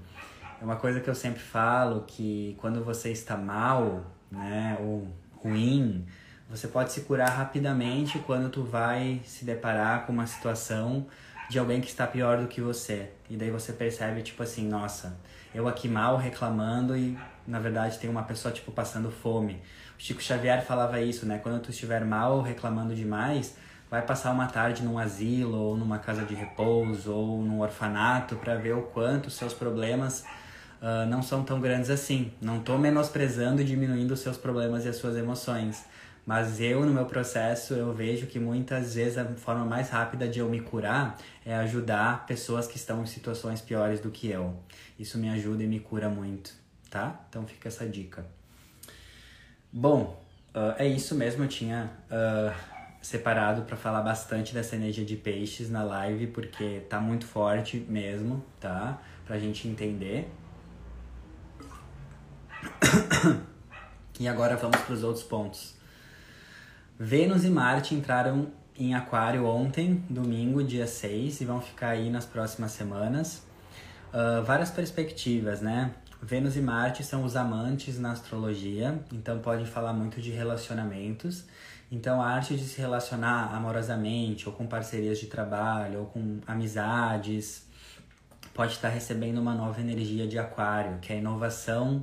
É 0.60 0.64
uma 0.64 0.76
coisa 0.76 0.98
que 0.98 1.10
eu 1.10 1.14
sempre 1.14 1.42
falo 1.42 2.04
que 2.06 2.56
quando 2.58 2.82
você 2.82 3.12
está 3.12 3.36
mal, 3.36 4.06
né, 4.30 4.78
ou 4.80 5.06
ruim, 5.36 6.06
você 6.48 6.68
pode 6.68 6.92
se 6.92 7.02
curar 7.02 7.28
rapidamente 7.28 8.18
quando 8.20 8.48
tu 8.48 8.62
vai 8.62 9.20
se 9.26 9.44
deparar 9.44 10.06
com 10.06 10.12
uma 10.12 10.26
situação 10.26 11.06
de 11.50 11.58
alguém 11.58 11.82
que 11.82 11.88
está 11.88 12.06
pior 12.06 12.38
do 12.38 12.48
que 12.48 12.62
você. 12.62 13.10
E 13.28 13.36
daí 13.36 13.50
você 13.50 13.74
percebe 13.74 14.22
tipo 14.22 14.42
assim, 14.42 14.66
nossa, 14.66 15.18
eu 15.54 15.68
aqui 15.68 15.88
mal 15.88 16.16
reclamando 16.16 16.96
e 16.96 17.18
na 17.46 17.58
verdade 17.58 17.98
tem 17.98 18.08
uma 18.08 18.22
pessoa 18.22 18.52
tipo 18.52 18.72
passando 18.72 19.10
fome. 19.10 19.60
Chico 19.98 20.22
Xavier 20.22 20.64
falava 20.64 21.00
isso, 21.00 21.26
né? 21.26 21.38
Quando 21.38 21.62
tu 21.62 21.70
estiver 21.70 22.04
mal 22.04 22.42
reclamando 22.42 22.94
demais, 22.94 23.56
vai 23.90 24.02
passar 24.02 24.32
uma 24.32 24.46
tarde 24.46 24.82
num 24.82 24.98
asilo 24.98 25.56
ou 25.56 25.76
numa 25.76 25.98
casa 25.98 26.24
de 26.24 26.34
repouso 26.34 27.12
ou 27.12 27.42
num 27.42 27.60
orfanato 27.60 28.36
para 28.36 28.56
ver 28.56 28.74
o 28.74 28.82
quanto 28.82 29.30
seus 29.30 29.54
problemas 29.54 30.24
uh, 30.82 31.06
não 31.08 31.22
são 31.22 31.42
tão 31.42 31.60
grandes 31.60 31.90
assim. 31.90 32.32
Não 32.40 32.58
estou 32.58 32.78
menosprezando 32.78 33.62
e 33.62 33.64
diminuindo 33.64 34.12
os 34.12 34.20
seus 34.20 34.36
problemas 34.36 34.84
e 34.84 34.88
as 34.88 34.96
suas 34.96 35.16
emoções. 35.16 35.84
Mas 36.26 36.58
eu, 36.58 36.86
no 36.86 36.92
meu 36.92 37.04
processo, 37.04 37.74
eu 37.74 37.92
vejo 37.92 38.26
que 38.26 38.38
muitas 38.38 38.94
vezes 38.94 39.18
a 39.18 39.24
forma 39.36 39.64
mais 39.64 39.90
rápida 39.90 40.26
de 40.26 40.38
eu 40.38 40.48
me 40.48 40.60
curar 40.60 41.18
é 41.44 41.54
ajudar 41.56 42.26
pessoas 42.26 42.66
que 42.66 42.76
estão 42.76 43.02
em 43.02 43.06
situações 43.06 43.60
piores 43.60 44.00
do 44.00 44.10
que 44.10 44.30
eu. 44.30 44.54
Isso 44.98 45.18
me 45.18 45.28
ajuda 45.28 45.62
e 45.62 45.66
me 45.66 45.80
cura 45.80 46.08
muito, 46.08 46.52
tá? 46.90 47.20
Então 47.28 47.46
fica 47.46 47.68
essa 47.68 47.86
dica. 47.86 48.24
Bom, 49.76 50.24
uh, 50.54 50.72
é 50.78 50.86
isso 50.86 51.16
mesmo. 51.16 51.42
Eu 51.42 51.48
tinha 51.48 51.90
uh, 52.08 52.54
separado 53.02 53.62
para 53.62 53.76
falar 53.76 54.02
bastante 54.02 54.54
dessa 54.54 54.76
energia 54.76 55.04
de 55.04 55.16
peixes 55.16 55.68
na 55.68 55.82
live, 55.82 56.28
porque 56.28 56.82
tá 56.88 57.00
muito 57.00 57.26
forte 57.26 57.84
mesmo, 57.88 58.44
tá? 58.60 59.02
Pra 59.26 59.36
gente 59.36 59.66
entender. 59.66 60.30
E 64.20 64.28
agora 64.28 64.54
vamos 64.54 64.80
para 64.80 64.94
os 64.94 65.02
outros 65.02 65.24
pontos. 65.24 65.74
Vênus 66.96 67.44
e 67.44 67.50
Marte 67.50 67.96
entraram 67.96 68.52
em 68.78 68.94
Aquário 68.94 69.44
ontem, 69.44 70.04
domingo, 70.08 70.62
dia 70.62 70.86
6, 70.86 71.40
e 71.40 71.44
vão 71.44 71.60
ficar 71.60 71.88
aí 71.88 72.10
nas 72.10 72.24
próximas 72.24 72.70
semanas. 72.70 73.44
Uh, 74.12 74.40
várias 74.44 74.70
perspectivas, 74.70 75.60
né? 75.60 75.92
Vênus 76.26 76.56
e 76.56 76.60
Marte 76.60 77.04
são 77.04 77.22
os 77.22 77.36
amantes 77.36 77.98
na 77.98 78.12
astrologia, 78.12 78.98
então 79.12 79.40
podem 79.40 79.66
falar 79.66 79.92
muito 79.92 80.22
de 80.22 80.30
relacionamentos. 80.30 81.44
Então 81.92 82.22
a 82.22 82.28
arte 82.28 82.56
de 82.56 82.64
se 82.64 82.80
relacionar 82.80 83.54
amorosamente, 83.54 84.48
ou 84.48 84.54
com 84.54 84.66
parcerias 84.66 85.18
de 85.18 85.26
trabalho, 85.26 86.00
ou 86.00 86.06
com 86.06 86.38
amizades, 86.46 87.66
pode 88.54 88.72
estar 88.72 88.88
recebendo 88.88 89.36
uma 89.36 89.54
nova 89.54 89.78
energia 89.82 90.26
de 90.26 90.38
Aquário, 90.38 90.98
que 90.98 91.12
é 91.12 91.18
inovação, 91.18 92.02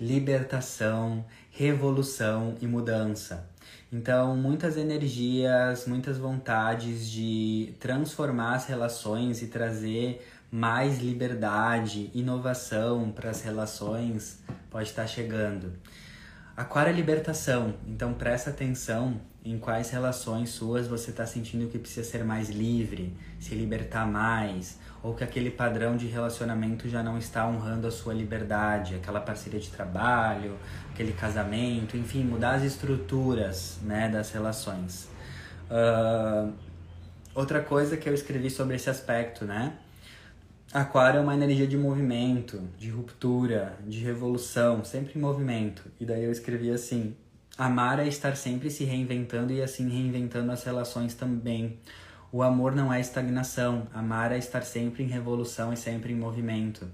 libertação, 0.00 1.22
revolução 1.50 2.56
e 2.62 2.66
mudança. 2.66 3.50
Então, 3.92 4.34
muitas 4.34 4.78
energias, 4.78 5.86
muitas 5.86 6.16
vontades 6.16 7.10
de 7.10 7.74
transformar 7.78 8.54
as 8.54 8.66
relações 8.66 9.42
e 9.42 9.48
trazer 9.48 10.26
mais 10.50 10.98
liberdade, 10.98 12.10
inovação 12.14 13.10
para 13.10 13.30
as 13.30 13.42
relações 13.42 14.42
pode 14.70 14.88
estar 14.88 15.06
chegando. 15.06 15.72
Aquário 16.56 16.90
é 16.90 16.92
libertação, 16.92 17.74
então 17.86 18.14
presta 18.14 18.50
atenção 18.50 19.20
em 19.44 19.58
quais 19.58 19.90
relações 19.90 20.50
suas 20.50 20.88
você 20.88 21.10
está 21.10 21.24
sentindo 21.24 21.70
que 21.70 21.78
precisa 21.78 22.08
ser 22.08 22.24
mais 22.24 22.50
livre, 22.50 23.16
se 23.38 23.54
libertar 23.54 24.06
mais, 24.06 24.78
ou 25.02 25.14
que 25.14 25.22
aquele 25.22 25.50
padrão 25.50 25.96
de 25.96 26.06
relacionamento 26.06 26.88
já 26.88 27.02
não 27.02 27.16
está 27.16 27.46
honrando 27.46 27.86
a 27.86 27.90
sua 27.90 28.12
liberdade, 28.12 28.96
aquela 28.96 29.20
parceria 29.20 29.60
de 29.60 29.70
trabalho, 29.70 30.58
aquele 30.92 31.12
casamento, 31.12 31.96
enfim, 31.96 32.24
mudar 32.24 32.56
as 32.56 32.64
estruturas 32.64 33.78
né, 33.82 34.08
das 34.08 34.32
relações. 34.32 35.08
Uh, 35.70 36.52
outra 37.34 37.62
coisa 37.62 37.96
que 37.96 38.08
eu 38.08 38.14
escrevi 38.14 38.50
sobre 38.50 38.74
esse 38.74 38.90
aspecto, 38.90 39.44
né? 39.44 39.74
Aquário 40.72 41.16
é 41.16 41.20
uma 41.22 41.32
energia 41.32 41.66
de 41.66 41.78
movimento, 41.78 42.60
de 42.76 42.90
ruptura, 42.90 43.78
de 43.86 44.00
revolução, 44.00 44.84
sempre 44.84 45.18
em 45.18 45.22
movimento. 45.22 45.82
E 45.98 46.04
daí 46.04 46.22
eu 46.24 46.30
escrevi 46.30 46.70
assim: 46.70 47.16
amar 47.56 47.98
é 47.98 48.06
estar 48.06 48.36
sempre 48.36 48.70
se 48.70 48.84
reinventando 48.84 49.50
e 49.50 49.62
assim 49.62 49.88
reinventando 49.88 50.52
as 50.52 50.62
relações 50.64 51.14
também. 51.14 51.78
O 52.30 52.42
amor 52.42 52.76
não 52.76 52.92
é 52.92 53.00
estagnação, 53.00 53.88
amar 53.94 54.30
é 54.30 54.36
estar 54.36 54.60
sempre 54.60 55.02
em 55.02 55.06
revolução 55.06 55.72
e 55.72 55.76
sempre 55.76 56.12
em 56.12 56.16
movimento. 56.16 56.86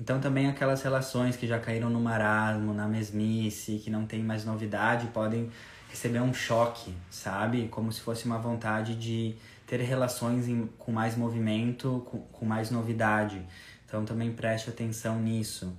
Então 0.00 0.18
também 0.18 0.48
aquelas 0.48 0.80
relações 0.80 1.36
que 1.36 1.46
já 1.46 1.58
caíram 1.58 1.90
no 1.90 2.00
marasmo, 2.00 2.72
na 2.72 2.88
mesmice, 2.88 3.82
que 3.84 3.90
não 3.90 4.06
tem 4.06 4.22
mais 4.22 4.46
novidade, 4.46 5.08
podem 5.08 5.50
receber 5.90 6.20
um 6.20 6.32
choque, 6.32 6.94
sabe? 7.10 7.68
Como 7.68 7.92
se 7.92 8.00
fosse 8.00 8.24
uma 8.24 8.38
vontade 8.38 8.94
de 8.94 9.34
ter 9.70 9.82
relações 9.82 10.48
em, 10.48 10.68
com 10.76 10.90
mais 10.90 11.16
movimento, 11.16 12.02
com, 12.10 12.18
com 12.18 12.44
mais 12.44 12.72
novidade. 12.72 13.40
Então 13.86 14.04
também 14.04 14.32
preste 14.32 14.68
atenção 14.68 15.20
nisso. 15.20 15.72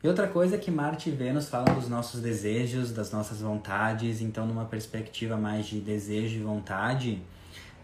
E 0.00 0.06
outra 0.06 0.28
coisa 0.28 0.54
é 0.54 0.58
que 0.58 0.70
Marte 0.70 1.10
e 1.10 1.12
Vênus 1.12 1.48
falam 1.48 1.74
dos 1.74 1.88
nossos 1.88 2.20
desejos, 2.20 2.92
das 2.92 3.10
nossas 3.10 3.40
vontades, 3.40 4.20
então 4.20 4.46
numa 4.46 4.66
perspectiva 4.66 5.36
mais 5.36 5.66
de 5.66 5.80
desejo 5.80 6.36
e 6.36 6.42
vontade, 6.42 7.20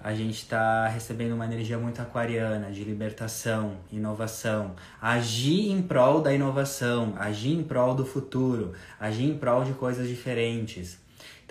a 0.00 0.14
gente 0.14 0.36
está 0.36 0.86
recebendo 0.86 1.32
uma 1.32 1.44
energia 1.44 1.76
muito 1.76 2.00
aquariana 2.00 2.70
de 2.70 2.84
libertação, 2.84 3.78
inovação, 3.90 4.76
agir 5.00 5.72
em 5.72 5.82
prol 5.82 6.20
da 6.20 6.32
inovação, 6.32 7.14
agir 7.18 7.52
em 7.52 7.64
prol 7.64 7.96
do 7.96 8.06
futuro, 8.06 8.74
agir 9.00 9.24
em 9.24 9.36
prol 9.36 9.64
de 9.64 9.72
coisas 9.72 10.06
diferentes. 10.06 11.01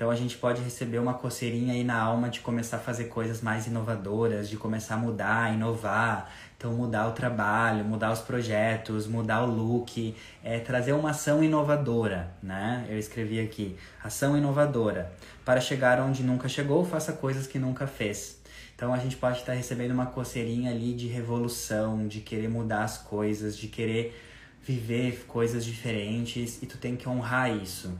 Então 0.02 0.10
a 0.10 0.16
gente 0.16 0.36
pode 0.36 0.64
receber 0.64 0.98
uma 0.98 1.14
coceirinha 1.14 1.76
aí 1.76 1.84
na 1.84 2.02
alma 2.02 2.28
de 2.28 2.40
começar 2.40 2.78
a 2.78 2.80
fazer 2.80 3.04
coisas 3.04 3.40
mais 3.40 3.68
inovadoras, 3.68 4.50
de 4.50 4.58
começar 4.58 4.96
a 4.96 4.98
mudar, 4.98 5.54
inovar. 5.54 6.28
Então 6.58 6.74
mudar 6.74 7.08
o 7.08 7.12
trabalho, 7.12 7.86
mudar 7.86 8.12
os 8.12 8.18
projetos, 8.18 9.06
mudar 9.06 9.44
o 9.44 9.46
look, 9.46 10.16
é 10.44 10.58
trazer 10.58 10.94
uma 10.94 11.12
ação 11.12 11.44
inovadora, 11.44 12.34
né? 12.42 12.84
Eu 12.90 12.98
escrevi 12.98 13.40
aqui, 13.40 13.78
ação 14.04 14.36
inovadora. 14.36 15.14
Para 15.46 15.62
chegar 15.62 16.00
onde 16.00 16.24
nunca 16.24 16.50
chegou, 16.50 16.84
faça 16.84 17.14
coisas 17.14 17.46
que 17.46 17.60
nunca 17.60 17.86
fez. 17.86 18.42
Então 18.76 18.96
a 18.96 18.98
gente 18.98 19.18
pode 19.18 19.38
estar 19.38 19.54
recebendo 19.54 19.92
uma 19.92 20.08
coceirinha 20.08 20.72
ali 20.72 20.96
de 20.96 21.06
revolução, 21.06 22.08
de 22.08 22.22
querer 22.22 22.50
mudar 22.50 22.86
as 22.86 22.98
coisas, 22.98 23.56
de 23.56 23.68
querer 23.68 24.20
viver 24.64 25.26
coisas 25.28 25.66
diferentes 25.66 26.62
e 26.62 26.66
tu 26.66 26.78
tem 26.78 26.96
que 26.96 27.10
honrar 27.10 27.56
isso, 27.56 27.92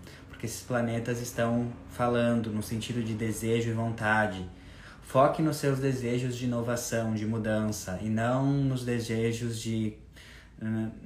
porque 0.42 0.48
esses 0.48 0.64
planetas 0.64 1.22
estão 1.22 1.72
falando 1.92 2.52
no 2.52 2.64
sentido 2.64 3.04
de 3.04 3.14
desejo 3.14 3.70
e 3.70 3.74
vontade. 3.74 4.44
Foque 5.04 5.40
nos 5.40 5.58
seus 5.58 5.78
desejos 5.78 6.36
de 6.36 6.46
inovação, 6.46 7.14
de 7.14 7.28
mudança 7.28 8.00
e 8.02 8.10
não 8.10 8.52
nos 8.52 8.84
desejos 8.84 9.60
de 9.62 9.94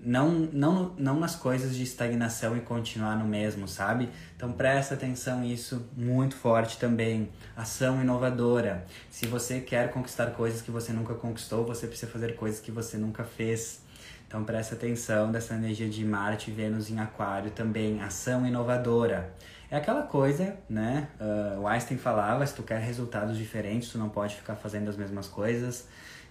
não, 0.01 0.31
não, 0.53 0.93
não 0.97 1.19
nas 1.19 1.35
coisas 1.35 1.75
de 1.75 1.83
estagnação 1.83 2.55
e 2.55 2.61
continuar 2.61 3.17
no 3.17 3.25
mesmo, 3.25 3.67
sabe? 3.67 4.09
Então 4.37 4.53
presta 4.53 4.93
atenção 4.93 5.41
nisso 5.41 5.85
muito 5.97 6.35
forte 6.35 6.77
também. 6.77 7.29
Ação 7.57 8.01
inovadora. 8.01 8.85
Se 9.09 9.27
você 9.27 9.59
quer 9.59 9.91
conquistar 9.91 10.27
coisas 10.27 10.61
que 10.61 10.71
você 10.71 10.93
nunca 10.93 11.13
conquistou, 11.13 11.65
você 11.65 11.87
precisa 11.87 12.09
fazer 12.09 12.37
coisas 12.37 12.61
que 12.61 12.71
você 12.71 12.97
nunca 12.97 13.25
fez. 13.25 13.81
Então 14.27 14.43
presta 14.43 14.75
atenção 14.75 15.31
dessa 15.31 15.53
energia 15.53 15.87
de 15.87 16.03
Marte 16.03 16.51
e 16.51 16.53
Vênus 16.53 16.89
em 16.89 16.99
Aquário 16.99 17.51
também. 17.51 18.01
Ação 18.01 18.45
inovadora. 18.45 19.33
É 19.69 19.77
aquela 19.77 20.03
coisa, 20.03 20.57
né? 20.69 21.07
Uh, 21.19 21.61
o 21.61 21.67
Einstein 21.67 21.97
falava, 21.97 22.45
se 22.45 22.53
tu 22.55 22.63
quer 22.63 22.79
resultados 22.79 23.37
diferentes, 23.37 23.89
tu 23.89 23.97
não 23.97 24.09
pode 24.09 24.35
ficar 24.35 24.55
fazendo 24.55 24.89
as 24.89 24.97
mesmas 24.97 25.27
coisas. 25.27 25.87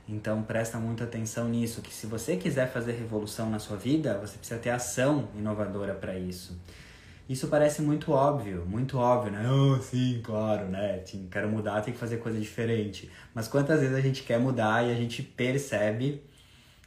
Então 0.08 0.42
presta 0.42 0.78
muita 0.78 1.04
atenção 1.04 1.48
nisso, 1.48 1.80
que 1.80 1.92
se 1.92 2.06
você 2.06 2.36
quiser 2.36 2.70
fazer 2.70 2.92
revolução 2.92 3.48
na 3.48 3.58
sua 3.58 3.76
vida, 3.76 4.18
você 4.18 4.36
precisa 4.36 4.60
ter 4.60 4.70
ação 4.70 5.28
inovadora 5.34 5.94
para 5.94 6.16
isso. 6.18 6.58
Isso 7.26 7.48
parece 7.48 7.80
muito 7.80 8.12
óbvio, 8.12 8.66
muito 8.66 8.98
óbvio, 8.98 9.32
né? 9.32 9.48
Oh, 9.50 9.80
sim, 9.80 10.20
claro, 10.22 10.68
né? 10.68 11.02
Quero 11.30 11.48
mudar, 11.48 11.80
tem 11.80 11.94
que 11.94 11.98
fazer 11.98 12.18
coisa 12.18 12.38
diferente. 12.38 13.10
Mas 13.34 13.48
quantas 13.48 13.80
vezes 13.80 13.96
a 13.96 14.00
gente 14.00 14.22
quer 14.24 14.38
mudar 14.38 14.86
e 14.86 14.92
a 14.92 14.94
gente 14.94 15.22
percebe 15.22 16.22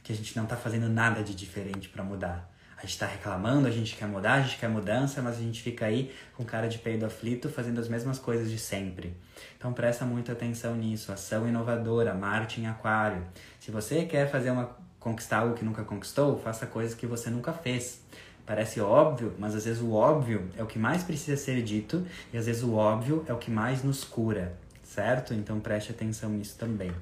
que 0.02 0.12
a 0.12 0.16
gente 0.16 0.36
não 0.36 0.44
está 0.44 0.56
fazendo 0.56 0.88
nada 0.88 1.22
de 1.22 1.34
diferente 1.34 1.88
para 1.88 2.02
mudar? 2.02 2.50
A 2.76 2.82
gente 2.82 2.90
está 2.90 3.06
reclamando, 3.06 3.66
a 3.66 3.70
gente 3.72 3.96
quer 3.96 4.06
mudar, 4.06 4.34
a 4.34 4.40
gente 4.42 4.56
quer 4.56 4.68
mudança, 4.68 5.20
mas 5.20 5.36
a 5.36 5.40
gente 5.40 5.60
fica 5.60 5.86
aí 5.86 6.14
com 6.36 6.44
cara 6.44 6.68
de 6.68 6.78
peido 6.78 7.04
aflito 7.04 7.48
fazendo 7.48 7.80
as 7.80 7.88
mesmas 7.88 8.20
coisas 8.20 8.48
de 8.48 8.58
sempre. 8.58 9.16
Então 9.56 9.72
presta 9.72 10.04
muita 10.04 10.30
atenção 10.30 10.76
nisso. 10.76 11.10
Ação 11.10 11.48
inovadora, 11.48 12.14
Marte 12.14 12.60
em 12.60 12.68
Aquário. 12.68 13.26
Se 13.58 13.72
você 13.72 14.04
quer 14.04 14.30
fazer 14.30 14.52
uma 14.52 14.76
conquistar 15.00 15.38
algo 15.38 15.54
que 15.54 15.64
nunca 15.64 15.82
conquistou, 15.82 16.38
faça 16.38 16.66
coisas 16.66 16.94
que 16.94 17.06
você 17.06 17.30
nunca 17.30 17.52
fez. 17.52 18.00
Parece 18.46 18.80
óbvio, 18.80 19.34
mas 19.38 19.54
às 19.54 19.64
vezes 19.64 19.82
o 19.82 19.92
óbvio 19.92 20.48
é 20.56 20.62
o 20.62 20.66
que 20.66 20.78
mais 20.78 21.02
precisa 21.02 21.36
ser 21.36 21.62
dito 21.62 22.06
e 22.32 22.38
às 22.38 22.46
vezes 22.46 22.62
o 22.62 22.74
óbvio 22.74 23.24
é 23.26 23.32
o 23.32 23.36
que 23.36 23.50
mais 23.50 23.82
nos 23.82 24.04
cura, 24.04 24.56
certo? 24.82 25.34
Então 25.34 25.60
preste 25.60 25.90
atenção 25.90 26.30
nisso 26.30 26.56
também. 26.56 26.92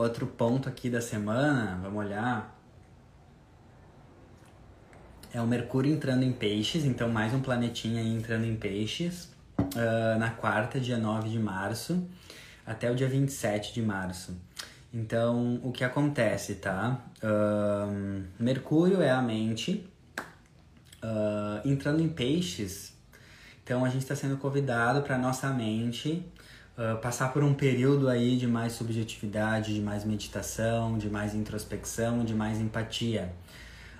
Outro 0.00 0.26
ponto 0.26 0.66
aqui 0.66 0.88
da 0.88 1.02
semana, 1.02 1.78
vamos 1.82 2.02
olhar, 2.02 2.58
é 5.30 5.42
o 5.42 5.46
Mercúrio 5.46 5.92
entrando 5.92 6.22
em 6.22 6.32
peixes, 6.32 6.86
então 6.86 7.06
mais 7.06 7.34
um 7.34 7.40
planetinha 7.42 8.00
aí 8.00 8.08
entrando 8.08 8.46
em 8.46 8.56
peixes, 8.56 9.30
uh, 9.58 10.18
na 10.18 10.30
quarta, 10.30 10.80
dia 10.80 10.96
9 10.96 11.28
de 11.28 11.38
março, 11.38 12.08
até 12.64 12.90
o 12.90 12.94
dia 12.94 13.10
27 13.10 13.74
de 13.74 13.82
março. 13.82 14.34
Então, 14.90 15.60
o 15.62 15.70
que 15.70 15.84
acontece, 15.84 16.54
tá? 16.54 16.98
Uh, 17.22 18.24
Mercúrio 18.38 19.02
é 19.02 19.10
a 19.10 19.20
mente, 19.20 19.86
uh, 21.04 21.68
entrando 21.68 22.00
em 22.00 22.08
peixes, 22.08 22.96
então 23.62 23.84
a 23.84 23.90
gente 23.90 24.00
está 24.00 24.16
sendo 24.16 24.38
convidado 24.38 25.02
para 25.02 25.18
nossa 25.18 25.50
mente 25.50 26.26
Uh, 26.78 26.96
passar 26.98 27.32
por 27.32 27.42
um 27.42 27.52
período 27.52 28.08
aí 28.08 28.36
de 28.36 28.46
mais 28.46 28.72
subjetividade, 28.72 29.74
de 29.74 29.80
mais 29.80 30.04
meditação, 30.04 30.96
de 30.96 31.10
mais 31.10 31.34
introspecção, 31.34 32.24
de 32.24 32.34
mais 32.34 32.58
empatia. 32.58 33.32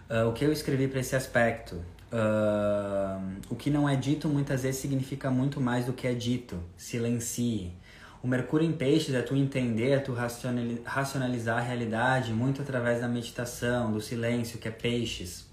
Uh, 0.09 0.29
o 0.29 0.33
que 0.33 0.45
eu 0.45 0.53
escrevi 0.53 0.89
para 0.89 1.01
esse 1.01 1.14
aspecto? 1.14 1.77
Uh, 2.12 3.39
o 3.49 3.55
que 3.55 3.71
não 3.71 3.89
é 3.89 3.95
dito 3.95 4.29
muitas 4.29 4.62
vezes 4.62 4.81
significa 4.81 5.31
muito 5.31 5.61
mais 5.61 5.87
do 5.87 5.93
que 5.93 6.07
é 6.07 6.14
dito. 6.14 6.61
Silencie. 6.77 7.73
O 8.23 8.29
Mercúrio 8.29 8.68
em 8.68 8.73
Peixes 8.73 9.14
é 9.14 9.23
tu 9.23 9.35
entender, 9.35 9.91
é 9.91 9.99
tu 9.99 10.14
racionalizar 10.85 11.59
a 11.59 11.61
realidade 11.61 12.33
muito 12.33 12.61
através 12.61 13.01
da 13.01 13.09
meditação, 13.09 13.91
do 13.91 14.01
silêncio, 14.01 14.59
que 14.59 14.68
é 14.68 14.71
peixes. 14.71 15.49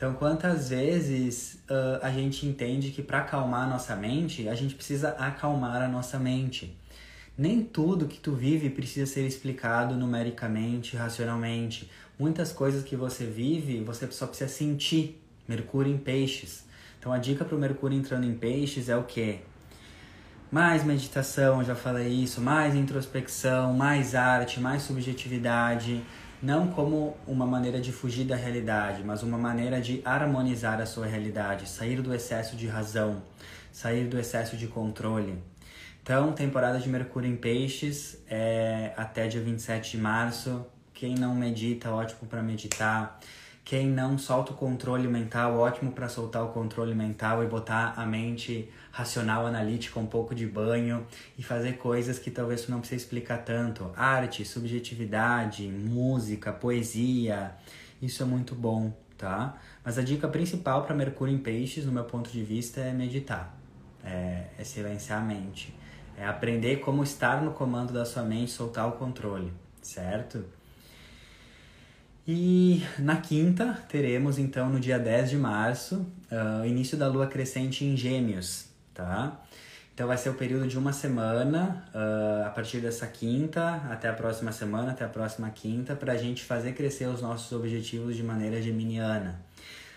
Então, 0.00 0.14
quantas 0.14 0.70
vezes 0.70 1.62
uh, 1.68 2.00
a 2.00 2.10
gente 2.10 2.46
entende 2.46 2.90
que 2.90 3.02
para 3.02 3.18
acalmar 3.18 3.64
a 3.64 3.66
nossa 3.66 3.94
mente, 3.94 4.48
a 4.48 4.54
gente 4.54 4.74
precisa 4.74 5.10
acalmar 5.10 5.82
a 5.82 5.88
nossa 5.88 6.18
mente. 6.18 6.74
Nem 7.36 7.62
tudo 7.62 8.06
que 8.06 8.18
tu 8.18 8.32
vive 8.32 8.70
precisa 8.70 9.04
ser 9.04 9.26
explicado 9.26 9.94
numericamente, 9.94 10.96
racionalmente. 10.96 11.90
Muitas 12.18 12.50
coisas 12.50 12.82
que 12.82 12.96
você 12.96 13.26
vive, 13.26 13.84
você 13.84 14.10
só 14.10 14.26
precisa 14.26 14.48
sentir. 14.48 15.22
Mercúrio 15.46 15.92
em 15.92 15.98
peixes. 15.98 16.64
Então 16.98 17.12
a 17.12 17.18
dica 17.18 17.44
para 17.44 17.54
o 17.54 17.60
Mercúrio 17.60 17.98
entrando 17.98 18.24
em 18.24 18.32
peixes 18.32 18.88
é 18.88 18.96
o 18.96 19.02
quê? 19.02 19.40
Mais 20.50 20.82
meditação, 20.82 21.62
já 21.62 21.74
falei 21.74 22.08
isso, 22.08 22.40
mais 22.40 22.74
introspecção, 22.74 23.74
mais 23.74 24.14
arte, 24.14 24.60
mais 24.60 24.80
subjetividade, 24.80 26.02
não 26.42 26.68
como 26.68 27.16
uma 27.26 27.46
maneira 27.46 27.80
de 27.80 27.92
fugir 27.92 28.24
da 28.24 28.36
realidade, 28.36 29.02
mas 29.04 29.22
uma 29.22 29.36
maneira 29.36 29.80
de 29.80 30.00
harmonizar 30.04 30.80
a 30.80 30.86
sua 30.86 31.06
realidade, 31.06 31.68
sair 31.68 32.00
do 32.00 32.14
excesso 32.14 32.56
de 32.56 32.66
razão, 32.66 33.22
sair 33.72 34.06
do 34.08 34.18
excesso 34.18 34.56
de 34.56 34.66
controle. 34.66 35.38
Então, 36.02 36.32
temporada 36.32 36.78
de 36.78 36.88
Mercúrio 36.88 37.30
em 37.30 37.36
Peixes 37.36 38.18
é 38.28 38.92
até 38.96 39.28
dia 39.28 39.40
27 39.40 39.92
de 39.92 39.98
março. 39.98 40.64
Quem 40.94 41.14
não 41.14 41.34
medita, 41.34 41.90
ótimo 41.90 42.26
para 42.28 42.42
meditar. 42.42 43.20
Quem 43.64 43.86
não 43.86 44.18
solta 44.18 44.52
o 44.52 44.56
controle 44.56 45.06
mental, 45.06 45.58
ótimo 45.58 45.92
para 45.92 46.08
soltar 46.08 46.44
o 46.44 46.48
controle 46.48 46.94
mental 46.94 47.44
e 47.44 47.46
botar 47.46 47.94
a 47.96 48.04
mente 48.04 48.68
racional, 48.90 49.46
analítica, 49.46 50.00
um 50.00 50.06
pouco 50.06 50.34
de 50.34 50.46
banho 50.46 51.06
e 51.38 51.42
fazer 51.42 51.74
coisas 51.74 52.18
que 52.18 52.30
talvez 52.30 52.66
não 52.68 52.80
precise 52.80 53.04
explicar 53.04 53.38
tanto. 53.44 53.92
Arte, 53.96 54.44
subjetividade, 54.44 55.68
música, 55.68 56.52
poesia, 56.52 57.54
isso 58.02 58.22
é 58.22 58.26
muito 58.26 58.54
bom, 58.54 58.92
tá? 59.16 59.56
Mas 59.84 59.98
a 59.98 60.02
dica 60.02 60.26
principal 60.26 60.84
para 60.84 60.94
Mercúrio 60.94 61.34
em 61.34 61.38
Peixes, 61.38 61.84
no 61.84 61.92
meu 61.92 62.04
ponto 62.04 62.30
de 62.30 62.42
vista, 62.42 62.80
é 62.80 62.92
meditar, 62.92 63.56
é, 64.02 64.46
é 64.58 64.64
silenciar 64.64 65.20
a 65.20 65.24
mente, 65.24 65.72
é 66.16 66.26
aprender 66.26 66.80
como 66.80 67.04
estar 67.04 67.40
no 67.42 67.52
comando 67.52 67.92
da 67.92 68.04
sua 68.04 68.22
mente, 68.22 68.50
soltar 68.50 68.88
o 68.88 68.92
controle, 68.92 69.52
certo? 69.80 70.44
E 72.32 72.80
na 72.96 73.16
quinta, 73.16 73.76
teremos 73.88 74.38
então 74.38 74.70
no 74.70 74.78
dia 74.78 75.00
10 75.00 75.30
de 75.30 75.36
março, 75.36 76.06
uh, 76.30 76.62
o 76.62 76.64
início 76.64 76.96
da 76.96 77.08
lua 77.08 77.26
crescente 77.26 77.84
em 77.84 77.96
Gêmeos, 77.96 78.66
tá? 78.94 79.42
Então 79.92 80.06
vai 80.06 80.16
ser 80.16 80.28
o 80.28 80.34
período 80.34 80.68
de 80.68 80.78
uma 80.78 80.92
semana, 80.92 81.84
uh, 81.92 82.46
a 82.46 82.50
partir 82.50 82.78
dessa 82.78 83.04
quinta 83.08 83.82
até 83.90 84.08
a 84.08 84.12
próxima 84.12 84.52
semana, 84.52 84.92
até 84.92 85.04
a 85.04 85.08
próxima 85.08 85.50
quinta, 85.50 85.96
para 85.96 86.12
a 86.12 86.16
gente 86.16 86.44
fazer 86.44 86.72
crescer 86.72 87.06
os 87.06 87.20
nossos 87.20 87.50
objetivos 87.50 88.14
de 88.14 88.22
maneira 88.22 88.62
geminiana. 88.62 89.40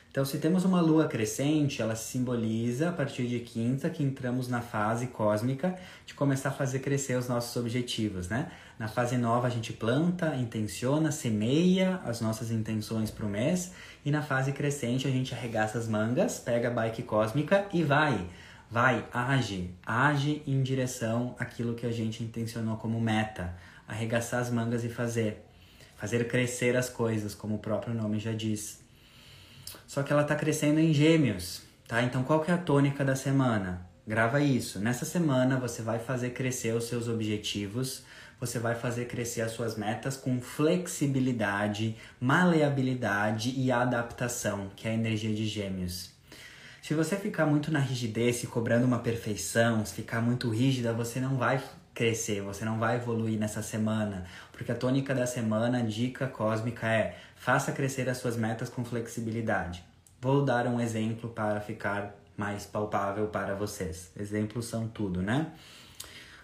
Então, 0.09 0.25
se 0.25 0.39
temos 0.39 0.65
uma 0.65 0.81
lua 0.81 1.07
crescente, 1.07 1.81
ela 1.81 1.95
simboliza 1.95 2.89
a 2.89 2.91
partir 2.91 3.27
de 3.27 3.39
quinta 3.41 3.89
que 3.89 4.03
entramos 4.03 4.47
na 4.47 4.61
fase 4.61 5.07
cósmica 5.07 5.75
de 6.05 6.13
começar 6.13 6.49
a 6.49 6.51
fazer 6.51 6.79
crescer 6.79 7.15
os 7.15 7.27
nossos 7.27 7.55
objetivos, 7.55 8.27
né? 8.27 8.51
Na 8.83 8.89
fase 8.89 9.15
nova 9.15 9.47
a 9.47 9.49
gente 9.49 9.71
planta, 9.71 10.35
intenciona, 10.35 11.09
semeia 11.09 12.01
as 12.03 12.19
nossas 12.19 12.51
intenções 12.51 13.09
para 13.09 13.25
o 13.25 13.29
mês 13.29 13.71
e 14.03 14.11
na 14.11 14.21
fase 14.21 14.51
crescente 14.51 15.07
a 15.07 15.09
gente 15.09 15.33
arregaça 15.33 15.77
as 15.77 15.87
mangas, 15.87 16.37
pega 16.37 16.67
a 16.67 16.71
bike 16.71 17.01
cósmica 17.03 17.65
e 17.71 17.81
vai. 17.81 18.27
Vai, 18.69 19.07
age, 19.13 19.73
age 19.85 20.43
em 20.45 20.61
direção 20.61 21.33
àquilo 21.39 21.75
que 21.75 21.85
a 21.85 21.91
gente 21.93 22.25
intencionou 22.25 22.75
como 22.75 22.99
meta, 22.99 23.55
arregaçar 23.87 24.41
as 24.41 24.49
mangas 24.49 24.83
e 24.83 24.89
fazer. 24.89 25.45
Fazer 25.95 26.27
crescer 26.27 26.75
as 26.75 26.89
coisas, 26.89 27.33
como 27.33 27.55
o 27.55 27.59
próprio 27.59 27.93
nome 27.93 28.19
já 28.19 28.33
diz. 28.33 28.83
Só 29.87 30.03
que 30.03 30.11
ela 30.11 30.23
está 30.23 30.35
crescendo 30.35 30.81
em 30.81 30.93
gêmeos, 30.93 31.61
tá? 31.87 32.03
Então 32.03 32.21
qual 32.21 32.41
que 32.41 32.51
é 32.51 32.53
a 32.53 32.57
tônica 32.57 33.05
da 33.05 33.15
semana? 33.15 33.87
Grava 34.05 34.41
isso. 34.41 34.77
Nessa 34.77 35.05
semana 35.05 35.57
você 35.57 35.81
vai 35.81 35.99
fazer 35.99 36.31
crescer 36.31 36.75
os 36.75 36.83
seus 36.83 37.07
objetivos, 37.07 38.03
você 38.39 38.59
vai 38.59 38.75
fazer 38.75 39.05
crescer 39.05 39.41
as 39.41 39.51
suas 39.51 39.77
metas 39.77 40.17
com 40.17 40.41
flexibilidade, 40.41 41.95
maleabilidade 42.19 43.53
e 43.55 43.71
adaptação, 43.71 44.69
que 44.75 44.87
é 44.87 44.91
a 44.91 44.95
energia 44.95 45.33
de 45.33 45.45
gêmeos. 45.45 46.11
Se 46.81 46.93
você 46.93 47.15
ficar 47.15 47.45
muito 47.45 47.71
na 47.71 47.79
rigidez, 47.79 48.43
cobrando 48.45 48.85
uma 48.85 48.99
perfeição, 48.99 49.85
se 49.85 49.93
ficar 49.93 50.21
muito 50.21 50.49
rígida, 50.49 50.91
você 50.91 51.19
não 51.19 51.37
vai 51.37 51.63
crescer, 51.93 52.41
você 52.41 52.65
não 52.65 52.79
vai 52.79 52.97
evoluir 52.97 53.39
nessa 53.39 53.61
semana, 53.61 54.25
porque 54.51 54.71
a 54.71 54.75
tônica 54.75 55.13
da 55.13 55.25
semana, 55.25 55.77
a 55.77 55.81
dica 55.81 56.27
cósmica 56.27 56.87
é 56.87 57.15
Faça 57.43 57.73
crescer 57.73 58.07
as 58.07 58.19
suas 58.19 58.37
metas 58.37 58.69
com 58.69 58.85
flexibilidade. 58.85 59.83
Vou 60.21 60.45
dar 60.45 60.65
um 60.65 60.79
exemplo 60.79 61.29
para 61.29 61.59
ficar 61.59 62.15
mais 62.37 62.65
palpável 62.65 63.27
para 63.27 63.53
vocês. 63.53 64.13
Exemplos 64.17 64.65
são 64.65 64.87
tudo, 64.87 65.21
né? 65.21 65.51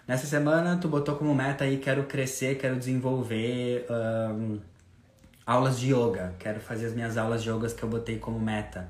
Nessa 0.10 0.26
semana, 0.26 0.76
tu 0.76 0.88
botou 0.88 1.16
como 1.16 1.36
meta 1.36 1.66
aí, 1.66 1.78
quero 1.78 2.06
crescer, 2.06 2.58
quero 2.58 2.76
desenvolver 2.76 3.86
um, 3.92 4.58
aulas 5.46 5.80
de 5.80 5.94
yoga. 5.94 6.34
Quero 6.40 6.60
fazer 6.60 6.88
as 6.88 6.96
minhas 6.96 7.16
aulas 7.16 7.44
de 7.44 7.52
yoga 7.52 7.70
que 7.70 7.84
eu 7.84 7.88
botei 7.88 8.18
como 8.18 8.40
meta. 8.40 8.90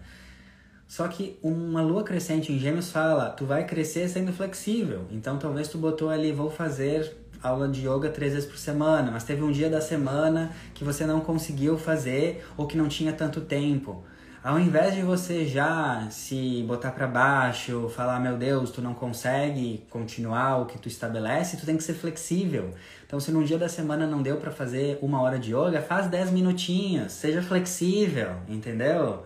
Só 0.88 1.06
que 1.10 1.38
uma 1.44 1.82
lua 1.82 2.06
crescente 2.06 2.54
em 2.54 2.58
gêmeos 2.58 2.90
fala, 2.90 3.32
tu 3.32 3.46
vai 3.46 3.66
crescer 3.66 4.08
sendo 4.08 4.32
flexível. 4.32 5.08
Então 5.12 5.38
talvez 5.38 5.68
tu 5.68 5.78
botou 5.78 6.10
ali, 6.10 6.32
vou 6.32 6.50
fazer 6.50 7.14
aula 7.44 7.68
de 7.68 7.86
yoga 7.86 8.08
três 8.08 8.32
vezes 8.32 8.48
por 8.48 8.58
semana, 8.58 9.12
mas 9.12 9.26
teve 9.26 9.44
um 9.44 9.52
dia 9.52 9.70
da 9.70 9.82
semana 9.82 10.54
que 10.74 10.86
você 10.86 11.06
não 11.06 11.20
conseguiu 11.20 11.78
fazer 11.78 12.48
ou 12.56 12.66
que 12.66 12.78
não 12.78 12.88
tinha 12.88 13.12
tanto 13.12 13.42
tempo. 13.42 14.06
Ao 14.42 14.58
invés 14.58 14.96
de 14.96 15.02
você 15.02 15.46
já 15.46 16.08
se 16.10 16.64
botar 16.66 16.92
para 16.92 17.06
baixo, 17.06 17.92
falar, 17.94 18.22
meu 18.22 18.38
Deus, 18.38 18.72
tu 18.72 18.82
não 18.82 18.94
consegue 18.94 19.86
continuar 19.90 20.62
o 20.62 20.66
que 20.66 20.78
tu 20.78 20.88
estabelece, 20.88 21.58
tu 21.58 21.66
tem 21.66 21.76
que 21.76 21.84
ser 21.84 21.94
flexível. 21.94 22.74
Então, 23.06 23.20
se 23.20 23.34
num 23.34 23.44
dia 23.44 23.58
da 23.58 23.68
semana 23.68 24.08
não 24.08 24.22
deu 24.22 24.38
para 24.38 24.50
fazer 24.50 24.98
uma 25.02 25.22
hora 25.22 25.38
de 25.38 25.54
yoga, 25.54 25.82
faz 25.82 26.08
dez 26.08 26.32
minutinhos, 26.32 27.12
seja 27.12 27.42
flexível, 27.42 28.38
entendeu? 28.48 29.26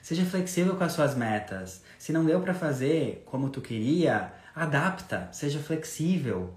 Seja 0.00 0.24
flexível 0.24 0.76
com 0.76 0.84
as 0.84 0.92
suas 0.92 1.16
metas. 1.16 1.82
Se 1.98 2.12
não 2.12 2.24
deu 2.24 2.40
para 2.40 2.54
fazer 2.54 3.24
como 3.26 3.50
tu 3.50 3.60
queria, 3.60 4.32
adapta, 4.54 5.28
seja 5.32 5.58
flexível 5.58 6.54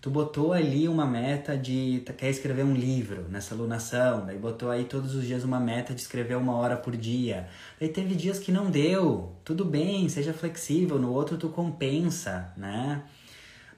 tu 0.00 0.10
botou 0.10 0.52
ali 0.52 0.88
uma 0.88 1.06
meta 1.06 1.56
de 1.56 2.02
quer 2.16 2.30
escrever 2.30 2.64
um 2.64 2.74
livro 2.74 3.26
nessa 3.28 3.54
alunação, 3.54 4.24
daí 4.26 4.38
botou 4.38 4.70
aí 4.70 4.84
todos 4.84 5.14
os 5.14 5.24
dias 5.24 5.44
uma 5.44 5.58
meta 5.60 5.94
de 5.94 6.00
escrever 6.00 6.36
uma 6.36 6.54
hora 6.54 6.76
por 6.76 6.96
dia. 6.96 7.48
Daí 7.80 7.88
teve 7.88 8.14
dias 8.14 8.38
que 8.38 8.52
não 8.52 8.70
deu. 8.70 9.32
Tudo 9.44 9.64
bem, 9.64 10.08
seja 10.08 10.32
flexível, 10.32 10.98
no 10.98 11.12
outro 11.12 11.36
tu 11.36 11.48
compensa, 11.48 12.52
né? 12.56 13.02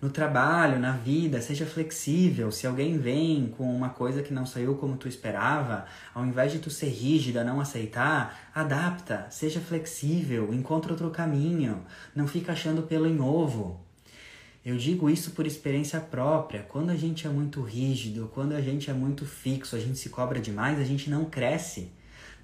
No 0.00 0.08
trabalho, 0.08 0.78
na 0.78 0.92
vida, 0.92 1.42
seja 1.42 1.66
flexível. 1.66 2.50
Se 2.50 2.66
alguém 2.66 2.96
vem 2.96 3.48
com 3.48 3.64
uma 3.64 3.90
coisa 3.90 4.22
que 4.22 4.32
não 4.32 4.46
saiu 4.46 4.74
como 4.76 4.96
tu 4.96 5.06
esperava, 5.06 5.84
ao 6.14 6.24
invés 6.24 6.52
de 6.52 6.58
tu 6.58 6.70
ser 6.70 6.88
rígida, 6.88 7.44
não 7.44 7.60
aceitar, 7.60 8.50
adapta, 8.54 9.26
seja 9.28 9.60
flexível, 9.60 10.54
encontra 10.54 10.92
outro 10.92 11.10
caminho. 11.10 11.84
Não 12.14 12.26
fica 12.26 12.52
achando 12.52 12.84
pelo 12.84 13.06
em 13.06 13.20
ovo, 13.20 13.78
eu 14.64 14.76
digo 14.76 15.08
isso 15.08 15.30
por 15.30 15.46
experiência 15.46 15.98
própria. 15.98 16.66
Quando 16.68 16.90
a 16.90 16.96
gente 16.96 17.26
é 17.26 17.30
muito 17.30 17.62
rígido, 17.62 18.30
quando 18.34 18.52
a 18.52 18.60
gente 18.60 18.90
é 18.90 18.92
muito 18.92 19.24
fixo, 19.24 19.74
a 19.74 19.78
gente 19.78 19.98
se 19.98 20.10
cobra 20.10 20.38
demais, 20.38 20.78
a 20.78 20.84
gente 20.84 21.08
não 21.08 21.24
cresce. 21.24 21.90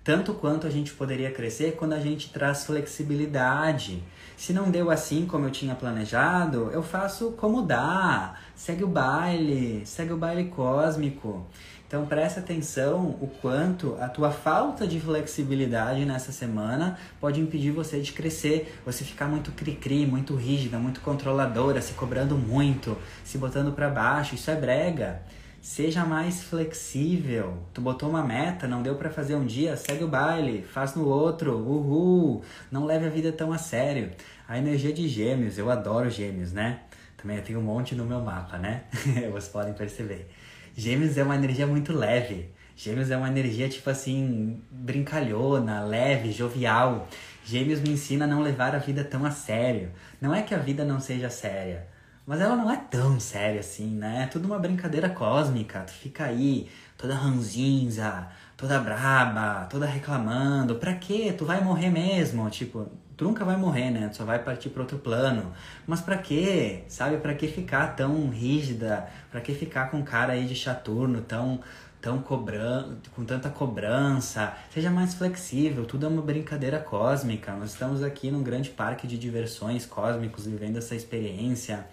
Tanto 0.02 0.32
quanto 0.34 0.66
a 0.66 0.70
gente 0.70 0.92
poderia 0.92 1.30
crescer 1.30 1.72
quando 1.72 1.92
a 1.92 2.00
gente 2.00 2.30
traz 2.30 2.64
flexibilidade. 2.64 4.02
Se 4.36 4.52
não 4.52 4.70
deu 4.70 4.88
assim 4.90 5.26
como 5.26 5.46
eu 5.46 5.50
tinha 5.50 5.74
planejado, 5.74 6.70
eu 6.70 6.82
faço 6.82 7.32
como 7.32 7.60
dá. 7.60 8.36
Segue 8.54 8.84
o 8.84 8.88
baile, 8.88 9.84
segue 9.84 10.12
o 10.12 10.16
baile 10.16 10.44
cósmico. 10.44 11.44
Então 11.86 12.04
presta 12.04 12.40
atenção 12.40 13.16
o 13.20 13.30
quanto 13.40 13.96
a 14.00 14.08
tua 14.08 14.32
falta 14.32 14.86
de 14.86 14.98
flexibilidade 14.98 16.04
nessa 16.04 16.32
semana 16.32 16.98
pode 17.20 17.40
impedir 17.40 17.70
você 17.70 18.00
de 18.00 18.12
crescer, 18.12 18.80
você 18.84 19.04
ficar 19.04 19.28
muito 19.28 19.52
cri-cri, 19.52 20.04
muito 20.04 20.34
rígida, 20.34 20.78
muito 20.78 21.00
controladora, 21.00 21.80
se 21.80 21.92
cobrando 21.92 22.36
muito, 22.36 22.98
se 23.24 23.38
botando 23.38 23.72
para 23.72 23.88
baixo, 23.88 24.34
isso 24.34 24.50
é 24.50 24.56
brega. 24.56 25.22
Seja 25.62 26.04
mais 26.04 26.44
flexível. 26.44 27.58
Tu 27.74 27.80
botou 27.80 28.08
uma 28.08 28.22
meta, 28.22 28.68
não 28.68 28.82
deu 28.82 28.94
para 28.94 29.10
fazer 29.10 29.34
um 29.34 29.44
dia, 29.44 29.76
segue 29.76 30.04
o 30.04 30.08
baile, 30.08 30.62
faz 30.62 30.94
no 30.94 31.08
outro. 31.08 31.56
Uhul. 31.56 32.42
Não 32.70 32.84
leve 32.84 33.06
a 33.06 33.08
vida 33.08 33.32
tão 33.32 33.52
a 33.52 33.58
sério. 33.58 34.12
A 34.48 34.58
energia 34.58 34.92
de 34.92 35.08
Gêmeos, 35.08 35.58
eu 35.58 35.68
adoro 35.68 36.08
Gêmeos, 36.08 36.52
né? 36.52 36.82
Também 37.16 37.38
eu 37.38 37.42
tenho 37.42 37.58
um 37.58 37.62
monte 37.62 37.96
no 37.96 38.04
meu 38.04 38.20
mapa, 38.20 38.58
né? 38.58 38.84
Vocês 39.32 39.48
podem 39.48 39.74
perceber. 39.74 40.30
Gêmeos 40.78 41.16
é 41.16 41.22
uma 41.22 41.34
energia 41.34 41.66
muito 41.66 41.94
leve. 41.94 42.50
Gêmeos 42.76 43.10
é 43.10 43.16
uma 43.16 43.28
energia, 43.28 43.66
tipo 43.66 43.88
assim, 43.88 44.60
brincalhona, 44.70 45.82
leve, 45.82 46.30
jovial. 46.30 47.08
Gêmeos 47.42 47.80
me 47.80 47.90
ensina 47.90 48.26
a 48.26 48.28
não 48.28 48.42
levar 48.42 48.74
a 48.74 48.78
vida 48.78 49.02
tão 49.02 49.24
a 49.24 49.30
sério. 49.30 49.90
Não 50.20 50.34
é 50.34 50.42
que 50.42 50.54
a 50.54 50.58
vida 50.58 50.84
não 50.84 51.00
seja 51.00 51.30
séria, 51.30 51.86
mas 52.26 52.42
ela 52.42 52.54
não 52.54 52.70
é 52.70 52.76
tão 52.76 53.18
séria 53.18 53.60
assim, 53.60 53.86
né? 53.86 54.24
É 54.24 54.26
tudo 54.26 54.44
uma 54.44 54.58
brincadeira 54.58 55.08
cósmica. 55.08 55.80
Tu 55.80 55.92
fica 55.92 56.24
aí, 56.26 56.68
toda 56.98 57.14
ranzinza, 57.14 58.28
toda 58.54 58.78
braba, 58.78 59.64
toda 59.70 59.86
reclamando. 59.86 60.74
Pra 60.74 60.92
quê? 60.92 61.34
Tu 61.36 61.46
vai 61.46 61.64
morrer 61.64 61.88
mesmo. 61.88 62.50
Tipo, 62.50 62.86
tu 63.16 63.24
nunca 63.24 63.44
vai 63.44 63.56
morrer, 63.56 63.90
né? 63.90 64.08
Tu 64.08 64.16
só 64.16 64.24
vai 64.24 64.38
partir 64.38 64.68
para 64.68 64.82
outro 64.82 64.98
plano. 64.98 65.52
Mas 65.86 66.00
para 66.00 66.18
quê? 66.18 66.84
Sabe? 66.88 67.16
Para 67.18 67.34
que 67.34 67.48
ficar 67.48 67.96
tão 67.96 68.28
rígida? 68.28 69.08
Para 69.30 69.40
que 69.40 69.54
ficar 69.54 69.90
com 69.90 70.02
cara 70.02 70.34
aí 70.34 70.46
de 70.46 70.54
chaturno, 70.54 71.20
tão 71.22 71.60
tão 72.00 72.20
cobrando, 72.20 72.98
com 73.16 73.24
tanta 73.24 73.50
cobrança? 73.50 74.54
Seja 74.70 74.90
mais 74.90 75.14
flexível, 75.14 75.84
tudo 75.84 76.06
é 76.06 76.08
uma 76.08 76.22
brincadeira 76.22 76.78
cósmica. 76.78 77.52
Nós 77.52 77.70
estamos 77.70 78.02
aqui 78.02 78.30
num 78.30 78.44
grande 78.44 78.70
parque 78.70 79.08
de 79.08 79.18
diversões 79.18 79.84
cósmicos, 79.84 80.46
vivendo 80.46 80.76
essa 80.76 80.94
experiência. 80.94 81.86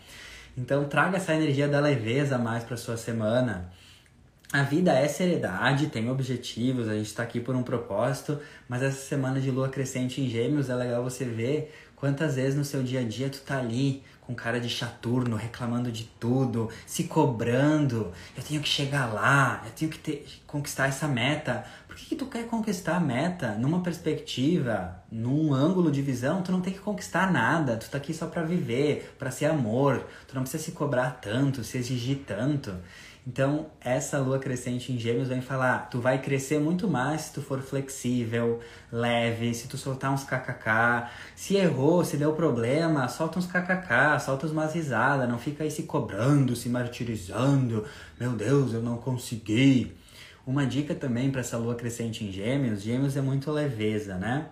Então 0.56 0.86
traga 0.86 1.18
essa 1.18 1.34
energia 1.34 1.68
da 1.68 1.80
leveza 1.80 2.38
mais 2.38 2.64
para 2.64 2.78
sua 2.78 2.96
semana. 2.96 3.72
A 4.54 4.62
vida 4.62 4.94
é 4.94 5.08
seriedade, 5.08 5.88
tem 5.88 6.12
objetivos, 6.12 6.88
a 6.88 6.94
gente 6.94 7.08
está 7.08 7.24
aqui 7.24 7.40
por 7.40 7.56
um 7.56 7.64
propósito, 7.64 8.40
mas 8.70 8.84
essa 8.84 9.02
semana 9.02 9.42
de 9.42 9.50
lua 9.50 9.68
crescente 9.68 10.22
em 10.22 10.30
gêmeos 10.30 10.70
é 10.70 10.76
legal 10.76 11.04
você 11.04 11.26
ver 11.26 11.74
quantas 11.96 12.36
vezes 12.36 12.56
no 12.56 12.64
seu 12.64 12.84
dia 12.84 13.00
a 13.00 13.04
dia 13.04 13.32
tu 13.32 13.42
tá 13.42 13.58
ali 13.58 14.04
com 14.22 14.36
cara 14.36 14.60
de 14.60 14.70
chaturno, 14.70 15.36
reclamando 15.36 15.92
de 15.92 16.04
tudo, 16.04 16.70
se 16.86 17.06
cobrando. 17.06 18.12
Eu 18.38 18.44
tenho 18.44 18.62
que 18.62 18.70
chegar 18.70 19.12
lá, 19.12 19.64
eu 19.66 19.72
tenho 19.72 19.90
que 19.90 19.98
ter, 19.98 20.24
conquistar 20.46 20.88
essa 20.88 21.08
meta. 21.08 21.66
Por 21.88 21.96
que, 21.96 22.06
que 22.06 22.16
tu 22.16 22.28
quer 22.28 22.46
conquistar 22.46 22.98
a 22.98 23.00
meta 23.00 23.56
numa 23.56 23.82
perspectiva, 23.82 25.04
num 25.12 25.52
ângulo 25.52 25.92
de 25.92 26.04
visão? 26.04 26.44
Tu 26.44 26.52
não 26.52 26.62
tem 26.62 26.74
que 26.74 26.80
conquistar 26.80 27.32
nada, 27.32 27.76
tu 27.76 27.90
tá 27.90 27.98
aqui 27.98 28.14
só 28.14 28.28
para 28.28 28.44
viver, 28.44 29.16
para 29.18 29.32
ser 29.32 29.46
amor. 29.46 30.06
Tu 30.28 30.36
não 30.36 30.44
precisa 30.44 30.64
se 30.64 30.74
cobrar 30.74 31.20
tanto, 31.20 31.64
se 31.64 31.80
exigir 31.80 32.24
tanto. 32.28 32.72
Então, 33.26 33.68
essa 33.80 34.20
lua 34.20 34.38
crescente 34.38 34.92
em 34.92 35.00
Gêmeos 35.00 35.30
vem 35.30 35.42
falar: 35.42 35.90
tu 35.90 36.02
vai 36.02 36.22
crescer 36.22 36.60
muito 36.60 36.90
mais 36.90 37.22
se 37.22 37.34
tu 37.34 37.42
for 37.42 37.62
flexível, 37.62 38.60
leve, 38.92 39.54
se 39.54 39.68
tu 39.68 39.78
soltar 39.78 40.12
uns 40.12 40.26
kkk. 40.26 41.10
Se 41.34 41.56
errou, 41.56 42.04
se 42.04 42.18
deu 42.18 42.34
problema, 42.34 43.08
solta 43.08 43.40
uns 43.40 43.48
kkk, 43.48 44.20
solta 44.20 44.48
umas 44.48 44.74
risadas, 44.74 45.30
não 45.30 45.40
fica 45.40 45.64
aí 45.64 45.72
se 45.72 45.84
cobrando, 45.84 46.54
se 46.54 46.68
martirizando. 46.68 47.86
Meu 48.20 48.34
Deus, 48.34 48.74
eu 48.74 48.82
não 48.82 48.98
consegui. 48.98 49.94
Uma 50.46 50.66
dica 50.66 50.94
também 50.94 51.32
para 51.32 51.40
essa 51.40 51.58
lua 51.58 51.76
crescente 51.76 52.26
em 52.26 52.32
Gêmeos: 52.32 52.82
Gêmeos 52.82 53.16
é 53.16 53.22
muito 53.22 53.50
leveza, 53.52 54.16
né? 54.16 54.50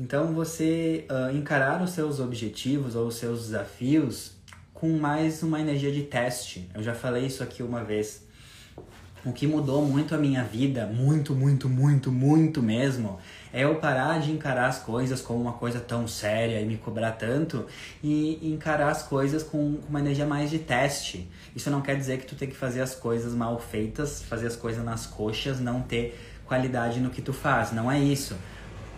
Então, 0.00 0.32
você 0.32 1.06
uh, 1.10 1.36
encarar 1.36 1.82
os 1.82 1.90
seus 1.90 2.20
objetivos 2.20 2.94
ou 2.94 3.08
os 3.08 3.16
seus 3.16 3.46
desafios 3.48 4.37
com 4.80 4.96
mais 4.96 5.42
uma 5.42 5.60
energia 5.60 5.90
de 5.90 6.04
teste. 6.04 6.70
Eu 6.72 6.84
já 6.84 6.94
falei 6.94 7.26
isso 7.26 7.42
aqui 7.42 7.64
uma 7.64 7.82
vez. 7.82 8.24
O 9.24 9.32
que 9.32 9.44
mudou 9.44 9.84
muito 9.84 10.14
a 10.14 10.18
minha 10.18 10.44
vida, 10.44 10.86
muito, 10.86 11.34
muito, 11.34 11.68
muito, 11.68 12.12
muito 12.12 12.62
mesmo, 12.62 13.18
é 13.52 13.64
eu 13.64 13.74
parar 13.74 14.20
de 14.20 14.30
encarar 14.30 14.68
as 14.68 14.78
coisas 14.78 15.20
como 15.20 15.40
uma 15.40 15.54
coisa 15.54 15.80
tão 15.80 16.06
séria 16.06 16.60
e 16.60 16.64
me 16.64 16.76
cobrar 16.76 17.10
tanto 17.12 17.66
e 18.04 18.38
encarar 18.52 18.90
as 18.90 19.02
coisas 19.02 19.42
com 19.42 19.80
uma 19.88 19.98
energia 19.98 20.24
mais 20.24 20.48
de 20.48 20.60
teste. 20.60 21.28
Isso 21.56 21.68
não 21.70 21.80
quer 21.80 21.96
dizer 21.96 22.20
que 22.20 22.26
tu 22.26 22.36
tem 22.36 22.48
que 22.48 22.56
fazer 22.56 22.80
as 22.80 22.94
coisas 22.94 23.34
mal 23.34 23.58
feitas, 23.58 24.22
fazer 24.22 24.46
as 24.46 24.54
coisas 24.54 24.84
nas 24.84 25.06
coxas, 25.06 25.58
não 25.58 25.82
ter 25.82 26.16
qualidade 26.46 27.00
no 27.00 27.10
que 27.10 27.20
tu 27.20 27.32
faz. 27.32 27.72
Não 27.72 27.90
é 27.90 27.98
isso. 27.98 28.36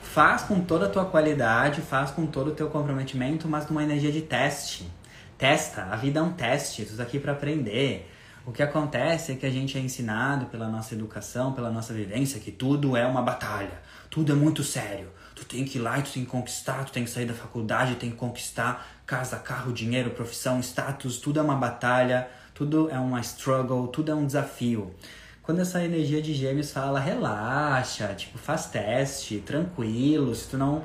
Faz 0.02 0.42
com 0.42 0.60
toda 0.60 0.84
a 0.84 0.88
tua 0.90 1.06
qualidade, 1.06 1.80
faz 1.80 2.10
com 2.10 2.26
todo 2.26 2.48
o 2.48 2.54
teu 2.54 2.68
comprometimento, 2.68 3.48
mas 3.48 3.66
numa 3.66 3.82
energia 3.82 4.12
de 4.12 4.20
teste 4.20 4.99
Testa, 5.40 5.84
a 5.84 5.96
vida 5.96 6.20
é 6.20 6.22
um 6.22 6.34
teste, 6.34 6.84
tu 6.84 6.94
tá 6.94 7.02
aqui 7.02 7.18
para 7.18 7.32
aprender. 7.32 8.06
O 8.44 8.52
que 8.52 8.62
acontece 8.62 9.32
é 9.32 9.34
que 9.34 9.46
a 9.46 9.50
gente 9.50 9.78
é 9.78 9.80
ensinado 9.80 10.44
pela 10.44 10.68
nossa 10.68 10.94
educação, 10.94 11.54
pela 11.54 11.70
nossa 11.70 11.94
vivência, 11.94 12.38
que 12.38 12.52
tudo 12.52 12.94
é 12.94 13.06
uma 13.06 13.22
batalha, 13.22 13.72
tudo 14.10 14.32
é 14.32 14.34
muito 14.34 14.62
sério. 14.62 15.08
Tu 15.34 15.46
tem 15.46 15.64
que 15.64 15.78
ir 15.78 15.80
lá 15.80 15.98
e 15.98 16.02
tu 16.02 16.10
tem 16.12 16.26
que 16.26 16.30
conquistar, 16.30 16.84
tu 16.84 16.92
tem 16.92 17.04
que 17.04 17.10
sair 17.10 17.24
da 17.24 17.32
faculdade, 17.32 17.94
tem 17.94 18.10
que 18.10 18.18
conquistar 18.18 18.86
casa, 19.06 19.38
carro, 19.38 19.72
dinheiro, 19.72 20.10
profissão, 20.10 20.60
status, 20.60 21.16
tudo 21.16 21.40
é 21.40 21.42
uma 21.42 21.56
batalha, 21.56 22.28
tudo 22.52 22.90
é 22.90 22.98
uma 22.98 23.20
struggle, 23.20 23.88
tudo 23.88 24.12
é 24.12 24.14
um 24.14 24.26
desafio. 24.26 24.94
Quando 25.42 25.62
essa 25.62 25.82
energia 25.82 26.20
de 26.20 26.34
gêmeos 26.34 26.70
fala, 26.70 27.00
relaxa, 27.00 28.08
tipo, 28.14 28.36
faz 28.36 28.66
teste, 28.66 29.38
tranquilo, 29.38 30.34
se 30.34 30.50
tu 30.50 30.58
não 30.58 30.82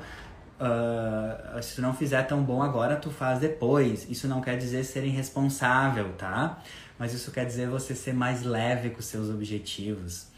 Uh, 0.58 1.62
se 1.62 1.74
tu 1.76 1.82
não 1.82 1.92
fizer 1.92 2.22
tão 2.22 2.42
bom 2.42 2.62
agora, 2.62 2.96
tu 2.96 3.10
faz 3.10 3.38
depois. 3.38 4.06
Isso 4.10 4.26
não 4.26 4.40
quer 4.40 4.56
dizer 4.56 4.84
ser 4.84 5.04
irresponsável, 5.04 6.12
tá? 6.14 6.62
Mas 6.98 7.12
isso 7.12 7.30
quer 7.30 7.44
dizer 7.44 7.68
você 7.68 7.94
ser 7.94 8.14
mais 8.14 8.42
leve 8.42 8.90
com 8.90 9.02
seus 9.02 9.28
objetivos. 9.28 10.28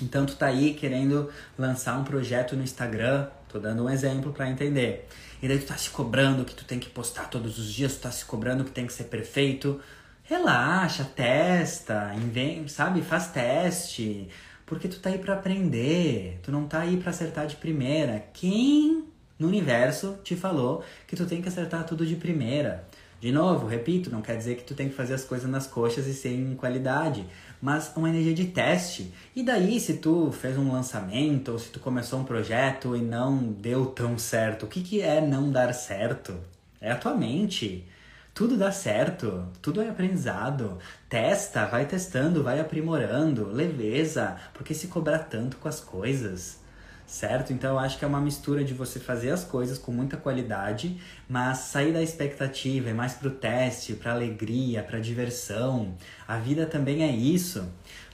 Então 0.00 0.24
tu 0.24 0.36
tá 0.36 0.46
aí 0.46 0.74
querendo 0.74 1.28
lançar 1.58 1.98
um 1.98 2.04
projeto 2.04 2.54
no 2.54 2.62
Instagram, 2.62 3.28
tô 3.48 3.58
dando 3.58 3.84
um 3.84 3.90
exemplo 3.90 4.32
para 4.32 4.48
entender. 4.48 5.08
E 5.42 5.48
daí 5.48 5.58
tu 5.58 5.66
tá 5.66 5.76
se 5.76 5.90
cobrando 5.90 6.44
que 6.44 6.54
tu 6.54 6.64
tem 6.64 6.78
que 6.78 6.88
postar 6.88 7.28
todos 7.28 7.58
os 7.58 7.72
dias, 7.72 7.96
tu 7.96 8.02
tá 8.02 8.10
se 8.12 8.24
cobrando 8.24 8.64
que 8.64 8.70
tem 8.70 8.86
que 8.86 8.92
ser 8.92 9.04
perfeito. 9.04 9.80
Relaxa, 10.22 11.04
testa, 11.04 12.14
inventa, 12.14 12.68
sabe? 12.68 13.02
Faz 13.02 13.28
teste. 13.28 14.28
Porque 14.64 14.86
tu 14.86 15.00
tá 15.00 15.10
aí 15.10 15.18
para 15.18 15.34
aprender, 15.34 16.38
tu 16.42 16.52
não 16.52 16.66
tá 16.68 16.80
aí 16.80 16.96
para 16.96 17.10
acertar 17.10 17.46
de 17.46 17.56
primeira. 17.56 18.22
Quem 18.34 19.08
no 19.38 19.46
universo 19.46 20.18
te 20.24 20.34
falou 20.34 20.82
que 21.06 21.14
tu 21.14 21.24
tem 21.24 21.40
que 21.40 21.48
acertar 21.48 21.84
tudo 21.84 22.04
de 22.04 22.16
primeira. 22.16 22.84
De 23.20 23.32
novo, 23.32 23.66
repito, 23.66 24.10
não 24.10 24.22
quer 24.22 24.36
dizer 24.36 24.56
que 24.56 24.62
tu 24.62 24.74
tem 24.74 24.88
que 24.88 24.94
fazer 24.94 25.14
as 25.14 25.24
coisas 25.24 25.50
nas 25.50 25.66
coxas 25.66 26.06
e 26.06 26.14
sem 26.14 26.54
qualidade, 26.54 27.26
mas 27.60 27.92
uma 27.96 28.08
energia 28.08 28.34
de 28.34 28.46
teste. 28.46 29.12
E 29.34 29.42
daí, 29.42 29.80
se 29.80 29.94
tu 29.94 30.30
fez 30.30 30.56
um 30.56 30.72
lançamento 30.72 31.50
ou 31.50 31.58
se 31.58 31.68
tu 31.70 31.80
começou 31.80 32.20
um 32.20 32.24
projeto 32.24 32.96
e 32.96 33.00
não 33.00 33.38
deu 33.52 33.86
tão 33.86 34.16
certo, 34.16 34.66
o 34.66 34.68
que, 34.68 34.82
que 34.82 35.00
é 35.00 35.20
não 35.20 35.50
dar 35.50 35.72
certo? 35.72 36.36
É 36.80 36.92
a 36.92 36.96
tua 36.96 37.14
mente. 37.14 37.84
Tudo 38.32 38.56
dá 38.56 38.70
certo, 38.70 39.48
tudo 39.60 39.82
é 39.82 39.88
aprendizado. 39.88 40.78
Testa, 41.08 41.66
vai 41.66 41.86
testando, 41.86 42.44
vai 42.44 42.60
aprimorando, 42.60 43.48
leveza, 43.48 44.36
porque 44.54 44.74
se 44.74 44.86
cobrar 44.86 45.20
tanto 45.20 45.56
com 45.56 45.68
as 45.68 45.80
coisas 45.80 46.60
certo? 47.08 47.54
Então 47.54 47.70
eu 47.70 47.78
acho 47.78 47.98
que 47.98 48.04
é 48.04 48.08
uma 48.08 48.20
mistura 48.20 48.62
de 48.62 48.74
você 48.74 49.00
fazer 49.00 49.30
as 49.30 49.42
coisas 49.42 49.78
com 49.78 49.90
muita 49.90 50.16
qualidade, 50.16 51.00
mas 51.28 51.58
sair 51.58 51.92
da 51.92 52.02
expectativa, 52.02 52.90
é 52.90 52.92
mais 52.92 53.14
pro 53.14 53.30
teste, 53.30 53.94
pra 53.94 54.12
alegria, 54.12 54.82
pra 54.82 55.00
diversão. 55.00 55.94
A 56.28 56.36
vida 56.36 56.66
também 56.66 57.02
é 57.02 57.10
isso. 57.10 57.66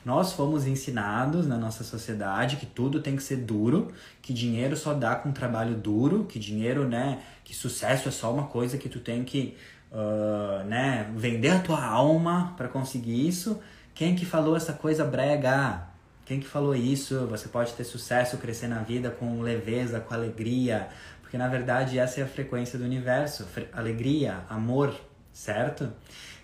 Nós 0.05 0.33
fomos 0.33 0.67
ensinados 0.67 1.47
na 1.47 1.57
nossa 1.57 1.83
sociedade 1.83 2.57
que 2.57 2.67
tudo 2.67 3.01
tem 3.01 3.17
que 3.17 3.23
ser 3.23 3.39
duro, 3.39 3.93
que 4.23 4.33
dinheiro 4.33 4.77
só 4.77 4.95
dá 4.95 5.17
com 5.17 5.33
trabalho 5.33 5.75
duro, 5.75 6.25
que 6.25 6.39
dinheiro, 6.39 6.87
né, 6.87 7.21
que 7.43 7.55
sucesso 7.55 8.09
é 8.09 8.13
só 8.13 8.33
uma 8.33 8.45
coisa 8.47 8.79
que 8.79 8.89
tu 8.89 9.01
tem 9.01 9.25
que, 9.25 9.57
uh, 9.91 10.65
né, 10.67 11.11
vender 11.17 11.51
a 11.51 11.59
tua 11.59 11.85
alma 11.85 12.55
para 12.57 12.69
conseguir 12.69 13.27
isso. 13.27 13.59
Quem 13.95 14.15
que 14.15 14.25
falou 14.25 14.57
essa 14.57 14.73
coisa 14.73 15.05
brega? 15.05 15.94
Quem 16.25 16.41
que 16.41 16.47
falou 16.47 16.75
isso? 16.75 17.27
Você 17.27 17.49
pode 17.49 17.73
ter 17.75 17.85
sucesso, 17.85 18.39
crescer 18.39 18.67
na 18.67 18.81
vida 18.81 19.11
com 19.11 19.41
leveza, 19.43 20.01
com 20.01 20.15
alegria, 20.15 20.89
porque 21.21 21.37
na 21.37 21.49
verdade 21.49 21.99
essa 21.99 22.21
é 22.21 22.23
a 22.23 22.27
frequência 22.27 22.79
do 22.79 22.85
universo, 22.85 23.47
alegria, 23.73 24.43
amor, 24.49 24.95
certo? 25.33 25.93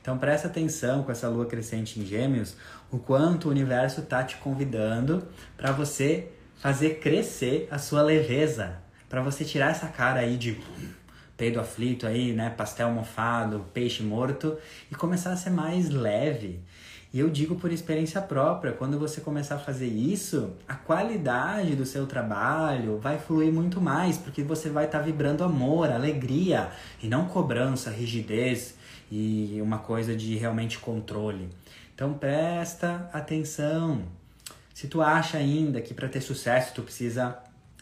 Então 0.02 0.18
presta 0.18 0.48
atenção 0.48 1.02
com 1.02 1.12
essa 1.12 1.28
lua 1.28 1.46
crescente 1.46 1.98
em 1.98 2.04
Gêmeos, 2.04 2.56
o 2.90 2.98
quanto 2.98 3.48
o 3.48 3.50
universo 3.50 4.02
tá 4.02 4.22
te 4.22 4.36
convidando 4.36 5.26
para 5.56 5.72
você 5.72 6.30
fazer 6.56 6.98
crescer 6.98 7.68
a 7.70 7.78
sua 7.78 8.02
leveza, 8.02 8.78
para 9.08 9.22
você 9.22 9.44
tirar 9.44 9.70
essa 9.70 9.86
cara 9.86 10.20
aí 10.20 10.36
de 10.36 10.60
peido 11.36 11.58
aflito 11.58 12.06
aí, 12.06 12.34
né, 12.34 12.50
pastel 12.50 12.90
mofado, 12.90 13.64
peixe 13.72 14.02
morto 14.02 14.58
e 14.90 14.94
começar 14.94 15.32
a 15.32 15.36
ser 15.36 15.48
mais 15.48 15.88
leve. 15.88 16.60
E 17.12 17.18
eu 17.18 17.28
digo 17.28 17.56
por 17.56 17.72
experiência 17.72 18.20
própria, 18.20 18.72
quando 18.72 18.96
você 18.96 19.20
começar 19.20 19.56
a 19.56 19.58
fazer 19.58 19.88
isso, 19.88 20.52
a 20.68 20.74
qualidade 20.74 21.74
do 21.74 21.84
seu 21.84 22.06
trabalho 22.06 22.98
vai 22.98 23.18
fluir 23.18 23.52
muito 23.52 23.80
mais, 23.80 24.16
porque 24.16 24.44
você 24.44 24.68
vai 24.68 24.84
estar 24.84 25.00
tá 25.00 25.04
vibrando 25.04 25.42
amor, 25.42 25.90
alegria, 25.90 26.70
e 27.02 27.08
não 27.08 27.26
cobrança, 27.26 27.90
rigidez 27.90 28.74
e 29.10 29.58
uma 29.60 29.78
coisa 29.78 30.14
de 30.14 30.36
realmente 30.36 30.78
controle. 30.78 31.48
Então 31.92 32.14
presta 32.14 33.10
atenção. 33.12 34.02
Se 34.72 34.86
tu 34.86 35.02
acha 35.02 35.36
ainda 35.36 35.80
que 35.80 35.92
para 35.92 36.08
ter 36.08 36.20
sucesso 36.20 36.72
tu 36.74 36.82
precisa 36.82 37.36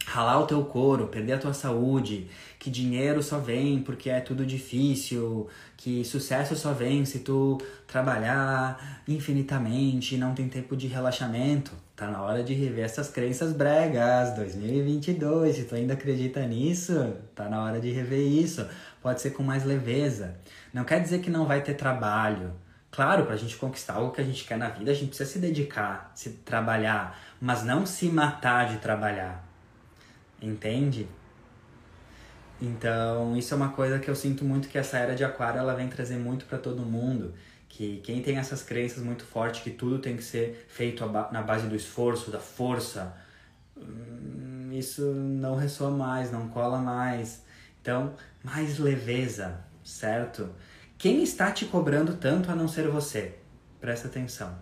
ralar 0.05 0.39
o 0.39 0.47
teu 0.47 0.63
couro, 0.65 1.07
perder 1.07 1.33
a 1.33 1.37
tua 1.37 1.53
saúde, 1.53 2.27
que 2.59 2.69
dinheiro 2.69 3.23
só 3.23 3.39
vem 3.39 3.81
porque 3.81 4.09
é 4.09 4.19
tudo 4.19 4.45
difícil, 4.45 5.47
que 5.77 6.03
sucesso 6.03 6.57
só 6.57 6.73
vem 6.73 7.05
se 7.05 7.19
tu 7.19 7.57
trabalhar 7.87 9.01
infinitamente, 9.07 10.17
não 10.17 10.35
tem 10.35 10.49
tempo 10.49 10.75
de 10.75 10.85
relaxamento. 10.85 11.71
Tá 11.95 12.07
na 12.07 12.21
hora 12.21 12.43
de 12.43 12.53
rever 12.53 12.85
essas 12.85 13.09
crenças 13.09 13.53
bregas. 13.53 14.35
2022, 14.35 15.55
se 15.55 15.63
tu 15.63 15.75
ainda 15.75 15.93
acredita 15.93 16.45
nisso, 16.45 17.13
tá 17.33 17.49
na 17.49 17.63
hora 17.63 17.79
de 17.79 17.91
rever 17.91 18.21
isso. 18.21 18.67
Pode 19.01 19.21
ser 19.21 19.31
com 19.31 19.43
mais 19.43 19.63
leveza. 19.63 20.35
Não 20.73 20.83
quer 20.83 21.01
dizer 21.01 21.19
que 21.19 21.29
não 21.29 21.45
vai 21.45 21.61
ter 21.61 21.75
trabalho. 21.75 22.53
Claro, 22.91 23.25
para 23.25 23.35
a 23.35 23.37
gente 23.37 23.55
conquistar 23.55 23.93
algo 23.95 24.11
que 24.11 24.21
a 24.21 24.23
gente 24.23 24.43
quer 24.45 24.57
na 24.57 24.69
vida, 24.69 24.91
a 24.91 24.93
gente 24.93 25.09
precisa 25.09 25.29
se 25.29 25.39
dedicar, 25.39 26.11
se 26.15 26.29
trabalhar, 26.45 27.17
mas 27.39 27.63
não 27.63 27.85
se 27.85 28.09
matar 28.09 28.67
de 28.69 28.77
trabalhar 28.77 29.49
entende? 30.41 31.07
Então, 32.61 33.37
isso 33.37 33.53
é 33.53 33.57
uma 33.57 33.69
coisa 33.69 33.99
que 33.99 34.09
eu 34.09 34.15
sinto 34.15 34.43
muito 34.43 34.67
que 34.67 34.77
essa 34.77 34.97
era 34.97 35.15
de 35.15 35.23
aquário 35.23 35.59
ela 35.59 35.73
vem 35.73 35.87
trazer 35.87 36.17
muito 36.17 36.45
para 36.45 36.57
todo 36.57 36.81
mundo, 36.81 37.33
que 37.69 38.01
quem 38.03 38.21
tem 38.21 38.37
essas 38.37 38.61
crenças 38.61 39.01
muito 39.03 39.23
fortes 39.23 39.61
que 39.61 39.71
tudo 39.71 39.99
tem 39.99 40.17
que 40.17 40.23
ser 40.23 40.65
feito 40.67 41.05
na 41.31 41.41
base 41.41 41.67
do 41.67 41.75
esforço, 41.75 42.31
da 42.31 42.39
força, 42.39 43.15
hum, 43.77 44.69
isso 44.73 45.03
não 45.13 45.55
ressoa 45.55 45.89
mais, 45.89 46.31
não 46.31 46.49
cola 46.49 46.79
mais. 46.79 47.43
Então, 47.81 48.13
mais 48.43 48.77
leveza, 48.77 49.61
certo? 49.83 50.49
Quem 50.97 51.23
está 51.23 51.51
te 51.51 51.65
cobrando 51.65 52.17
tanto 52.17 52.51
a 52.51 52.55
não 52.55 52.67
ser 52.67 52.89
você? 52.89 53.35
Presta 53.79 54.09
atenção. 54.09 54.53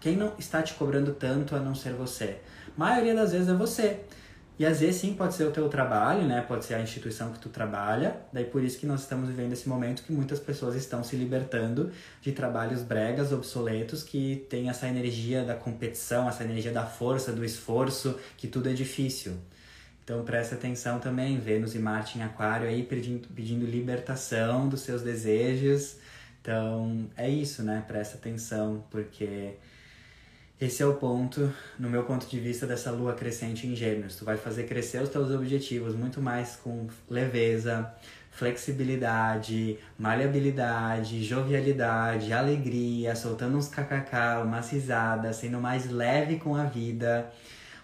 Quem 0.00 0.16
não 0.16 0.34
está 0.38 0.62
te 0.62 0.74
cobrando 0.74 1.14
tanto 1.14 1.56
a 1.56 1.60
não 1.60 1.74
ser 1.74 1.94
você? 1.94 2.40
A 2.76 2.78
maioria 2.78 3.14
das 3.14 3.32
vezes 3.32 3.48
é 3.48 3.54
você. 3.54 4.04
E 4.56 4.64
às 4.64 4.80
vezes 4.80 5.00
sim 5.00 5.14
pode 5.14 5.34
ser 5.34 5.44
o 5.44 5.50
teu 5.50 5.68
trabalho, 5.68 6.26
né? 6.26 6.40
Pode 6.40 6.64
ser 6.64 6.74
a 6.74 6.80
instituição 6.80 7.32
que 7.32 7.40
tu 7.40 7.48
trabalha. 7.48 8.20
Daí 8.32 8.44
por 8.44 8.62
isso 8.62 8.78
que 8.78 8.86
nós 8.86 9.00
estamos 9.00 9.28
vivendo 9.28 9.52
esse 9.52 9.68
momento 9.68 10.02
que 10.04 10.12
muitas 10.12 10.38
pessoas 10.38 10.76
estão 10.76 11.02
se 11.02 11.16
libertando 11.16 11.90
de 12.20 12.30
trabalhos 12.32 12.82
bregas, 12.82 13.32
obsoletos, 13.32 14.04
que 14.04 14.46
tem 14.48 14.68
essa 14.68 14.86
energia 14.86 15.44
da 15.44 15.54
competição, 15.54 16.28
essa 16.28 16.44
energia 16.44 16.70
da 16.72 16.86
força, 16.86 17.32
do 17.32 17.44
esforço, 17.44 18.16
que 18.36 18.46
tudo 18.46 18.68
é 18.68 18.72
difícil. 18.72 19.36
Então 20.04 20.22
presta 20.24 20.54
atenção 20.54 21.00
também, 21.00 21.38
Vênus 21.40 21.74
e 21.74 21.78
Marte 21.78 22.18
em 22.18 22.22
Aquário 22.22 22.68
aí 22.68 22.82
pedindo, 22.84 23.26
pedindo 23.28 23.66
libertação 23.66 24.68
dos 24.68 24.82
seus 24.82 25.02
desejos, 25.02 25.96
Então, 26.44 27.08
é 27.16 27.28
isso, 27.28 27.62
né? 27.62 27.82
Presta 27.88 28.18
atenção, 28.18 28.84
porque 28.90 29.54
esse 30.60 30.82
é 30.82 30.86
o 30.86 30.94
ponto, 30.94 31.52
no 31.78 31.90
meu 31.90 32.04
ponto 32.04 32.26
de 32.26 32.38
vista, 32.38 32.66
dessa 32.66 32.90
lua 32.90 33.12
crescente 33.12 33.66
em 33.66 33.74
Gêmeos. 33.74 34.16
Tu 34.16 34.24
vai 34.24 34.36
fazer 34.36 34.64
crescer 34.64 35.02
os 35.02 35.08
teus 35.08 35.30
objetivos 35.30 35.96
muito 35.96 36.22
mais 36.22 36.56
com 36.56 36.86
leveza, 37.10 37.92
flexibilidade, 38.30 39.78
maleabilidade, 39.98 41.24
jovialidade, 41.24 42.32
alegria, 42.32 43.16
soltando 43.16 43.56
uns 43.56 43.68
kkk, 43.68 44.42
umas 44.44 44.70
risadas, 44.70 45.36
sendo 45.36 45.60
mais 45.60 45.90
leve 45.90 46.36
com 46.36 46.54
a 46.54 46.64
vida. 46.64 47.30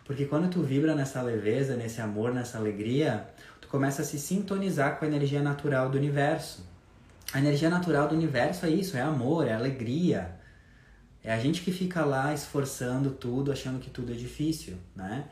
Porque 0.04 0.24
quando 0.24 0.48
tu 0.48 0.62
vibra 0.62 0.94
nessa 0.94 1.20
leveza, 1.22 1.76
nesse 1.76 2.00
amor, 2.00 2.32
nessa 2.32 2.56
alegria, 2.56 3.26
tu 3.60 3.66
começa 3.66 4.02
a 4.02 4.04
se 4.04 4.18
sintonizar 4.18 4.98
com 4.98 5.04
a 5.04 5.08
energia 5.08 5.42
natural 5.42 5.88
do 5.88 5.98
universo. 5.98 6.64
A 7.32 7.38
energia 7.38 7.68
natural 7.68 8.08
do 8.08 8.14
universo 8.14 8.64
é 8.64 8.70
isso, 8.70 8.96
é 8.96 9.00
amor, 9.00 9.46
é 9.46 9.54
alegria. 9.54 10.39
É 11.22 11.32
a 11.32 11.38
gente 11.38 11.62
que 11.62 11.70
fica 11.70 12.04
lá 12.04 12.32
esforçando 12.32 13.10
tudo, 13.10 13.52
achando 13.52 13.78
que 13.78 13.90
tudo 13.90 14.12
é 14.12 14.14
difícil, 14.14 14.76
né? 14.96 15.26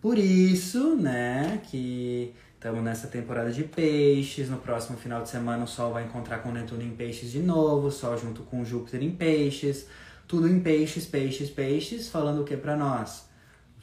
Por 0.00 0.18
isso, 0.18 0.96
né, 0.96 1.60
que 1.64 2.34
estamos 2.54 2.82
nessa 2.82 3.06
temporada 3.08 3.50
de 3.50 3.64
peixes. 3.64 4.48
No 4.48 4.58
próximo 4.58 4.96
final 4.96 5.22
de 5.22 5.28
semana 5.28 5.64
o 5.64 5.66
Sol 5.66 5.92
vai 5.92 6.04
encontrar 6.04 6.38
com 6.38 6.52
Netuno 6.52 6.82
em 6.82 6.94
peixes 6.94 7.30
de 7.30 7.40
novo, 7.40 7.90
Sol 7.90 8.16
junto 8.18 8.42
com 8.42 8.64
Júpiter 8.64 9.02
em 9.02 9.10
peixes. 9.10 9.86
Tudo 10.26 10.48
em 10.48 10.60
peixes, 10.60 11.06
peixes, 11.06 11.50
peixes, 11.50 12.08
falando 12.08 12.42
o 12.42 12.44
que 12.44 12.56
para 12.56 12.76
nós? 12.76 13.28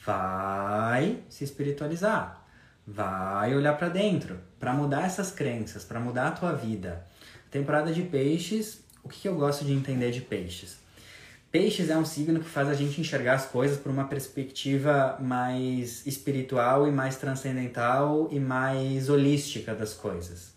Vai 0.05 1.19
se 1.27 1.43
espiritualizar. 1.43 2.43
Vai 2.85 3.53
olhar 3.55 3.73
para 3.77 3.89
dentro, 3.89 4.39
para 4.59 4.73
mudar 4.73 5.05
essas 5.05 5.29
crenças, 5.29 5.83
para 5.83 5.99
mudar 5.99 6.29
a 6.29 6.31
tua 6.31 6.53
vida. 6.53 7.05
Temporada 7.51 7.91
de 7.91 8.01
peixes, 8.03 8.83
o 9.03 9.09
que, 9.09 9.21
que 9.21 9.27
eu 9.27 9.35
gosto 9.35 9.65
de 9.65 9.73
entender 9.73 10.11
de 10.11 10.21
peixes? 10.21 10.86
Peixes 11.49 11.89
é 11.89 11.97
um 11.97 12.03
signo 12.03 12.41
que 12.41 12.49
faz 12.49 12.67
a 12.67 12.73
gente 12.73 12.99
enxergar 12.99 13.35
as 13.35 13.45
coisas 13.45 13.77
por 13.77 13.89
uma 13.89 14.05
perspectiva 14.05 15.17
mais 15.21 16.05
espiritual 16.05 16.85
e 16.85 16.91
mais 16.91 17.15
transcendental 17.15 18.27
e 18.31 18.39
mais 18.39 19.07
holística 19.07 19.73
das 19.73 19.93
coisas. 19.93 20.51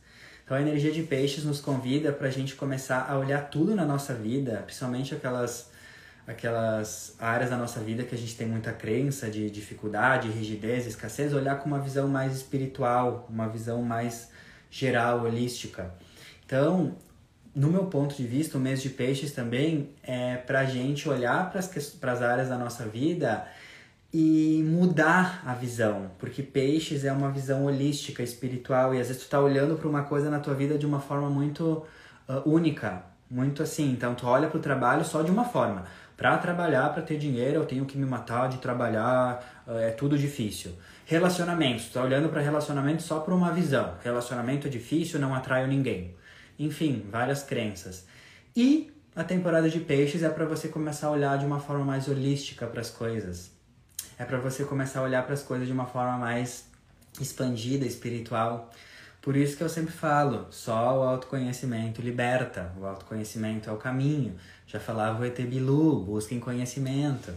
Então 0.44 0.56
a 0.56 0.60
energia 0.60 0.90
de 0.90 1.04
peixes 1.04 1.44
nos 1.44 1.60
convida 1.60 2.12
para 2.12 2.26
a 2.26 2.30
gente 2.30 2.56
começar 2.56 3.06
a 3.08 3.16
olhar 3.16 3.50
tudo 3.50 3.72
na 3.76 3.84
nossa 3.84 4.12
vida, 4.12 4.64
principalmente 4.66 5.14
aquelas, 5.14 5.70
aquelas 6.26 7.14
áreas 7.20 7.50
da 7.50 7.56
nossa 7.56 7.78
vida 7.78 8.02
que 8.02 8.16
a 8.16 8.18
gente 8.18 8.34
tem 8.34 8.48
muita 8.48 8.72
crença 8.72 9.30
de 9.30 9.48
dificuldade, 9.48 10.28
rigidez, 10.28 10.88
escassez, 10.88 11.32
olhar 11.32 11.60
com 11.60 11.68
uma 11.68 11.78
visão 11.78 12.08
mais 12.08 12.34
espiritual, 12.34 13.28
uma 13.30 13.48
visão 13.48 13.80
mais 13.80 14.28
geral, 14.68 15.22
holística. 15.22 15.94
Então, 16.44 16.96
no 17.54 17.68
meu 17.68 17.86
ponto 17.86 18.14
de 18.14 18.24
vista, 18.24 18.56
o 18.56 18.60
mês 18.60 18.80
de 18.80 18.90
peixes 18.90 19.32
também 19.32 19.90
é 20.02 20.36
para 20.36 20.60
a 20.60 20.64
gente 20.64 21.08
olhar 21.08 21.50
para 21.50 22.12
as 22.12 22.22
áreas 22.22 22.48
da 22.48 22.56
nossa 22.56 22.84
vida 22.84 23.46
e 24.12 24.64
mudar 24.66 25.42
a 25.46 25.54
visão, 25.54 26.10
porque 26.18 26.42
peixes 26.42 27.04
é 27.04 27.12
uma 27.12 27.30
visão 27.30 27.64
holística, 27.64 28.22
espiritual, 28.22 28.94
e 28.94 29.00
às 29.00 29.08
vezes 29.08 29.22
tu 29.22 29.28
tá 29.28 29.40
olhando 29.40 29.76
para 29.76 29.88
uma 29.88 30.02
coisa 30.02 30.30
na 30.30 30.40
tua 30.40 30.54
vida 30.54 30.76
de 30.76 30.86
uma 30.86 31.00
forma 31.00 31.30
muito 31.30 31.84
uh, 32.28 32.48
única, 32.48 33.04
muito 33.30 33.62
assim. 33.62 33.90
Então 33.92 34.14
tu 34.14 34.26
olha 34.26 34.48
para 34.48 34.58
o 34.58 34.60
trabalho 34.60 35.04
só 35.04 35.22
de 35.22 35.30
uma 35.30 35.44
forma. 35.44 35.84
Para 36.16 36.36
trabalhar, 36.38 36.92
para 36.92 37.02
ter 37.02 37.18
dinheiro, 37.18 37.60
eu 37.60 37.64
tenho 37.64 37.86
que 37.86 37.96
me 37.96 38.04
matar 38.04 38.48
de 38.48 38.58
trabalhar, 38.58 39.64
uh, 39.66 39.78
é 39.78 39.90
tudo 39.90 40.18
difícil. 40.18 40.72
Relacionamentos, 41.06 41.86
tu 41.86 41.94
tá 41.94 42.02
olhando 42.02 42.28
para 42.28 42.40
relacionamento 42.40 43.02
só 43.02 43.20
por 43.20 43.32
uma 43.32 43.52
visão. 43.52 43.94
Relacionamento 44.02 44.66
é 44.66 44.70
difícil, 44.70 45.18
não 45.20 45.34
atraio 45.34 45.66
ninguém 45.66 46.14
enfim, 46.64 47.04
várias 47.10 47.42
crenças. 47.42 48.04
E 48.54 48.92
a 49.16 49.24
temporada 49.24 49.68
de 49.68 49.80
peixes 49.80 50.22
é 50.22 50.28
para 50.28 50.44
você 50.44 50.68
começar 50.68 51.08
a 51.08 51.10
olhar 51.10 51.38
de 51.38 51.46
uma 51.46 51.58
forma 51.58 51.84
mais 51.84 52.06
holística 52.06 52.66
para 52.66 52.80
as 52.80 52.90
coisas. 52.90 53.50
É 54.18 54.24
para 54.24 54.38
você 54.38 54.64
começar 54.64 55.00
a 55.00 55.02
olhar 55.02 55.24
para 55.24 55.32
as 55.34 55.42
coisas 55.42 55.66
de 55.66 55.72
uma 55.72 55.86
forma 55.86 56.18
mais 56.18 56.66
expandida, 57.18 57.86
espiritual. 57.86 58.70
Por 59.22 59.36
isso 59.36 59.56
que 59.56 59.62
eu 59.62 59.68
sempre 59.68 59.92
falo, 59.92 60.46
só 60.50 60.98
o 60.98 61.02
autoconhecimento 61.02 62.02
liberta. 62.02 62.72
O 62.78 62.84
autoconhecimento 62.84 63.70
é 63.70 63.72
o 63.72 63.76
caminho. 63.76 64.36
Já 64.66 64.78
falava 64.78 65.22
o 65.22 65.24
ET 65.24 65.40
Bilu, 65.40 66.00
busquem 66.00 66.38
conhecimento. 66.38 67.32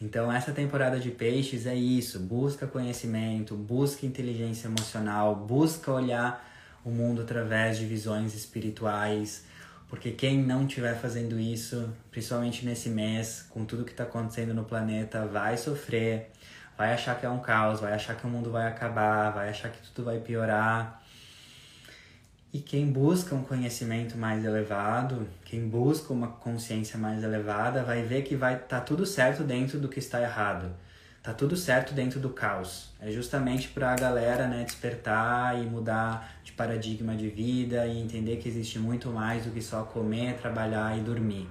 Então 0.00 0.32
essa 0.32 0.52
temporada 0.52 0.98
de 0.98 1.10
peixes 1.10 1.66
é 1.66 1.74
isso, 1.74 2.18
busca 2.18 2.66
conhecimento, 2.66 3.54
busca 3.54 4.04
inteligência 4.04 4.68
emocional, 4.68 5.36
busca 5.36 5.92
olhar 5.92 6.53
o 6.84 6.90
mundo 6.90 7.22
através 7.22 7.78
de 7.78 7.86
visões 7.86 8.34
espirituais, 8.34 9.44
porque 9.88 10.10
quem 10.10 10.42
não 10.42 10.66
estiver 10.66 10.94
fazendo 10.96 11.38
isso, 11.38 11.88
principalmente 12.10 12.64
nesse 12.64 12.88
mês, 12.88 13.46
com 13.50 13.64
tudo 13.64 13.84
que 13.84 13.92
está 13.92 14.04
acontecendo 14.04 14.52
no 14.52 14.64
planeta, 14.64 15.24
vai 15.26 15.56
sofrer, 15.56 16.30
vai 16.76 16.92
achar 16.92 17.18
que 17.18 17.24
é 17.24 17.30
um 17.30 17.40
caos, 17.40 17.80
vai 17.80 17.92
achar 17.92 18.16
que 18.16 18.26
o 18.26 18.30
mundo 18.30 18.50
vai 18.50 18.66
acabar, 18.66 19.30
vai 19.30 19.48
achar 19.48 19.70
que 19.70 19.78
tudo 19.88 20.04
vai 20.04 20.18
piorar. 20.18 21.02
E 22.52 22.60
quem 22.60 22.86
busca 22.86 23.34
um 23.34 23.42
conhecimento 23.42 24.16
mais 24.16 24.44
elevado, 24.44 25.26
quem 25.44 25.66
busca 25.68 26.12
uma 26.12 26.28
consciência 26.28 26.98
mais 26.98 27.22
elevada, 27.22 27.82
vai 27.82 28.02
ver 28.02 28.22
que 28.22 28.36
vai 28.36 28.58
tá 28.58 28.80
tudo 28.80 29.04
certo 29.04 29.42
dentro 29.42 29.78
do 29.78 29.88
que 29.88 29.98
está 29.98 30.20
errado 30.20 30.70
tá 31.24 31.32
tudo 31.32 31.56
certo 31.56 31.94
dentro 31.94 32.20
do 32.20 32.28
caos. 32.28 32.90
É 33.00 33.10
justamente 33.10 33.68
para 33.68 33.92
a 33.92 33.96
galera 33.96 34.46
né, 34.46 34.62
despertar 34.62 35.58
e 35.58 35.64
mudar 35.64 36.38
de 36.44 36.52
paradigma 36.52 37.16
de 37.16 37.30
vida 37.30 37.86
e 37.86 37.98
entender 37.98 38.36
que 38.36 38.46
existe 38.46 38.78
muito 38.78 39.08
mais 39.08 39.46
do 39.46 39.50
que 39.50 39.62
só 39.62 39.84
comer, 39.84 40.36
trabalhar 40.36 40.98
e 40.98 41.00
dormir. 41.00 41.48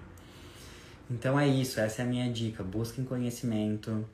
Então 1.09 1.39
é 1.39 1.47
isso, 1.47 1.79
essa 1.79 2.03
é 2.03 2.05
a 2.05 2.07
minha 2.07 2.31
dica. 2.31 2.61
Busquem 2.63 3.03
conhecimento. 3.03 4.07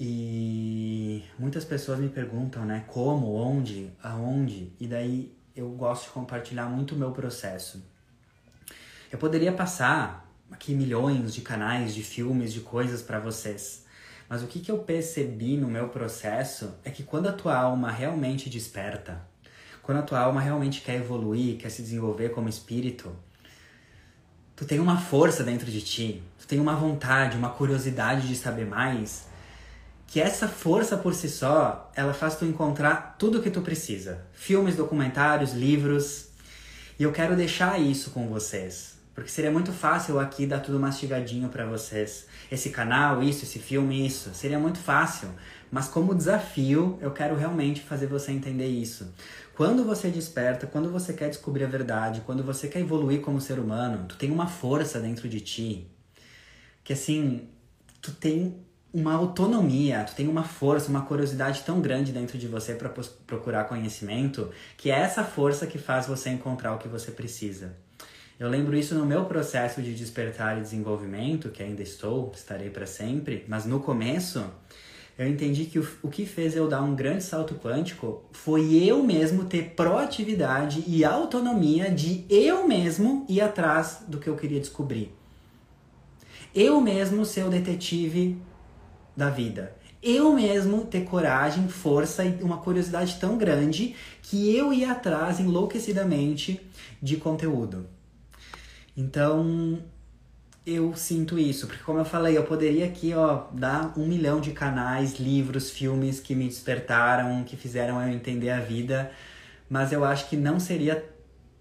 E 0.00 1.22
muitas 1.38 1.64
pessoas 1.66 2.00
me 2.00 2.08
perguntam, 2.08 2.64
né, 2.64 2.84
como, 2.86 3.34
onde, 3.34 3.92
aonde, 4.02 4.72
e 4.80 4.88
daí 4.88 5.36
eu 5.54 5.68
gosto 5.72 6.04
de 6.04 6.10
compartilhar 6.10 6.66
muito 6.66 6.94
o 6.94 6.98
meu 6.98 7.12
processo. 7.12 7.84
Eu 9.12 9.18
poderia 9.18 9.52
passar 9.52 10.26
aqui 10.50 10.74
milhões 10.74 11.34
de 11.34 11.42
canais, 11.42 11.94
de 11.94 12.02
filmes, 12.02 12.50
de 12.50 12.60
coisas 12.60 13.02
para 13.02 13.20
vocês 13.20 13.83
mas 14.28 14.42
o 14.42 14.46
que, 14.46 14.60
que 14.60 14.70
eu 14.70 14.78
percebi 14.78 15.56
no 15.56 15.68
meu 15.68 15.88
processo 15.88 16.74
é 16.84 16.90
que 16.90 17.02
quando 17.02 17.28
a 17.28 17.32
tua 17.32 17.56
alma 17.56 17.90
realmente 17.90 18.48
desperta, 18.48 19.20
quando 19.82 19.98
a 19.98 20.02
tua 20.02 20.20
alma 20.20 20.40
realmente 20.40 20.80
quer 20.80 20.96
evoluir, 20.96 21.58
quer 21.58 21.70
se 21.70 21.82
desenvolver 21.82 22.30
como 22.30 22.48
espírito, 22.48 23.14
tu 24.56 24.64
tem 24.64 24.80
uma 24.80 24.98
força 24.98 25.44
dentro 25.44 25.70
de 25.70 25.82
ti, 25.82 26.22
tu 26.38 26.46
tem 26.46 26.58
uma 26.58 26.74
vontade, 26.74 27.36
uma 27.36 27.50
curiosidade 27.50 28.26
de 28.26 28.36
saber 28.36 28.66
mais, 28.66 29.26
que 30.06 30.20
essa 30.20 30.48
força 30.48 30.96
por 30.96 31.14
si 31.14 31.28
só, 31.28 31.90
ela 31.94 32.14
faz 32.14 32.36
tu 32.36 32.44
encontrar 32.44 33.16
tudo 33.18 33.38
o 33.38 33.42
que 33.42 33.50
tu 33.50 33.60
precisa. 33.60 34.24
Filmes, 34.32 34.76
documentários, 34.76 35.52
livros. 35.52 36.28
E 36.98 37.02
eu 37.02 37.12
quero 37.12 37.34
deixar 37.34 37.80
isso 37.80 38.10
com 38.10 38.28
vocês. 38.28 38.93
Porque 39.14 39.30
seria 39.30 39.50
muito 39.50 39.72
fácil 39.72 40.18
aqui 40.18 40.46
dar 40.46 40.60
tudo 40.60 40.78
mastigadinho 40.78 41.48
para 41.48 41.64
vocês. 41.64 42.26
Esse 42.50 42.70
canal, 42.70 43.22
isso, 43.22 43.44
esse 43.44 43.58
filme, 43.58 44.04
isso. 44.04 44.34
Seria 44.34 44.58
muito 44.58 44.78
fácil. 44.78 45.28
Mas 45.70 45.88
como 45.88 46.14
desafio, 46.14 46.98
eu 47.00 47.12
quero 47.12 47.36
realmente 47.36 47.80
fazer 47.80 48.06
você 48.06 48.32
entender 48.32 48.66
isso. 48.66 49.12
Quando 49.56 49.84
você 49.84 50.08
desperta, 50.08 50.66
quando 50.66 50.90
você 50.90 51.12
quer 51.12 51.28
descobrir 51.28 51.64
a 51.64 51.68
verdade, 51.68 52.22
quando 52.26 52.42
você 52.42 52.66
quer 52.66 52.80
evoluir 52.80 53.20
como 53.20 53.40
ser 53.40 53.58
humano, 53.58 54.04
tu 54.08 54.16
tem 54.16 54.30
uma 54.32 54.48
força 54.48 54.98
dentro 54.98 55.28
de 55.28 55.40
ti 55.40 55.90
que 56.84 56.92
assim, 56.92 57.48
tu 58.00 58.12
tem 58.12 58.62
uma 58.92 59.14
autonomia, 59.14 60.04
tu 60.04 60.14
tem 60.14 60.28
uma 60.28 60.44
força, 60.44 60.88
uma 60.88 61.02
curiosidade 61.02 61.62
tão 61.62 61.80
grande 61.80 62.12
dentro 62.12 62.38
de 62.38 62.46
você 62.46 62.74
para 62.74 62.90
procurar 63.26 63.64
conhecimento, 63.64 64.50
que 64.76 64.90
é 64.90 65.00
essa 65.00 65.24
força 65.24 65.66
que 65.66 65.78
faz 65.78 66.06
você 66.06 66.28
encontrar 66.28 66.74
o 66.74 66.78
que 66.78 66.86
você 66.86 67.10
precisa. 67.10 67.74
Eu 68.38 68.48
lembro 68.48 68.76
isso 68.76 68.94
no 68.96 69.06
meu 69.06 69.26
processo 69.26 69.80
de 69.80 69.94
despertar 69.94 70.58
e 70.58 70.60
desenvolvimento, 70.60 71.50
que 71.50 71.62
ainda 71.62 71.82
estou, 71.82 72.32
estarei 72.34 72.68
para 72.68 72.86
sempre, 72.86 73.44
mas 73.46 73.64
no 73.64 73.78
começo 73.78 74.44
eu 75.16 75.28
entendi 75.28 75.66
que 75.66 75.78
o, 75.78 75.88
o 76.02 76.08
que 76.08 76.26
fez 76.26 76.56
eu 76.56 76.66
dar 76.68 76.82
um 76.82 76.96
grande 76.96 77.22
salto 77.22 77.54
quântico 77.54 78.24
foi 78.32 78.74
eu 78.74 79.00
mesmo 79.04 79.44
ter 79.44 79.70
proatividade 79.76 80.82
e 80.88 81.04
autonomia 81.04 81.88
de 81.88 82.24
eu 82.28 82.66
mesmo 82.66 83.24
ir 83.28 83.40
atrás 83.40 84.02
do 84.08 84.18
que 84.18 84.28
eu 84.28 84.34
queria 84.34 84.58
descobrir. 84.58 85.14
Eu 86.52 86.80
mesmo 86.80 87.24
ser 87.24 87.44
o 87.44 87.50
detetive 87.50 88.36
da 89.16 89.30
vida. 89.30 89.76
Eu 90.02 90.32
mesmo 90.32 90.84
ter 90.84 91.04
coragem, 91.04 91.68
força 91.68 92.24
e 92.24 92.42
uma 92.42 92.58
curiosidade 92.58 93.16
tão 93.20 93.38
grande 93.38 93.94
que 94.20 94.54
eu 94.54 94.72
ia 94.72 94.90
atrás 94.90 95.38
enlouquecidamente 95.38 96.60
de 97.00 97.16
conteúdo. 97.16 97.93
Então, 98.96 99.80
eu 100.66 100.94
sinto 100.94 101.38
isso, 101.38 101.66
porque 101.66 101.82
como 101.82 101.98
eu 101.98 102.04
falei, 102.04 102.38
eu 102.38 102.44
poderia 102.44 102.86
aqui, 102.86 103.12
ó, 103.12 103.44
dar 103.52 103.92
um 103.98 104.06
milhão 104.06 104.40
de 104.40 104.52
canais, 104.52 105.18
livros, 105.18 105.70
filmes 105.70 106.20
que 106.20 106.34
me 106.34 106.46
despertaram, 106.46 107.44
que 107.44 107.56
fizeram 107.56 108.00
eu 108.00 108.08
entender 108.08 108.50
a 108.50 108.60
vida, 108.60 109.10
mas 109.68 109.92
eu 109.92 110.04
acho 110.04 110.28
que 110.28 110.36
não 110.36 110.58
seria 110.58 111.04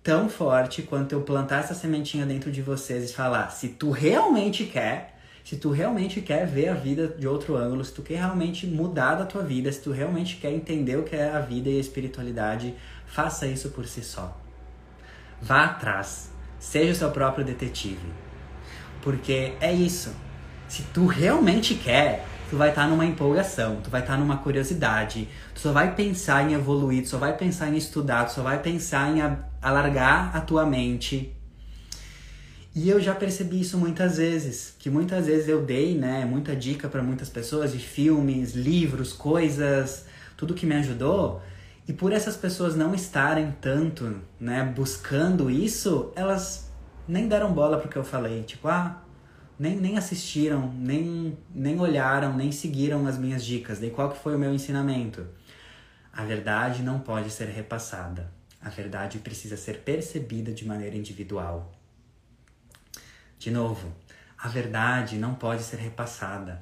tão 0.03 0.29
forte 0.29 0.81
quanto 0.83 1.13
eu 1.13 1.21
plantar 1.21 1.61
essa 1.61 1.73
sementinha 1.73 2.25
dentro 2.25 2.51
de 2.51 2.61
vocês 2.61 3.09
e 3.09 3.13
falar: 3.13 3.49
se 3.49 3.69
tu 3.69 3.91
realmente 3.91 4.65
quer, 4.65 5.17
se 5.43 5.57
tu 5.57 5.71
realmente 5.71 6.21
quer 6.21 6.45
ver 6.45 6.69
a 6.69 6.73
vida 6.73 7.07
de 7.07 7.27
outro 7.27 7.57
ângulo, 7.57 7.83
se 7.83 7.93
tu 7.93 8.01
quer 8.01 8.19
realmente 8.19 8.67
mudar 8.67 9.15
da 9.15 9.25
tua 9.25 9.43
vida, 9.43 9.71
se 9.71 9.81
tu 9.81 9.91
realmente 9.91 10.37
quer 10.37 10.51
entender 10.51 10.97
o 10.97 11.03
que 11.03 11.15
é 11.15 11.29
a 11.29 11.39
vida 11.39 11.69
e 11.69 11.77
a 11.77 11.81
espiritualidade, 11.81 12.73
faça 13.05 13.47
isso 13.47 13.69
por 13.69 13.85
si 13.85 14.01
só. 14.01 14.37
Vá 15.41 15.65
atrás, 15.65 16.32
seja 16.63 16.93
o 16.93 16.95
seu 16.95 17.11
próprio 17.11 17.43
detetive. 17.43 18.07
Porque 19.01 19.53
é 19.59 19.71
isso. 19.73 20.15
Se 20.69 20.81
tu 20.93 21.05
realmente 21.05 21.75
quer, 21.75 22.25
tu 22.49 22.55
vai 22.55 22.69
estar 22.69 22.83
tá 22.83 22.87
numa 22.87 23.05
empolgação, 23.05 23.81
tu 23.83 23.89
vai 23.89 23.99
estar 23.99 24.13
tá 24.13 24.19
numa 24.19 24.37
curiosidade, 24.37 25.27
tu 25.53 25.59
só 25.59 25.73
vai 25.73 25.93
pensar 25.93 26.49
em 26.49 26.53
evoluir, 26.53 27.03
tu 27.03 27.09
só 27.09 27.17
vai 27.17 27.35
pensar 27.35 27.69
em 27.69 27.75
estudar, 27.75 28.25
tu 28.25 28.33
só 28.33 28.41
vai 28.41 28.59
pensar 28.59 29.15
em 29.15 29.21
alargar 29.61 30.35
a 30.35 30.39
tua 30.39 30.65
mente. 30.65 31.35
E 32.73 32.89
eu 32.89 32.99
já 32.99 33.13
percebi 33.13 33.59
isso 33.59 33.77
muitas 33.77 34.17
vezes, 34.17 34.73
que 34.79 34.89
muitas 34.89 35.27
vezes 35.27 35.49
eu 35.49 35.61
dei, 35.61 35.95
né, 35.95 36.25
muita 36.25 36.55
dica 36.55 36.87
para 36.87 37.03
muitas 37.03 37.29
pessoas 37.29 37.73
de 37.73 37.77
filmes, 37.77 38.53
livros, 38.53 39.11
coisas, 39.11 40.05
tudo 40.37 40.53
que 40.53 40.65
me 40.65 40.75
ajudou. 40.75 41.41
E 41.87 41.91
por 41.91 42.13
essas 42.13 42.37
pessoas 42.37 42.75
não 42.75 42.95
estarem 42.95 43.51
tanto, 43.59 44.21
né, 44.39 44.63
buscando 44.63 45.51
isso, 45.51 46.13
elas 46.15 46.71
nem 47.07 47.27
deram 47.27 47.51
bola 47.53 47.77
pro 47.77 47.89
que 47.89 47.97
eu 47.97 48.03
falei, 48.03 48.43
tipo, 48.43 48.69
ah, 48.69 49.03
nem, 49.59 49.75
nem 49.75 49.97
assistiram, 49.97 50.71
nem, 50.73 51.37
nem 51.53 51.79
olharam, 51.79 52.35
nem 52.35 52.51
seguiram 52.51 53.05
as 53.05 53.17
minhas 53.17 53.43
dicas. 53.43 53.79
Daí 53.79 53.91
qual 53.91 54.11
que 54.11 54.17
foi 54.17 54.35
o 54.35 54.39
meu 54.39 54.53
ensinamento? 54.53 55.27
A 56.11 56.23
verdade 56.23 56.83
não 56.83 56.99
pode 56.99 57.29
ser 57.29 57.49
repassada. 57.49 58.31
A 58.61 58.69
verdade 58.69 59.19
precisa 59.19 59.57
ser 59.57 59.79
percebida 59.79 60.53
de 60.53 60.65
maneira 60.65 60.95
individual. 60.95 61.73
De 63.37 63.51
novo, 63.51 63.93
a 64.37 64.47
verdade 64.47 65.17
não 65.17 65.35
pode 65.35 65.63
ser 65.63 65.77
repassada. 65.77 66.59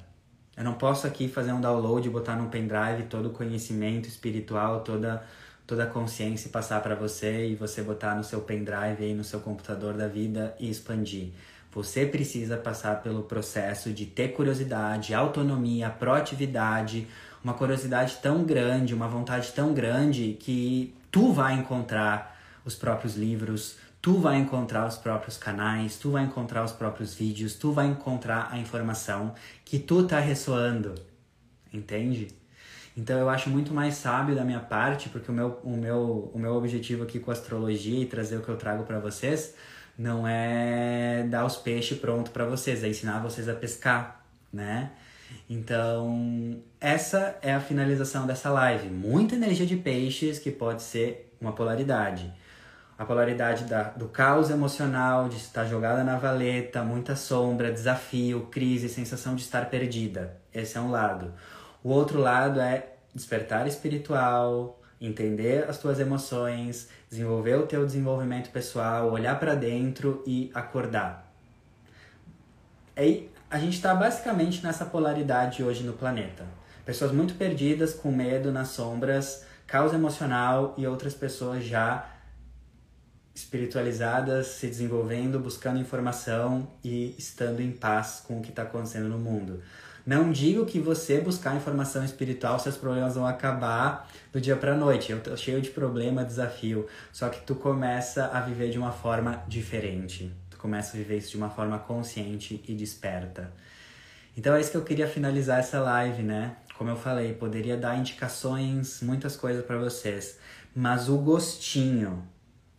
Eu 0.56 0.64
não 0.64 0.74
posso 0.74 1.06
aqui 1.06 1.28
fazer 1.28 1.52
um 1.52 1.60
download 1.60 2.08
botar 2.10 2.36
num 2.36 2.48
pendrive 2.48 3.04
todo 3.08 3.26
o 3.26 3.30
conhecimento 3.30 4.08
espiritual, 4.08 4.80
toda 4.80 5.22
toda 5.66 5.84
a 5.84 5.86
consciência 5.86 6.48
e 6.48 6.50
passar 6.50 6.82
para 6.82 6.94
você 6.94 7.48
e 7.48 7.54
você 7.54 7.82
botar 7.82 8.14
no 8.14 8.24
seu 8.24 8.40
pendrive 8.40 9.04
aí 9.04 9.14
no 9.14 9.24
seu 9.24 9.40
computador 9.40 9.94
da 9.94 10.06
vida 10.06 10.54
e 10.58 10.68
expandir. 10.68 11.28
Você 11.72 12.04
precisa 12.04 12.56
passar 12.56 13.02
pelo 13.02 13.22
processo 13.22 13.90
de 13.90 14.04
ter 14.04 14.28
curiosidade, 14.28 15.14
autonomia, 15.14 15.88
proatividade, 15.88 17.08
uma 17.42 17.54
curiosidade 17.54 18.18
tão 18.20 18.44
grande, 18.44 18.94
uma 18.94 19.08
vontade 19.08 19.50
tão 19.52 19.72
grande 19.72 20.36
que 20.38 20.94
tu 21.10 21.32
vai 21.32 21.54
encontrar 21.54 22.38
os 22.64 22.74
próprios 22.74 23.16
livros, 23.16 23.76
tu 24.02 24.18
vai 24.18 24.38
encontrar 24.38 24.86
os 24.86 24.96
próprios 24.96 25.36
canais, 25.36 25.96
tu 25.96 26.10
vai 26.10 26.24
encontrar 26.24 26.64
os 26.64 26.72
próprios 26.72 27.14
vídeos, 27.14 27.54
tu 27.54 27.72
vai 27.72 27.86
encontrar 27.86 28.48
a 28.50 28.58
informação 28.58 29.32
que 29.64 29.78
tu 29.78 30.06
tá 30.06 30.18
ressoando. 30.18 30.94
Entende? 31.72 32.28
Então 32.96 33.18
eu 33.18 33.30
acho 33.30 33.48
muito 33.48 33.72
mais 33.72 33.94
sábio 33.94 34.34
da 34.34 34.44
minha 34.44 34.60
parte, 34.60 35.08
porque 35.08 35.30
o 35.30 35.34
meu, 35.34 35.60
o 35.62 35.76
meu, 35.76 36.30
o 36.34 36.38
meu 36.38 36.54
objetivo 36.54 37.04
aqui 37.04 37.20
com 37.20 37.30
a 37.30 37.34
astrologia 37.34 38.02
e 38.02 38.06
trazer 38.06 38.36
o 38.36 38.42
que 38.42 38.48
eu 38.48 38.56
trago 38.56 38.82
para 38.82 38.98
vocês 38.98 39.54
não 39.96 40.26
é 40.26 41.24
dar 41.28 41.44
os 41.44 41.56
peixes 41.56 41.98
pronto 41.98 42.30
para 42.30 42.44
vocês, 42.44 42.82
é 42.82 42.88
ensinar 42.88 43.20
vocês 43.20 43.48
a 43.48 43.54
pescar, 43.54 44.24
né? 44.52 44.90
Então, 45.48 46.62
essa 46.80 47.38
é 47.42 47.52
a 47.54 47.60
finalização 47.60 48.26
dessa 48.26 48.50
live. 48.50 48.88
Muita 48.88 49.34
energia 49.34 49.66
de 49.66 49.76
peixes 49.76 50.38
que 50.38 50.50
pode 50.50 50.82
ser 50.82 51.34
uma 51.40 51.52
polaridade. 51.52 52.32
A 53.02 53.04
polaridade 53.04 53.64
da, 53.64 53.82
do 53.82 54.06
caos 54.06 54.48
emocional, 54.48 55.28
de 55.28 55.36
estar 55.36 55.64
jogada 55.64 56.04
na 56.04 56.16
valeta, 56.18 56.84
muita 56.84 57.16
sombra, 57.16 57.72
desafio, 57.72 58.46
crise, 58.48 58.88
sensação 58.88 59.34
de 59.34 59.42
estar 59.42 59.68
perdida. 59.68 60.36
Esse 60.54 60.78
é 60.78 60.80
um 60.80 60.88
lado. 60.88 61.34
O 61.82 61.88
outro 61.88 62.20
lado 62.20 62.60
é 62.60 62.92
despertar 63.12 63.66
espiritual, 63.66 64.80
entender 65.00 65.68
as 65.68 65.78
tuas 65.78 65.98
emoções, 65.98 66.90
desenvolver 67.10 67.56
o 67.56 67.66
teu 67.66 67.84
desenvolvimento 67.84 68.50
pessoal, 68.50 69.10
olhar 69.10 69.36
para 69.40 69.56
dentro 69.56 70.22
e 70.24 70.52
acordar. 70.54 71.28
Aí 72.96 73.28
a 73.50 73.58
gente 73.58 73.74
está 73.74 73.92
basicamente 73.96 74.62
nessa 74.62 74.84
polaridade 74.84 75.60
hoje 75.64 75.82
no 75.82 75.94
planeta. 75.94 76.44
Pessoas 76.86 77.10
muito 77.10 77.34
perdidas, 77.34 77.94
com 77.94 78.12
medo, 78.12 78.52
nas 78.52 78.68
sombras, 78.68 79.44
caos 79.66 79.92
emocional 79.92 80.72
e 80.78 80.86
outras 80.86 81.14
pessoas 81.14 81.64
já 81.64 82.11
espiritualizadas, 83.34 84.46
se 84.46 84.66
desenvolvendo, 84.66 85.38
buscando 85.38 85.80
informação 85.80 86.68
e 86.84 87.14
estando 87.18 87.60
em 87.60 87.72
paz 87.72 88.22
com 88.26 88.38
o 88.38 88.42
que 88.42 88.50
está 88.50 88.62
acontecendo 88.62 89.08
no 89.08 89.18
mundo. 89.18 89.62
Não 90.04 90.32
digo 90.32 90.66
que 90.66 90.80
você 90.80 91.20
buscar 91.20 91.54
informação 91.54 92.04
espiritual, 92.04 92.58
seus 92.58 92.76
problemas 92.76 93.14
vão 93.14 93.24
acabar 93.24 94.10
do 94.32 94.40
dia 94.40 94.56
para 94.56 94.76
noite. 94.76 95.12
Eu 95.12 95.20
tô 95.20 95.36
cheio 95.36 95.60
de 95.60 95.70
problema, 95.70 96.24
desafio. 96.24 96.88
Só 97.12 97.28
que 97.28 97.40
tu 97.42 97.54
começa 97.54 98.26
a 98.26 98.40
viver 98.40 98.70
de 98.70 98.78
uma 98.78 98.90
forma 98.90 99.44
diferente. 99.46 100.32
Tu 100.50 100.56
começa 100.56 100.96
a 100.96 100.98
viver 100.98 101.18
isso 101.18 101.30
de 101.30 101.36
uma 101.36 101.50
forma 101.50 101.78
consciente 101.78 102.62
e 102.66 102.74
desperta. 102.74 103.52
Então 104.36 104.56
é 104.56 104.60
isso 104.60 104.72
que 104.72 104.76
eu 104.76 104.84
queria 104.84 105.06
finalizar 105.06 105.60
essa 105.60 105.78
live, 105.78 106.22
né? 106.22 106.56
Como 106.76 106.90
eu 106.90 106.96
falei, 106.96 107.34
poderia 107.34 107.76
dar 107.76 107.96
indicações, 107.96 109.02
muitas 109.02 109.36
coisas 109.36 109.64
para 109.64 109.78
vocês, 109.78 110.38
mas 110.74 111.08
o 111.08 111.18
gostinho, 111.18 112.26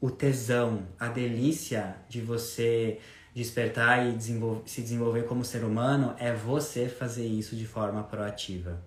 o 0.04 0.12
tesão, 0.12 0.86
a 1.00 1.08
delícia 1.08 1.96
de 2.10 2.20
você 2.20 3.00
despertar 3.34 4.06
e 4.06 4.12
desenvolver, 4.12 4.64
se 4.66 4.82
desenvolver 4.82 5.24
como 5.24 5.46
ser 5.46 5.64
humano 5.64 6.14
é 6.20 6.34
você 6.34 6.90
fazer 6.90 7.26
isso 7.26 7.56
de 7.56 7.66
forma 7.66 8.04
proativa. 8.04 8.84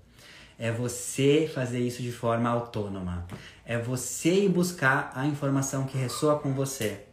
É 0.58 0.70
você 0.70 1.50
fazer 1.50 1.80
isso 1.80 2.02
de 2.02 2.12
forma 2.12 2.50
autônoma. 2.50 3.26
É 3.64 3.78
você 3.78 4.44
ir 4.44 4.50
buscar 4.50 5.10
a 5.14 5.24
informação 5.24 5.86
que 5.86 5.96
ressoa 5.96 6.38
com 6.38 6.52
você. 6.52 7.06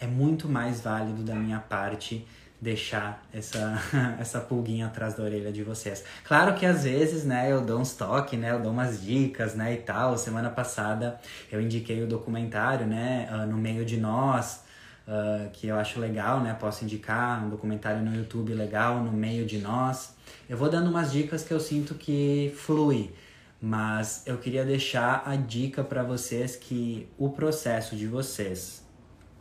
É 0.00 0.06
muito 0.08 0.48
mais 0.48 0.80
válido 0.80 1.22
da 1.22 1.36
minha 1.36 1.60
parte 1.60 2.26
deixar 2.60 3.24
essa, 3.32 3.80
essa 4.18 4.40
pulguinha 4.40 4.86
atrás 4.86 5.14
da 5.14 5.22
orelha 5.22 5.52
de 5.52 5.62
vocês. 5.62 6.04
Claro 6.24 6.54
que 6.54 6.64
às 6.64 6.84
vezes, 6.84 7.24
né, 7.24 7.52
eu 7.52 7.60
dou 7.60 7.80
uns 7.80 7.94
toques, 7.94 8.38
né, 8.38 8.52
eu 8.52 8.60
dou 8.60 8.72
umas 8.72 9.02
dicas, 9.02 9.54
né, 9.54 9.74
e 9.74 9.78
tal. 9.78 10.16
Semana 10.16 10.50
passada 10.50 11.20
eu 11.50 11.60
indiquei 11.60 12.02
o 12.02 12.06
documentário, 12.06 12.86
né, 12.86 13.28
uh, 13.30 13.46
No 13.46 13.56
Meio 13.56 13.84
de 13.84 13.96
Nós, 13.96 14.64
uh, 15.06 15.48
que 15.52 15.68
eu 15.68 15.76
acho 15.76 16.00
legal, 16.00 16.40
né? 16.40 16.54
Posso 16.58 16.84
indicar 16.84 17.44
um 17.44 17.48
documentário 17.48 18.02
no 18.02 18.14
YouTube 18.14 18.52
legal, 18.52 19.02
no 19.02 19.12
meio 19.12 19.46
de 19.46 19.58
nós. 19.58 20.14
Eu 20.48 20.56
vou 20.56 20.68
dando 20.68 20.90
umas 20.90 21.12
dicas 21.12 21.42
que 21.44 21.52
eu 21.52 21.60
sinto 21.60 21.94
que 21.94 22.52
flui, 22.56 23.12
mas 23.60 24.22
eu 24.26 24.38
queria 24.38 24.64
deixar 24.64 25.22
a 25.26 25.36
dica 25.36 25.82
para 25.82 26.02
vocês 26.02 26.56
que 26.56 27.08
o 27.16 27.30
processo 27.30 27.96
de 27.96 28.06
vocês, 28.06 28.84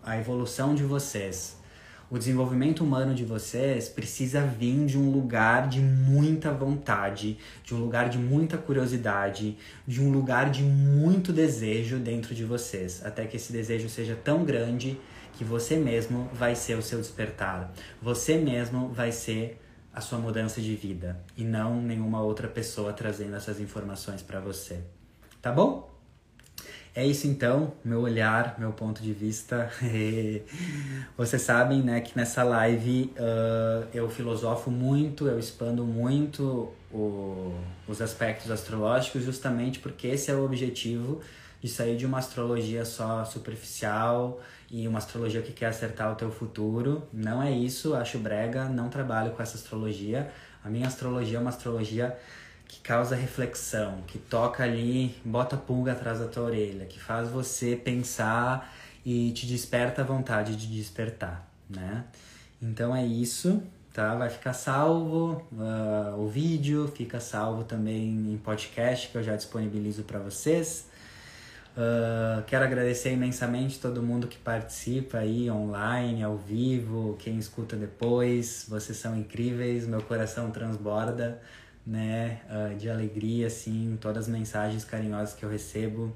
a 0.04 0.18
evolução 0.18 0.76
de 0.76 0.84
vocês, 0.84 1.58
o 2.10 2.18
desenvolvimento 2.18 2.84
humano 2.84 3.16
de 3.16 3.26
vocês 3.26 3.90
precisa 3.90 4.42
vir 4.42 4.86
de 4.86 4.98
um 4.98 5.10
lugar 5.10 5.68
de 5.68 5.80
muita 5.80 6.52
vontade, 6.52 7.38
de 7.64 7.74
um 7.74 7.80
lugar 7.80 8.10
de 8.10 8.18
muita 8.18 8.58
curiosidade, 8.58 9.58
de 9.88 10.02
um 10.02 10.12
lugar 10.12 10.50
de 10.52 10.62
muito 10.62 11.34
desejo 11.34 11.98
dentro 11.98 12.36
de 12.36 12.44
vocês, 12.44 13.04
até 13.04 13.26
que 13.26 13.38
esse 13.38 13.52
desejo 13.52 13.90
seja 13.90 14.16
tão 14.16 14.44
grande 14.44 15.00
que 15.34 15.44
você 15.44 15.76
mesmo 15.76 16.30
vai 16.34 16.56
ser 16.56 16.78
o 16.78 16.82
seu 16.82 17.00
despertar. 17.00 17.74
Você 18.02 18.38
mesmo 18.38 18.90
vai 18.90 19.12
ser 19.12 19.60
a 19.94 20.02
sua 20.02 20.20
mudança 20.20 20.62
de 20.62 20.76
vida 20.76 21.20
e 21.36 21.44
não 21.44 21.82
nenhuma 21.82 22.22
outra 22.22 22.48
pessoa 22.48 22.94
trazendo 22.94 23.36
essas 23.36 23.60
informações 23.60 24.22
para 24.22 24.40
você. 24.40 24.80
Tá 25.42 25.52
bom? 25.52 25.95
É 26.96 27.06
isso 27.06 27.28
então, 27.28 27.74
meu 27.84 28.00
olhar, 28.00 28.56
meu 28.58 28.72
ponto 28.72 29.04
de 29.04 29.12
vista. 29.12 29.70
Vocês 31.18 31.42
sabem, 31.42 31.82
né, 31.82 32.00
que 32.00 32.16
nessa 32.16 32.42
live 32.42 33.12
uh, 33.20 33.86
eu 33.94 34.10
filosofo 34.10 34.72
muito, 34.72 35.28
eu 35.28 35.38
expando 35.38 35.84
muito 35.84 36.72
o, 36.90 37.54
os 37.86 38.02
aspectos 38.02 38.50
astrológicos, 38.50 39.26
justamente 39.26 39.80
porque 39.80 40.08
esse 40.08 40.32
é 40.32 40.36
o 40.36 40.46
objetivo 40.46 41.20
de 41.62 41.68
sair 41.68 41.98
de 41.98 42.06
uma 42.06 42.20
astrologia 42.20 42.86
só 42.86 43.26
superficial 43.26 44.40
e 44.72 44.88
uma 44.88 45.00
astrologia 45.00 45.42
que 45.42 45.52
quer 45.52 45.66
acertar 45.66 46.14
o 46.14 46.16
teu 46.16 46.32
futuro. 46.32 47.04
Não 47.12 47.44
é 47.44 47.52
isso, 47.52 47.94
acho 47.94 48.18
brega, 48.20 48.70
não 48.70 48.88
trabalho 48.88 49.32
com 49.32 49.44
essa 49.44 49.58
astrologia. 49.58 50.32
A 50.64 50.70
minha 50.70 50.88
astrologia 50.88 51.40
é 51.40 51.42
uma 51.42 51.50
astrologia 51.50 52.18
que 52.68 52.80
causa 52.80 53.16
reflexão, 53.16 54.02
que 54.08 54.18
toca 54.18 54.64
ali, 54.64 55.16
bota 55.24 55.56
pulga 55.56 55.92
atrás 55.92 56.20
da 56.20 56.28
tua 56.28 56.44
orelha, 56.44 56.86
que 56.86 57.00
faz 57.00 57.30
você 57.30 57.76
pensar 57.76 58.74
e 59.06 59.32
te 59.32 59.46
desperta 59.46 60.02
a 60.02 60.06
vontade 60.06 60.56
de 60.56 60.68
despertar, 60.68 61.48
né? 61.70 62.06
Então 62.62 62.96
é 62.96 63.06
isso, 63.06 63.62
tá? 63.94 64.16
Vai 64.16 64.30
ficar 64.30 64.54
salvo 64.54 65.46
uh, 65.52 66.20
o 66.20 66.28
vídeo, 66.28 66.92
fica 66.96 67.20
salvo 67.20 67.64
também 67.64 68.34
em 68.34 68.38
podcast 68.38 69.10
que 69.10 69.18
eu 69.18 69.24
já 69.24 69.36
disponibilizo 69.36 70.04
para 70.04 70.20
vocês. 70.20 70.88
Uh, 71.78 72.42
quero 72.48 72.64
agradecer 72.64 73.12
imensamente 73.12 73.80
todo 73.80 74.02
mundo 74.02 74.28
que 74.28 74.38
participa 74.38 75.18
aí 75.18 75.52
online, 75.52 76.24
ao 76.24 76.38
vivo, 76.38 77.18
quem 77.20 77.38
escuta 77.38 77.76
depois. 77.76 78.66
Vocês 78.70 78.98
são 78.98 79.16
incríveis, 79.18 79.86
meu 79.86 80.02
coração 80.02 80.52
transborda, 80.52 81.42
né, 81.86 82.42
uh, 82.50 82.76
de 82.76 82.90
alegria, 82.90 83.48
assim, 83.48 83.98
todas 84.02 84.26
as 84.26 84.30
mensagens 84.30 84.84
carinhosas 84.84 85.34
que 85.34 85.44
eu 85.44 85.50
recebo. 85.50 86.16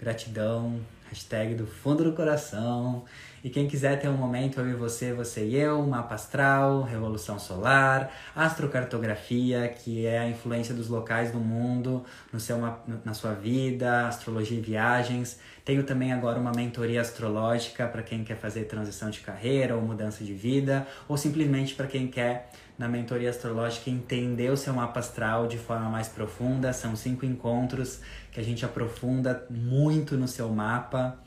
Gratidão, 0.00 0.80
hashtag 1.10 1.54
do 1.54 1.66
fundo 1.66 2.04
do 2.04 2.12
coração. 2.12 3.04
E 3.42 3.50
quem 3.50 3.66
quiser 3.66 4.00
ter 4.00 4.08
um 4.08 4.16
momento, 4.16 4.60
eu 4.60 4.68
e 4.68 4.74
você, 4.74 5.12
você 5.12 5.44
e 5.44 5.56
eu, 5.56 5.82
mapa 5.82 6.14
astral, 6.14 6.82
revolução 6.82 7.38
solar, 7.38 8.10
astrocartografia, 8.34 9.68
que 9.68 10.06
é 10.06 10.18
a 10.20 10.28
influência 10.28 10.74
dos 10.74 10.88
locais 10.88 11.32
do 11.32 11.38
mundo 11.38 12.04
no 12.32 12.38
seu, 12.38 12.58
na 13.04 13.12
sua 13.12 13.32
vida, 13.32 14.06
astrologia 14.06 14.58
e 14.58 14.60
viagens. 14.60 15.38
Tenho 15.64 15.82
também 15.84 16.12
agora 16.12 16.38
uma 16.38 16.52
mentoria 16.52 17.00
astrológica 17.00 17.86
para 17.86 18.02
quem 18.02 18.24
quer 18.24 18.36
fazer 18.36 18.64
transição 18.64 19.10
de 19.10 19.20
carreira 19.20 19.74
ou 19.74 19.82
mudança 19.82 20.22
de 20.24 20.32
vida, 20.32 20.86
ou 21.08 21.16
simplesmente 21.16 21.74
para 21.74 21.86
quem 21.86 22.08
quer 22.08 22.50
na 22.80 22.88
mentoria 22.88 23.28
astrológica 23.28 23.90
entender 23.90 24.50
o 24.50 24.56
seu 24.56 24.72
mapa 24.72 25.00
astral 25.00 25.46
de 25.46 25.58
forma 25.58 25.90
mais 25.90 26.08
profunda. 26.08 26.72
São 26.72 26.96
cinco 26.96 27.26
encontros 27.26 28.00
que 28.32 28.40
a 28.40 28.42
gente 28.42 28.64
aprofunda 28.64 29.44
muito 29.50 30.16
no 30.16 30.26
seu 30.26 30.48
mapa. 30.48 31.18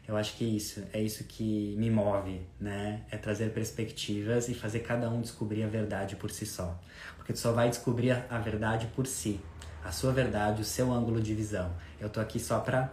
Eu 0.07 0.17
acho 0.17 0.35
que 0.37 0.43
é 0.43 0.47
isso, 0.47 0.83
é 0.91 0.99
isso 0.99 1.23
que 1.25 1.75
me 1.77 1.91
move, 1.91 2.41
né? 2.59 3.01
É 3.11 3.17
trazer 3.17 3.51
perspectivas 3.51 4.49
e 4.49 4.55
fazer 4.55 4.79
cada 4.79 5.07
um 5.07 5.21
descobrir 5.21 5.63
a 5.63 5.67
verdade 5.67 6.15
por 6.15 6.31
si 6.31 6.47
só. 6.47 6.79
Porque 7.15 7.31
tu 7.31 7.37
só 7.37 7.51
vai 7.51 7.69
descobrir 7.69 8.11
a 8.27 8.39
verdade 8.39 8.87
por 8.95 9.05
si, 9.05 9.39
a 9.85 9.91
sua 9.91 10.11
verdade, 10.11 10.63
o 10.63 10.65
seu 10.65 10.91
ângulo 10.91 11.21
de 11.21 11.35
visão. 11.35 11.71
Eu 12.01 12.09
tô 12.09 12.19
aqui 12.19 12.39
só 12.39 12.59
pra 12.59 12.89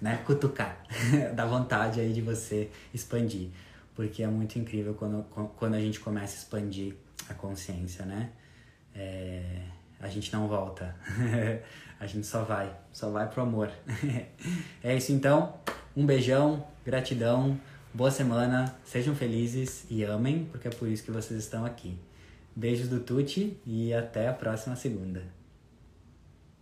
né, 0.00 0.20
cutucar, 0.26 0.82
dar 1.36 1.46
vontade 1.46 2.00
aí 2.00 2.12
de 2.12 2.20
você 2.20 2.68
expandir, 2.92 3.50
porque 3.94 4.22
é 4.22 4.26
muito 4.26 4.58
incrível 4.58 4.94
quando, 4.94 5.22
quando 5.56 5.74
a 5.74 5.80
gente 5.80 6.00
começa 6.00 6.34
a 6.34 6.38
expandir 6.38 6.94
a 7.28 7.34
consciência, 7.34 8.04
né? 8.04 8.30
É, 8.94 9.62
a 10.00 10.08
gente 10.08 10.32
não 10.32 10.48
volta. 10.48 10.94
a 11.98 12.06
gente 12.06 12.26
só 12.26 12.42
vai, 12.42 12.74
só 12.92 13.10
vai 13.10 13.28
pro 13.28 13.42
amor. 13.42 13.70
é 14.82 14.96
isso 14.96 15.12
então. 15.12 15.54
Um 15.96 16.06
beijão, 16.06 16.66
gratidão, 16.84 17.58
boa 17.92 18.10
semana, 18.10 18.74
sejam 18.84 19.14
felizes 19.14 19.84
e 19.90 20.02
amem, 20.04 20.44
porque 20.50 20.68
é 20.68 20.70
por 20.70 20.88
isso 20.88 21.02
que 21.02 21.10
vocês 21.10 21.38
estão 21.40 21.64
aqui. 21.64 21.98
Beijos 22.54 22.88
do 22.88 23.00
Tuti 23.00 23.56
e 23.66 23.92
até 23.92 24.28
a 24.28 24.32
próxima 24.32 24.76
segunda. 24.76 25.39